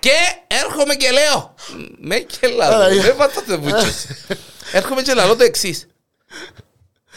Και 0.00 0.10
έρχομαι 0.46 0.94
και 0.94 1.10
λέω, 1.10 1.54
με 1.98 2.16
και 2.18 2.46
Α, 2.46 2.48
λαλό, 2.48 2.84
ε. 2.96 3.00
δεν 3.00 3.16
πατάτε 3.16 3.56
βούτσες. 3.56 4.06
Έρχομαι 4.72 5.02
και 5.02 5.14
λαλό 5.14 5.36
το 5.36 5.44
εξής. 5.44 5.86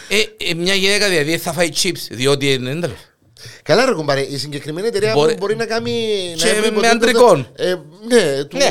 Ε, 0.09 0.49
ε, 0.49 0.53
μια 0.53 0.73
γυναίκα 0.73 1.09
δηλαδή 1.09 1.37
θα 1.37 1.53
φάει 1.53 1.69
chips, 1.83 2.07
διότι 2.09 2.53
είναι 2.53 2.69
ένταλο. 2.69 2.95
Καλά 3.63 3.85
ρε 3.85 3.93
κουμπάρε, 3.93 4.21
η 4.21 4.37
συγκεκριμένη 4.37 4.87
εταιρεία 4.87 5.13
Μπορεί- 5.13 5.25
μπορεί, 5.25 5.35
μπορεί 5.39 5.55
να 5.55 5.65
κάνει... 5.65 5.91
Και 6.37 6.43
να 6.45 6.49
έβρει 6.49 6.69
με 6.69 6.75
ποτέ 6.75 6.87
αντρικών. 6.89 7.51
το- 7.55 7.63
Ε, 7.63 7.75
ναι, 8.07 8.43
του... 8.43 8.57
Ναι. 8.57 8.65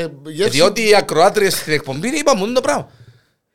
Ε, 0.00 0.06
γεύση- 0.26 0.50
Διότι 0.50 0.88
οι 0.88 0.94
ακροάτριες 0.94 1.52
στην 1.54 1.72
εκπομπή 1.72 2.08
είπαμε 2.08 2.40
μόνο 2.40 2.52
το 2.52 2.60
πράγμα. 2.60 2.90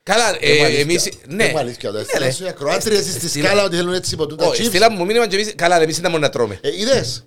Καλά, 0.03 0.29
Ε, 0.39 0.51
ε, 0.57 0.63
αλήθεια. 0.63 0.79
εμείς... 0.79 1.09
Ναι. 1.27 1.43
Ε, 1.43 1.53
αλήθεια, 1.57 1.89
τώρα. 1.91 2.01
Ναι, 2.01 2.07
Στείλαν 2.07 2.27
ρε. 2.27 2.31
σου 2.33 2.43
οι 2.43 2.47
ακροάτριες 2.47 3.03
στη 3.05 3.27
Στείλα- 3.29 3.45
σκάλα 3.45 3.63
ότι 3.63 3.75
θέλουν 3.75 3.93
έτσι 3.93 4.15
ποτούν 4.15 4.37
τα 4.37 4.45
Όχι, 4.45 4.61
chips. 4.63 4.67
στείλαμε 4.67 4.97
μου 4.97 5.05
μήνυμα 5.05 5.27
και 5.27 5.35
εμείς... 5.35 5.53
Καλά, 5.55 5.77
ρε, 5.77 5.83
εμείς 5.83 5.97
ήταν 5.97 6.11
μόνο 6.11 6.23
να 6.23 6.29
τρώμε. 6.31 6.59
Ε, 6.61 6.79
Είδες; 6.79 7.25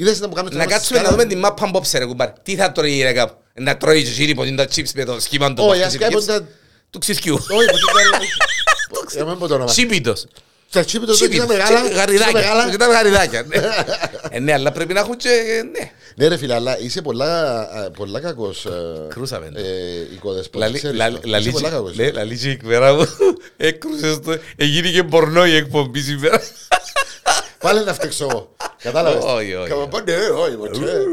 Είδες 0.00 0.20
να 0.20 0.28
μου 0.28 0.34
κάνουν 0.34 0.56
Να 0.56 0.66
κάτσουμε 0.66 1.00
να 1.00 1.10
δούμε 1.10 1.24
την 1.24 1.38
μάπα 1.38 1.64
απόψε 1.66 1.98
ρε 1.98 2.04
κουμπάρ. 2.04 2.30
Τι 2.42 2.54
θα 2.56 2.72
τρώει 2.72 2.90
η 2.90 2.94
γυναίκα. 2.94 3.38
Να 3.54 3.76
τρώει 3.76 4.02
και 4.02 4.10
γύρι 4.10 4.34
ποτήν 4.34 4.56
τα 4.56 4.64
chips 4.64 4.90
με 4.94 5.04
το 5.04 5.20
σχήμα 5.20 5.54
του 5.54 5.64
Όχι, 5.66 5.68
παυτού 5.80 5.84
ας 5.84 5.90
της 5.90 6.00
κάνει 6.00 6.12
γεύσης. 6.12 6.32
ποτέ... 6.34 6.46
Του 6.90 6.98
ξυσκιού. 6.98 7.34
Όχι, 7.34 7.48
ποτέ 7.48 8.02
δεν... 8.10 8.20
Για 9.14 9.24
μένα 9.24 9.36
πω 9.36 9.46
το 9.46 9.54
όνομα. 9.54 9.70
Σίπιτος. 9.70 10.26
Τα 10.70 10.84
τσίπι 10.84 11.06
το 11.06 11.14
Σίπιτος. 11.14 11.44
ήταν 11.44 11.56
μεγάλα. 11.56 11.80
Και 11.80 11.86
ήταν 11.86 11.96
Γαριδάκια. 11.98 12.32
μεγάλα. 12.40 12.72
Ήταν 12.72 12.90
γαριδάκια. 12.90 13.42
ναι. 13.48 13.56
Ε, 14.36 14.38
Ναι, 14.38 14.52
αλλά 14.52 14.72
πρέπει 14.72 14.92
να 14.92 15.00
έχουν 15.00 15.16
και... 15.16 15.28
ε, 15.28 15.62
Ναι. 15.62 15.90
Ναι 16.14 16.28
ρε 16.28 16.36
φίλε, 16.36 16.54
αλλά 16.54 16.78
είσαι 16.80 17.02
πολλά, 17.02 17.60
α, 17.60 17.90
πολλά 17.90 18.20
κακός 18.20 18.64
ε, 18.66 18.70
Κρούσαμε. 19.08 19.46
ε, 19.54 19.62
οικοδεσπότης, 20.14 20.60
Λαλή- 20.60 20.76
ξέρεις 20.78 20.96
λαλή- 20.98 21.20
το. 21.20 21.28
λαλή- 21.28 21.46
Είσαι 21.46 21.52
πολλά 21.56 21.70
κακός. 21.70 21.96
ναι, 21.96 22.10
λαλή 22.10 22.38
και 22.38 22.48
η 22.48 22.50
εκμέρα 22.50 22.94
μου 22.94 23.06
έκρουσες 23.56 24.20
το, 24.24 24.38
έγινε 24.56 24.90
και 24.90 25.02
πορνό 25.04 25.46
η 25.46 25.56
εκπομπή 25.56 26.00
σήμερα. 26.00 26.42
Πάλι 27.60 27.84
να 27.84 27.94
φταίξω 27.94 28.26
εγώ. 28.30 28.54
Κατάλαβες; 28.82 29.24
Όχι, 29.24 29.54
όχι. 29.54 29.68
Καμα 29.68 29.88
πάνε, 29.88 30.12
ε, 30.12 30.28
όχι, 30.28 30.56
ποτέ. 30.56 31.04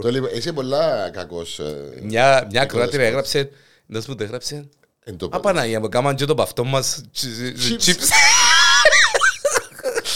Το 0.00 0.10
λοιπόν, 0.10 0.30
είσαι 0.34 0.52
πολλά 0.52 1.10
κακός. 1.10 1.58
ε, 1.58 1.98
Μια, 2.02 2.46
μια 2.50 2.62
ακροάτρια 2.62 3.04
έγραψε, 3.06 3.50
να 3.86 4.00
σου 4.00 4.06
πω 4.06 4.14
το 4.14 4.22
έγραψε, 4.24 4.68
εν 5.04 5.16
το 5.16 5.28
Απαναγία 5.32 5.80
μου, 5.80 5.88
κάμαν 5.88 6.16
και 6.16 6.24
το 6.24 6.34
παυτό 6.34 6.64
μας 6.64 7.04
Chips. 7.20 7.90
chips. 7.90 8.08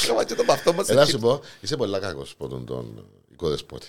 Κάμαν 0.07 0.27
και 0.27 0.35
το 0.35 0.45
παυτό 0.45 0.73
μας 0.73 0.89
Ελά 0.89 1.05
chips. 1.05 1.09
σου 1.09 1.19
πω, 1.19 1.41
είσαι 1.61 1.77
πολλά 1.77 1.99
κακός 1.99 2.35
ποτόν 2.39 2.67
τον 2.67 3.05
οικοδεσπότη. 3.33 3.87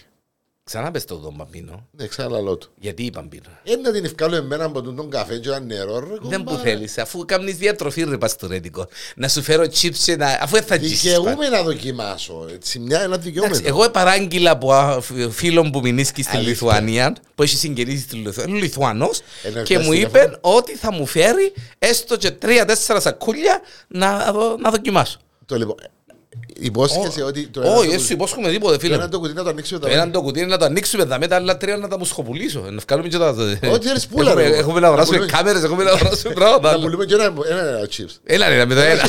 Ξανά 0.72 0.92
πες 0.92 1.06
το 1.06 1.16
τον 1.18 1.38
Παμπίνο. 1.38 1.88
Ναι, 1.92 2.08
ξαναλώ 2.08 2.58
του. 2.58 2.70
Γιατί 2.76 3.04
είπαν 3.04 3.30
πίνο. 3.30 3.44
Ε, 3.64 3.76
να 3.76 3.92
την 3.92 4.06
ευκάλω 4.06 4.36
εμένα 4.36 4.64
από 4.66 4.82
τον 4.82 5.10
καφέ 5.10 5.38
και 5.38 5.48
ένα 5.50 5.60
νερό, 5.60 6.00
ρε 6.00 6.06
Δεν 6.22 6.44
που 6.44 6.50
κομπάρε. 6.50 6.70
θέλεις, 6.70 6.98
αφού 6.98 7.26
κάνεις 7.26 7.56
διατροφή 7.56 8.04
ρε 8.04 8.18
πας 8.18 8.32
στο 8.32 8.48
ρέντικο. 8.48 8.88
Να 9.16 9.28
σου 9.28 9.42
φέρω 9.42 9.64
chips 9.64 9.96
και 10.06 10.16
να... 10.16 10.28
Αφού 10.42 10.56
δεν 10.56 10.64
θα 10.64 10.78
τζίσεις. 10.78 11.02
Δικαιούμαι 11.02 11.50
να 11.50 11.64
δοκιμάσω. 11.64 12.46
Έτσι, 12.54 12.80
μια, 12.80 12.96
ένα 13.02 13.06
Εντάξει, 13.06 13.30
δικαιούμαι. 13.30 13.58
εγώ 13.64 13.90
παράγγειλα 13.90 14.52
από 14.52 14.74
α, 14.74 15.02
φ- 15.02 15.30
φίλον 15.32 15.72
που 15.72 15.80
μηνίσκει 15.80 16.24
στη 16.24 16.36
Αλήθεια. 16.36 16.52
Λιθουανία, 16.52 17.16
που 17.36 17.44
έχεις 17.44 17.60
συγκερίσει 17.60 18.02
στη 18.02 18.16
Λιθουανία, 18.16 18.56
Λιθουανός, 18.56 19.22
Ένα 19.44 19.62
και 19.64 19.78
μου 19.80 19.90
τηλέφωνο. 19.92 20.24
είπε 20.24 20.38
ότι 20.42 20.76
θα 20.76 20.92
μου 20.94 21.06
φέρει 21.06 21.54
έστω 21.80 22.18
και 22.18 22.32
τρία-τέσσερα 22.32 23.00
σακούλια 23.00 23.62
να, 23.88 24.32
δω- 24.32 24.58
να 24.60 24.70
δοκιμάσω. 24.70 25.20
Το 25.46 25.58
λοιπόν, 25.58 25.76
υπόσχεσαι 26.66 27.24
ότι 27.24 27.48
το 27.48 27.62
Όχι, 27.62 27.70
το 27.76 27.82
εσύ 27.82 27.96
κουτί- 27.98 28.10
υπόσχομαι 28.10 28.50
τίποτε, 28.50 28.74
το 28.74 28.80
φίλε. 28.80 28.94
ένα 28.94 29.04
μου. 29.04 29.10
το 29.10 29.20
κουτί 29.20 29.34
να 29.34 29.44
το 29.44 29.50
ανοίξουμε 29.50 29.80
Το 29.80 29.86
τα 29.88 29.92
έναν 29.94 30.12
το 30.12 30.22
κουτί 30.22 30.40
είναι 30.40 30.48
να 30.48 30.58
το 30.58 30.66
ανοίξουμε 30.66 31.06
τα 31.06 31.20
μετά, 31.20 31.36
άλλα 31.36 31.58
τρία 31.58 31.78
να 31.78 31.88
τα 31.88 31.98
μου 31.98 32.06
σχοπουλήσω. 32.06 32.60
Να 32.60 32.82
βγάλουμε 32.88 33.08
και 33.10 33.18
τα... 33.18 33.30
Ό,τι 33.74 33.88
θέλεις 33.88 34.08
πουλά, 34.08 34.30
Έχουμε- 34.32 34.48
ρε. 34.50 34.58
Έχουμε 34.58 34.80
να 34.80 34.88
αγοράσουμε 34.88 35.18
Να 35.18 35.24
πουλούμε. 35.26 35.38
κάμερες, 35.44 35.64
έχουμε 35.64 35.84
να 35.84 35.92
αγοράσουμε 35.92 36.34
πράγματα. 36.34 36.62
Να 36.62 36.70
άλλα. 36.70 36.84
πουλούμε 36.84 37.06
και 37.06 37.14
ένα, 37.14 37.24
ένα, 37.50 37.62
ένα 37.68 37.88
chips. 37.98 38.16
Έλα 38.24 38.48
ρε, 38.50 38.66
με 38.66 38.74
το 38.76 38.80
ένα. 38.82 39.04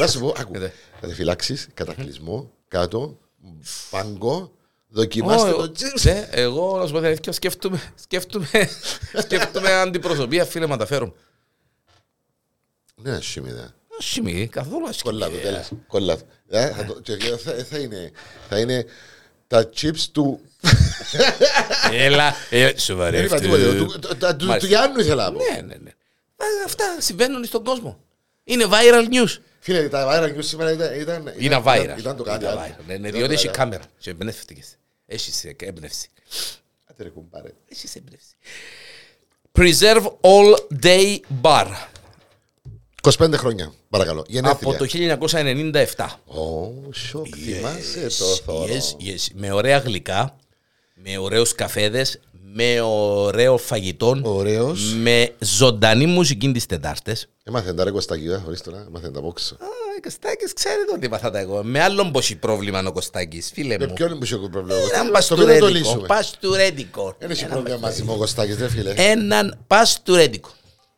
Να 0.00 0.06
σου 0.06 0.20
πω, 0.20 0.34
άκου. 0.38 0.58
Ναι. 0.58 0.72
Θα 1.00 1.06
τη 1.06 1.14
φυλάξεις, 1.14 1.68
κατακλυσμό, 1.74 2.50
κάτω, 2.68 3.18
πάγκο, 3.90 4.52
δοκιμάστε 4.88 5.50
Όχι, 5.50 5.56
το 5.58 5.72
chips. 5.78 6.02
ναι, 6.02 6.28
Εγώ, 6.30 6.78
να 6.78 6.86
σου 6.86 6.92
πω 6.92 6.98
την 6.98 7.06
αλήθεια, 7.06 7.32
σκέφτομαι, 7.32 7.80
σκέφτομαι, 8.02 8.46
σκέφτομαι 9.24 9.72
αντιπροσωπεία, 9.72 10.44
φίλε, 10.44 10.66
μα 10.66 10.76
τα 10.76 10.86
φέρω. 10.86 11.14
Ναι, 13.02 13.20
σιμίδα. 13.20 13.74
Σιμί, 14.02 14.48
καθόλου 14.48 14.88
άσχημη. 14.88 15.12
Κολλά 15.12 15.30
το, 15.30 15.36
τέλος. 15.36 15.68
Κολλά 15.86 16.16
το. 16.16 16.22
Ε, 16.48 16.70
θα 16.70 16.84
το- 16.84 17.00
και 17.00 17.16
Θα 17.44 17.64
θα 17.64 17.78
είναι, 17.78 18.10
θα 18.48 18.58
είναι 18.58 18.84
Τα 19.46 19.68
chips 19.80 20.00
του... 20.12 20.40
Έλα, 21.92 22.34
ε, 22.50 22.64
Δεν 22.64 22.78
σοβαρεύτε. 22.78 23.24
είπα 23.26 23.38
τίποτα. 23.56 23.76
Του- 23.76 23.98
του- 24.00 24.16
τα- 24.16 24.36
του- 24.36 24.46
Μάλιστα. 24.46 24.58
Του 24.58 24.66
Γιάννου 24.66 25.00
ήθελα 25.00 25.24
να 25.24 25.32
πω. 25.32 25.38
Ναι, 25.38 25.60
ναι, 25.60 25.74
ναι. 25.74 25.90
Α, 26.36 26.44
Αυτά 26.64 26.84
συμβαίνουν 27.00 27.44
στον 27.44 27.64
κόσμο. 27.64 28.00
Είναι 28.44 28.64
viral 28.70 29.04
news. 29.14 29.36
Φίλε, 29.60 29.88
τα 29.88 30.06
viral 30.10 30.36
news 30.36 30.44
σήμερα 30.44 30.72
ήταν... 30.72 31.00
ήταν- 31.00 31.26
Είναι 31.26 31.34
ήταν- 31.56 31.62
viral. 31.66 31.98
Ήταν 31.98 32.16
το 32.16 32.22
κάτι 32.22 32.44
Είναι 32.44 32.52
άλλο. 32.52 32.60
viral. 32.60 32.84
Ναι, 32.86 32.96
ναι, 32.96 33.08
Ήταν 33.08 33.12
διότι 33.18 33.26
το 33.26 33.32
έχει 33.32 33.46
κάτι 33.46 33.58
κάμερα. 33.58 33.82
Και 33.98 34.10
εμπνεύστηκες. 34.10 34.66
Έχεις 35.06 35.44
ε, 35.44 35.56
έμπνευση. 35.60 36.08
άλλο. 36.14 36.38
Άντε 36.90 37.02
ρε 37.02 37.08
κουμπάρε. 37.08 37.52
Έχεις 37.68 37.94
έμπνευση. 37.96 38.34
Preserve 39.58 40.06
all 40.20 40.56
day 40.84 41.16
bar. 41.42 41.66
25 43.02 43.32
χρόνια, 43.36 43.72
παρακαλώ. 43.90 44.20
Από 44.20 44.32
Γενέθλια. 44.32 44.76
το 44.76 44.84
1997. 45.96 46.06
Ω, 46.26 46.92
σοκ, 46.92 47.26
θυμάσαι 47.44 48.06
το 48.18 48.24
θωρώ. 48.24 48.66
Yes, 48.72 49.04
yes. 49.06 49.26
Με 49.34 49.52
ωραία 49.52 49.78
γλυκά, 49.78 50.36
με 50.94 51.18
ωραίους 51.18 51.54
καφέδες, 51.54 52.20
με 52.54 52.80
ωραίο 52.80 53.56
φαγητό, 53.58 54.20
Ωραίος. 54.22 54.94
με 54.94 55.34
ζωντανή 55.38 56.06
μουσική 56.06 56.52
τις 56.52 56.66
Τετάρτες. 56.66 57.28
Έμαθαν 57.44 57.76
τα 57.76 57.84
ρε 57.84 57.90
Κωστάκη, 57.90 58.26
χωρίς 58.44 58.60
τώρα, 58.60 58.84
έμαθαν 58.88 59.12
τα 59.12 59.20
box. 59.20 59.40
Α, 59.58 59.66
ο 59.96 60.00
Κωστάκης 60.02 60.52
ξέρετε 60.52 60.92
ότι 60.94 61.06
είπα 61.06 61.18
τα 61.30 61.38
εγώ. 61.38 61.62
Με 61.64 61.80
άλλον 61.82 62.12
πόσοι 62.12 62.36
πρόβλημα 62.36 62.78
είναι 62.78 62.88
ο 62.88 62.92
Κωστάκης, 62.92 63.50
φίλε 63.54 63.78
Με 63.78 63.86
μου. 63.86 63.92
ποιον 63.92 64.08
είναι 64.10 64.18
που 64.18 64.24
έχει 64.24 64.48
πρόβλημα. 64.50 64.78
Έναν 64.78 64.90
Το 64.90 64.94
οποίο 64.94 65.02
να 65.02 65.04
το 65.06 65.12
παστουρέντικο. 65.12 65.66
λύσουμε. 65.68 66.06
Παστουρέντικο. 66.06 67.14
Δεν 67.18 67.30
έχει 67.30 67.40
Έναν 67.44 67.54
πρόβλημα 67.54 67.78
μαζί 67.78 68.02
μου 68.02 68.12
ο 68.12 68.16
Κωστάκης, 68.16 68.58
ρε 68.58 68.68
φίλε. 68.68 68.92
Έναν 68.96 69.58
παστουρέντικο. 69.66 70.50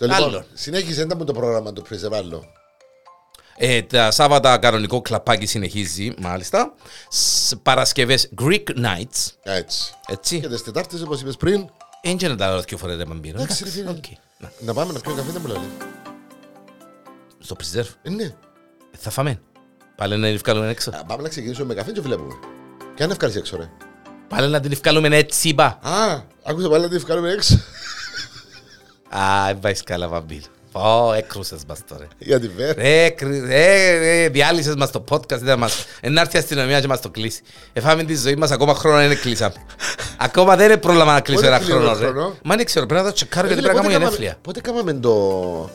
Το 0.03 0.09
λοιπόν, 0.09 0.24
Άλλον. 0.24 0.44
συνέχισε 0.55 1.05
να 1.05 1.16
μου 1.16 1.24
το 1.24 1.32
πρόγραμμα 1.32 1.72
του 1.72 1.82
Preserve 1.83 2.21
άλλο. 2.21 2.45
Ε, 3.57 3.82
τα 3.82 4.11
Σάββατα 4.11 4.59
κανονικό 4.59 5.00
κλαπάκι 5.00 5.46
συνεχίζει, 5.46 6.14
μάλιστα. 6.18 6.74
Σ- 7.09 7.57
Παρασκευές 7.57 8.28
Greek 8.42 8.64
Nights. 8.84 9.30
Έτσι. 9.42 9.92
Έτσι. 10.09 10.40
Και 10.40 10.48
τις 10.48 10.62
Τετάρτες, 10.62 11.03
όπως 11.03 11.20
είπες 11.20 11.36
πριν, 11.36 11.68
Έτσι 12.03 12.26
να 12.26 12.36
τα 12.36 12.48
λέω 12.50 12.61
δύο 12.61 12.78
φορές 12.78 12.96
δεν 12.96 13.07
Παμπίνο. 13.07 13.43
Εντάξει, 13.42 13.64
ρε 13.64 13.70
φίλε. 13.70 13.90
Οκ. 13.90 14.05
Να, 14.38 14.53
να 14.61 14.74
πάμε 14.74 14.92
να 14.92 14.98
πιούμε 15.00 15.16
καφέ, 15.20 15.32
δεν 15.32 15.42
μου 15.44 15.48
λέει. 15.48 15.61
Στο 17.38 17.57
Preserve. 17.59 17.89
Ε, 18.03 18.11
ναι. 18.11 18.22
Ε, 18.24 18.32
Θα 18.98 19.11
φάμε. 19.11 19.40
Πάλι 19.96 20.16
να 20.16 20.26
την 20.26 20.34
ευκάλουμε 20.34 20.68
έξω. 20.68 20.90
Α, 20.90 21.05
Πάμε 21.05 21.22
να 21.22 21.28
ξεκινήσουμε 21.28 21.66
με 21.66 21.74
καφέ 21.74 21.92
και 21.92 22.00
βλέπουμε. 22.00 22.34
Και 22.94 23.03
αν 23.03 23.11
ευκάλεις 23.11 23.36
έξω, 23.36 23.57
ρε. 23.57 23.70
Πάλι 24.28 24.48
να 24.50 24.61
την 24.61 24.72
ευκάλουμε 24.72 25.16
έτσι, 25.16 25.48
είπα. 25.48 25.78
Α, 25.82 26.22
άκουσα 26.44 26.68
πάλι 26.68 26.82
να 26.82 26.88
την 26.88 26.96
ευκάλουμε 26.96 27.30
έξω. 27.30 27.59
Α, 29.17 29.47
δεν 29.47 29.59
πάει 29.59 29.73
καλά, 29.73 30.09
βαμπίνο. 30.09 30.43
Ω, 30.73 31.13
έκρουσες 31.13 31.61
μας 31.69 31.79
τώρα. 31.89 32.07
Για 32.19 32.41
την 32.41 32.51
βέρα. 32.57 32.73
Ρε, 32.83 33.09
κρυ- 33.11 33.45
ρε, 33.47 33.99
ρε, 33.99 34.29
διάλυσες 34.29 34.75
μας 34.75 34.91
το 34.91 35.05
podcast, 35.11 35.39
δεν 35.39 35.59
μας... 35.59 35.87
Εν 36.01 36.13
να 36.13 36.21
έρθει 36.21 36.37
η 36.37 36.39
αστυνομία 36.39 36.81
και 36.81 36.87
μας 36.87 37.01
το 37.01 37.11
κλείσει. 37.11 37.43
Εφάμε 37.73 38.03
τη 38.05 38.17
ζωή 38.17 38.35
μας, 38.37 38.51
ακόμα 38.51 38.75
χρόνο 38.75 38.97
δεν 39.09 39.21
κλείσαμε. 39.21 39.55
Ακόμα 40.19 40.57
δεν 40.57 40.67
είναι 40.67 40.77
πρόβλημα 40.77 41.13
να 41.13 41.21
κλείσω 41.21 41.41
Πότε 41.41 41.55
ένα 41.55 41.59
κλείνει 41.65 41.73
χρόνο, 41.73 41.91
ένα 41.91 42.01
ρε. 42.01 42.07
χρόνο; 42.07 42.37
Μα 42.45 42.57
δεν 42.57 42.65
ξέρω, 42.65 42.87
πρέπει 42.87 43.03
να 43.03 43.09
το 43.09 43.15
τσεκάρω 43.15 43.47
γιατί 43.47 43.63
Ε, 43.63 43.65
πρέπει 43.65 43.77
να 43.79 43.83
πότε 43.83 43.93
κάνω 43.95 44.05
κάμαμε- 44.05 44.25
γενέθλια. 44.27 44.43
Πότε 44.43 44.61
κάναμε 44.61 44.93
το... 44.93 45.71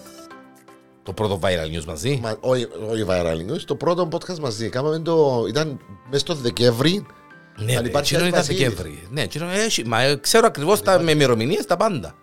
Το 1.04 1.14
πρώτο 1.14 1.40
viral 1.44 1.78
news 1.80 1.84
μαζί. 1.86 2.20
Μα, 2.24 2.38
όχι, 2.40 2.68
όχι 2.92 3.06
viral 3.10 3.52
news, 3.54 3.62
το 3.66 3.76
πρώτο 3.76 4.08
podcast 4.12 4.40
μαζί. 4.40 4.70
Κάμαμε 4.70 5.00
το... 5.00 5.46
Ήταν 5.50 5.80
μέσα 6.10 6.20
στο 6.20 6.34
Δεκέμβρη. 6.36 7.06
Ναι, 7.58 7.76
αν 7.76 7.82
ρε, 7.82 7.88
υπάρχει 7.88 8.14
εκείνο 8.14 8.28
ήταν 8.30 8.40
Βασίλη. 8.40 8.58
Δεκέμβρη. 8.58 9.08
Ναι, 9.10 9.22
εκείνο 9.22 9.50
έχει, 9.50 9.86
μα 9.86 10.02
ε, 10.02 10.16
ξέρω 10.16 10.46
ακριβώς 10.48 10.82
τα 10.82 11.00
με 11.00 11.12
ημερομηνίες 11.12 11.66
τα 11.66 11.78
πάντα. 11.78 12.16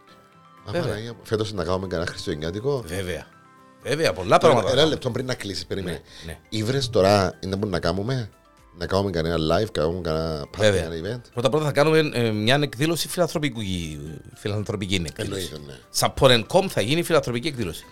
Α, 0.65 0.73
Παναγία 0.73 1.13
μου, 1.13 1.19
Φέτος 1.23 1.53
να 1.53 1.65
κάνουμε 1.65 1.87
κανένα 1.87 2.11
χριστουγεννιάτικο. 2.11 2.83
Βέβαια. 2.87 3.27
Βέβαια, 3.83 4.13
πολλά 4.13 4.39
πράγματα. 4.39 4.71
Ένα 4.71 4.85
λεπτό 4.85 5.11
πριν 5.11 5.27
να 5.27 5.35
κλείσει, 5.35 5.67
περίμενε. 5.67 6.01
Ναι, 6.27 6.33
ναι. 6.33 6.39
Ήβρες 6.49 6.91
τώρα 6.91 7.39
είναι 7.41 7.57
που 7.57 7.67
να 7.67 7.81
κάνουμε; 7.81 8.31
Να 8.79 8.87
κάνουμε 8.87 9.11
κανένα 9.11 9.37
live, 9.37 9.69
κάνουμε 9.73 10.01
κανένα 10.01 10.43
party, 10.43 10.59
Βέβαια. 10.59 10.83
κανένα 10.83 11.17
event; 11.17 11.21
Πρώτα 11.33 11.49
πρώτα 11.49 11.65
θα 11.65 11.73
κάνουμε 11.73 11.99
ε, 12.13 12.31
μια 12.31 12.59
εκδήλωση 12.63 13.09
φιλανθρωπική, 13.09 14.01
φιλανθρωπική 14.35 14.95
εκδήλωση. 14.95 15.51
Εννοείται, 15.55 15.73
ναι. 15.73 16.45
Support.com 16.49 16.67
θα 16.69 16.81
γίνει 16.81 17.03
φιλανθρωπική 17.03 17.49
εκδήλωση. 17.49 17.85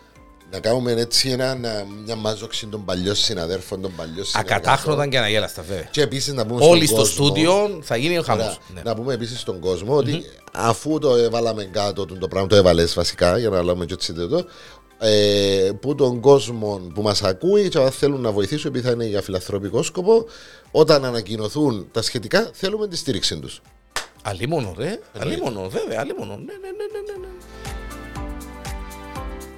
Να 0.52 0.60
κάνουμε 0.60 0.92
έτσι 0.92 1.28
ένα, 1.30 1.54
να- 1.54 1.86
μια 2.04 2.16
μαζόξη 2.16 2.66
των 2.66 2.84
παλιών 2.84 3.14
συναδέρφων, 3.14 3.80
των 3.80 3.92
παλιών 3.96 4.24
συνεργατών. 4.24 4.56
Ακατάχρωτα 4.56 5.06
και 5.08 5.18
αναγέλαστα, 5.18 5.62
βέβαια. 5.62 5.82
Και 5.90 6.02
επίσης 6.02 6.32
να 6.32 6.46
πούμε 6.46 6.64
Όλοι 6.64 6.86
στον 6.86 7.06
στο 7.06 7.06
κόσμο- 7.22 7.26
στούντιο 7.28 7.78
θα 7.82 7.96
γίνει 7.96 8.18
ο 8.18 8.22
Ωραία. 8.28 8.36
χαμός. 8.36 8.58
Ναι. 8.74 8.80
Να 8.84 8.94
πούμε 8.94 9.14
επίσης 9.14 9.40
στον 9.40 9.60
κόσμο 9.60 9.96
ότι 9.96 10.22
αφού 10.52 10.98
το 10.98 11.16
έβαλαμε 11.16 11.64
κάτω 11.64 12.06
το 12.06 12.28
πράγμα, 12.28 12.48
το 12.48 12.56
έβαλες 12.56 12.94
βασικά 12.94 13.38
για 13.38 13.48
να 13.48 13.62
λέμε 13.62 13.84
και 13.84 13.92
έτσι 13.94 14.12
το, 14.12 14.44
ε, 14.98 15.70
που 15.80 15.94
τον 15.94 16.20
κόσμο 16.20 16.80
που 16.94 17.02
μας 17.02 17.22
ακούει 17.22 17.68
και 17.68 17.78
αν 17.78 17.90
θέλουν 17.90 18.20
να 18.20 18.30
βοηθήσουν 18.32 18.70
επειδή 18.70 18.86
θα 18.86 18.92
είναι 18.92 19.06
για 19.06 19.22
φιλανθρωπικό 19.22 19.82
σκοπό, 19.82 20.24
όταν 20.70 21.04
ανακοινωθούν 21.04 21.88
τα 21.92 22.02
σχετικά, 22.02 22.50
θέλουμε 22.52 22.88
τη 22.88 22.96
στήριξη 22.96 23.38
τους. 23.38 23.60
Αλίμονο, 24.22 24.74
ρε. 24.78 24.98
Αλίμονο, 25.18 25.68
βέβαια, 25.68 26.00
αλίμονο. 26.00 26.36
Ναι, 26.36 26.42
ναι, 26.42 26.68
ναι, 26.76 26.84
ναι, 26.92 27.26
ναι, 27.26 27.26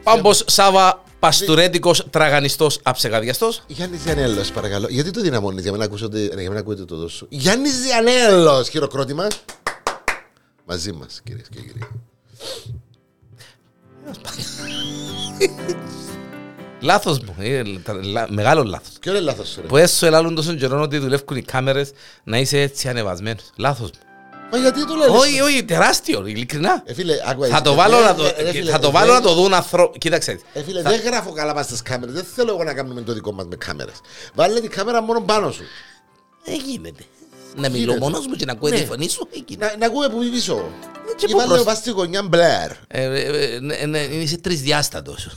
ναι. 0.04 0.12
Πάμπος 0.14 0.44
Σάβα, 0.46 1.02
παστουρέντικος, 1.18 2.06
τραγανιστός, 2.10 2.78
αψεγαδιαστός. 2.82 3.62
Γιάννης 3.66 4.02
Διανέλος, 4.02 4.50
παρακαλώ. 4.50 4.86
Γιατί 4.90 5.10
το 5.10 5.20
δυναμώνεις 5.20 5.62
για 5.62 5.70
να, 5.70 5.76
μην 5.76 5.86
ακούσετε, 5.86 6.18
για 6.20 6.34
να 6.34 6.42
μην 6.42 6.56
ακούετε 6.56 6.84
το 6.84 6.96
δώσο. 6.96 7.26
Γιάννης 7.28 7.80
Διανέλος, 7.80 8.68
χειροκρότημα. 8.68 9.26
Μαζί 10.64 10.92
μας, 10.92 11.20
κυρίες 11.24 11.46
και 11.50 11.60
κύριοι. 11.60 11.88
Λάθος 16.80 17.18
μου, 17.18 17.34
ε, 17.38 17.62
τα- 17.84 17.92
λα- 18.04 18.26
μεγάλο 18.32 18.62
λάθος. 18.64 18.92
Ποιο 19.00 19.12
είναι 19.12 19.20
λάθος 19.20 19.48
σου, 19.48 19.60
ρε; 19.60 19.66
Που 19.66 19.76
έσου 19.76 20.06
ελάλουν 20.06 20.34
τόσο 20.34 20.54
καιρό 20.54 20.80
ότι 20.80 20.98
δουλεύουν 20.98 21.36
οι 21.36 21.42
κάμερες 21.42 21.90
να 22.24 22.38
είσαι 22.38 22.60
έτσι 22.60 22.88
ανεβασμένος. 22.88 23.50
Λάθος 23.56 23.90
μου. 23.90 23.98
Μα 24.54 24.60
γιατί 24.60 24.86
το 24.86 24.94
λες; 24.94 25.08
Όχι, 25.08 25.40
όχι, 25.40 25.64
τεράστιο, 25.64 26.26
ειλικρινά. 26.26 26.82
Ε, 26.84 26.94
φίλε, 26.94 27.12
άκουα, 27.26 27.46
Θα 27.46 27.52
είσαι- 27.52 27.62
το 27.64 27.74
βάλω 27.74 27.96
ε, 27.96 28.00
να 28.04 28.14
το, 28.14 28.24
ε, 28.24 28.28
ε, 28.36 28.50
φίλε, 28.50 28.70
θα 28.70 28.78
το 28.78 28.88
ε, 28.88 28.90
βάλω 28.90 29.12
δεν- 29.12 29.22
να 29.22 29.28
το 29.28 29.34
δουν 29.34 29.54
ανθρώποι. 29.54 29.98
Κοίταξε. 29.98 30.40
Ε, 30.52 30.62
φίλε, 30.62 30.82
δεν 30.82 31.00
γράφω 31.00 31.32
καλά 31.32 31.54
μας 31.54 31.64
στις 31.64 31.82
κάμερες. 31.82 32.14
Δεν 32.14 32.24
θέλω 32.34 32.50
εγώ 32.52 32.64
να 32.64 32.74
κάνουμε 32.74 33.00
το 33.00 33.12
δικό 33.12 33.32
μας 33.32 33.46
με 33.46 33.56
κάμερες. 33.56 33.94
Βάλε 34.34 34.60
την 34.60 34.70
κάμερα 34.70 35.02
μόνο 35.02 35.20
πάνω 35.20 35.50
σου. 35.50 35.62
Δεν 36.44 36.60
γίνεται. 36.66 37.02
Να 37.56 37.68
μιλώ 37.68 37.78
Γίνεται. 37.78 37.98
μόνος 37.98 38.26
μου 38.26 38.34
και 38.34 38.44
να 38.44 38.52
ακούω 38.52 38.68
Ναι. 38.68 38.76
τη 38.78 38.84
φωνή 38.84 39.08
σου. 39.08 39.28
δεν 39.32 39.44
γίνεται. 39.46 39.66
Να, 39.72 39.76
να 39.76 39.86
ακούμε 39.86 40.08
που 40.08 40.18
πίσω. 40.30 40.70
και 41.16 41.26
Ή 41.28 41.30
πού 41.30 41.36
βάλε 41.38 41.48
προς- 41.52 41.64
πας 41.64 41.76
στη 41.78 41.90
γωνιά 41.90 42.22
μπλερ. 42.22 42.70
Ε, 42.70 43.02
ε, 43.04 43.54
ε, 43.54 43.58
ναι, 43.60 43.76
ναι, 43.86 43.98
Είσαι 43.98 44.36
τρισδιάστατος. 44.38 45.26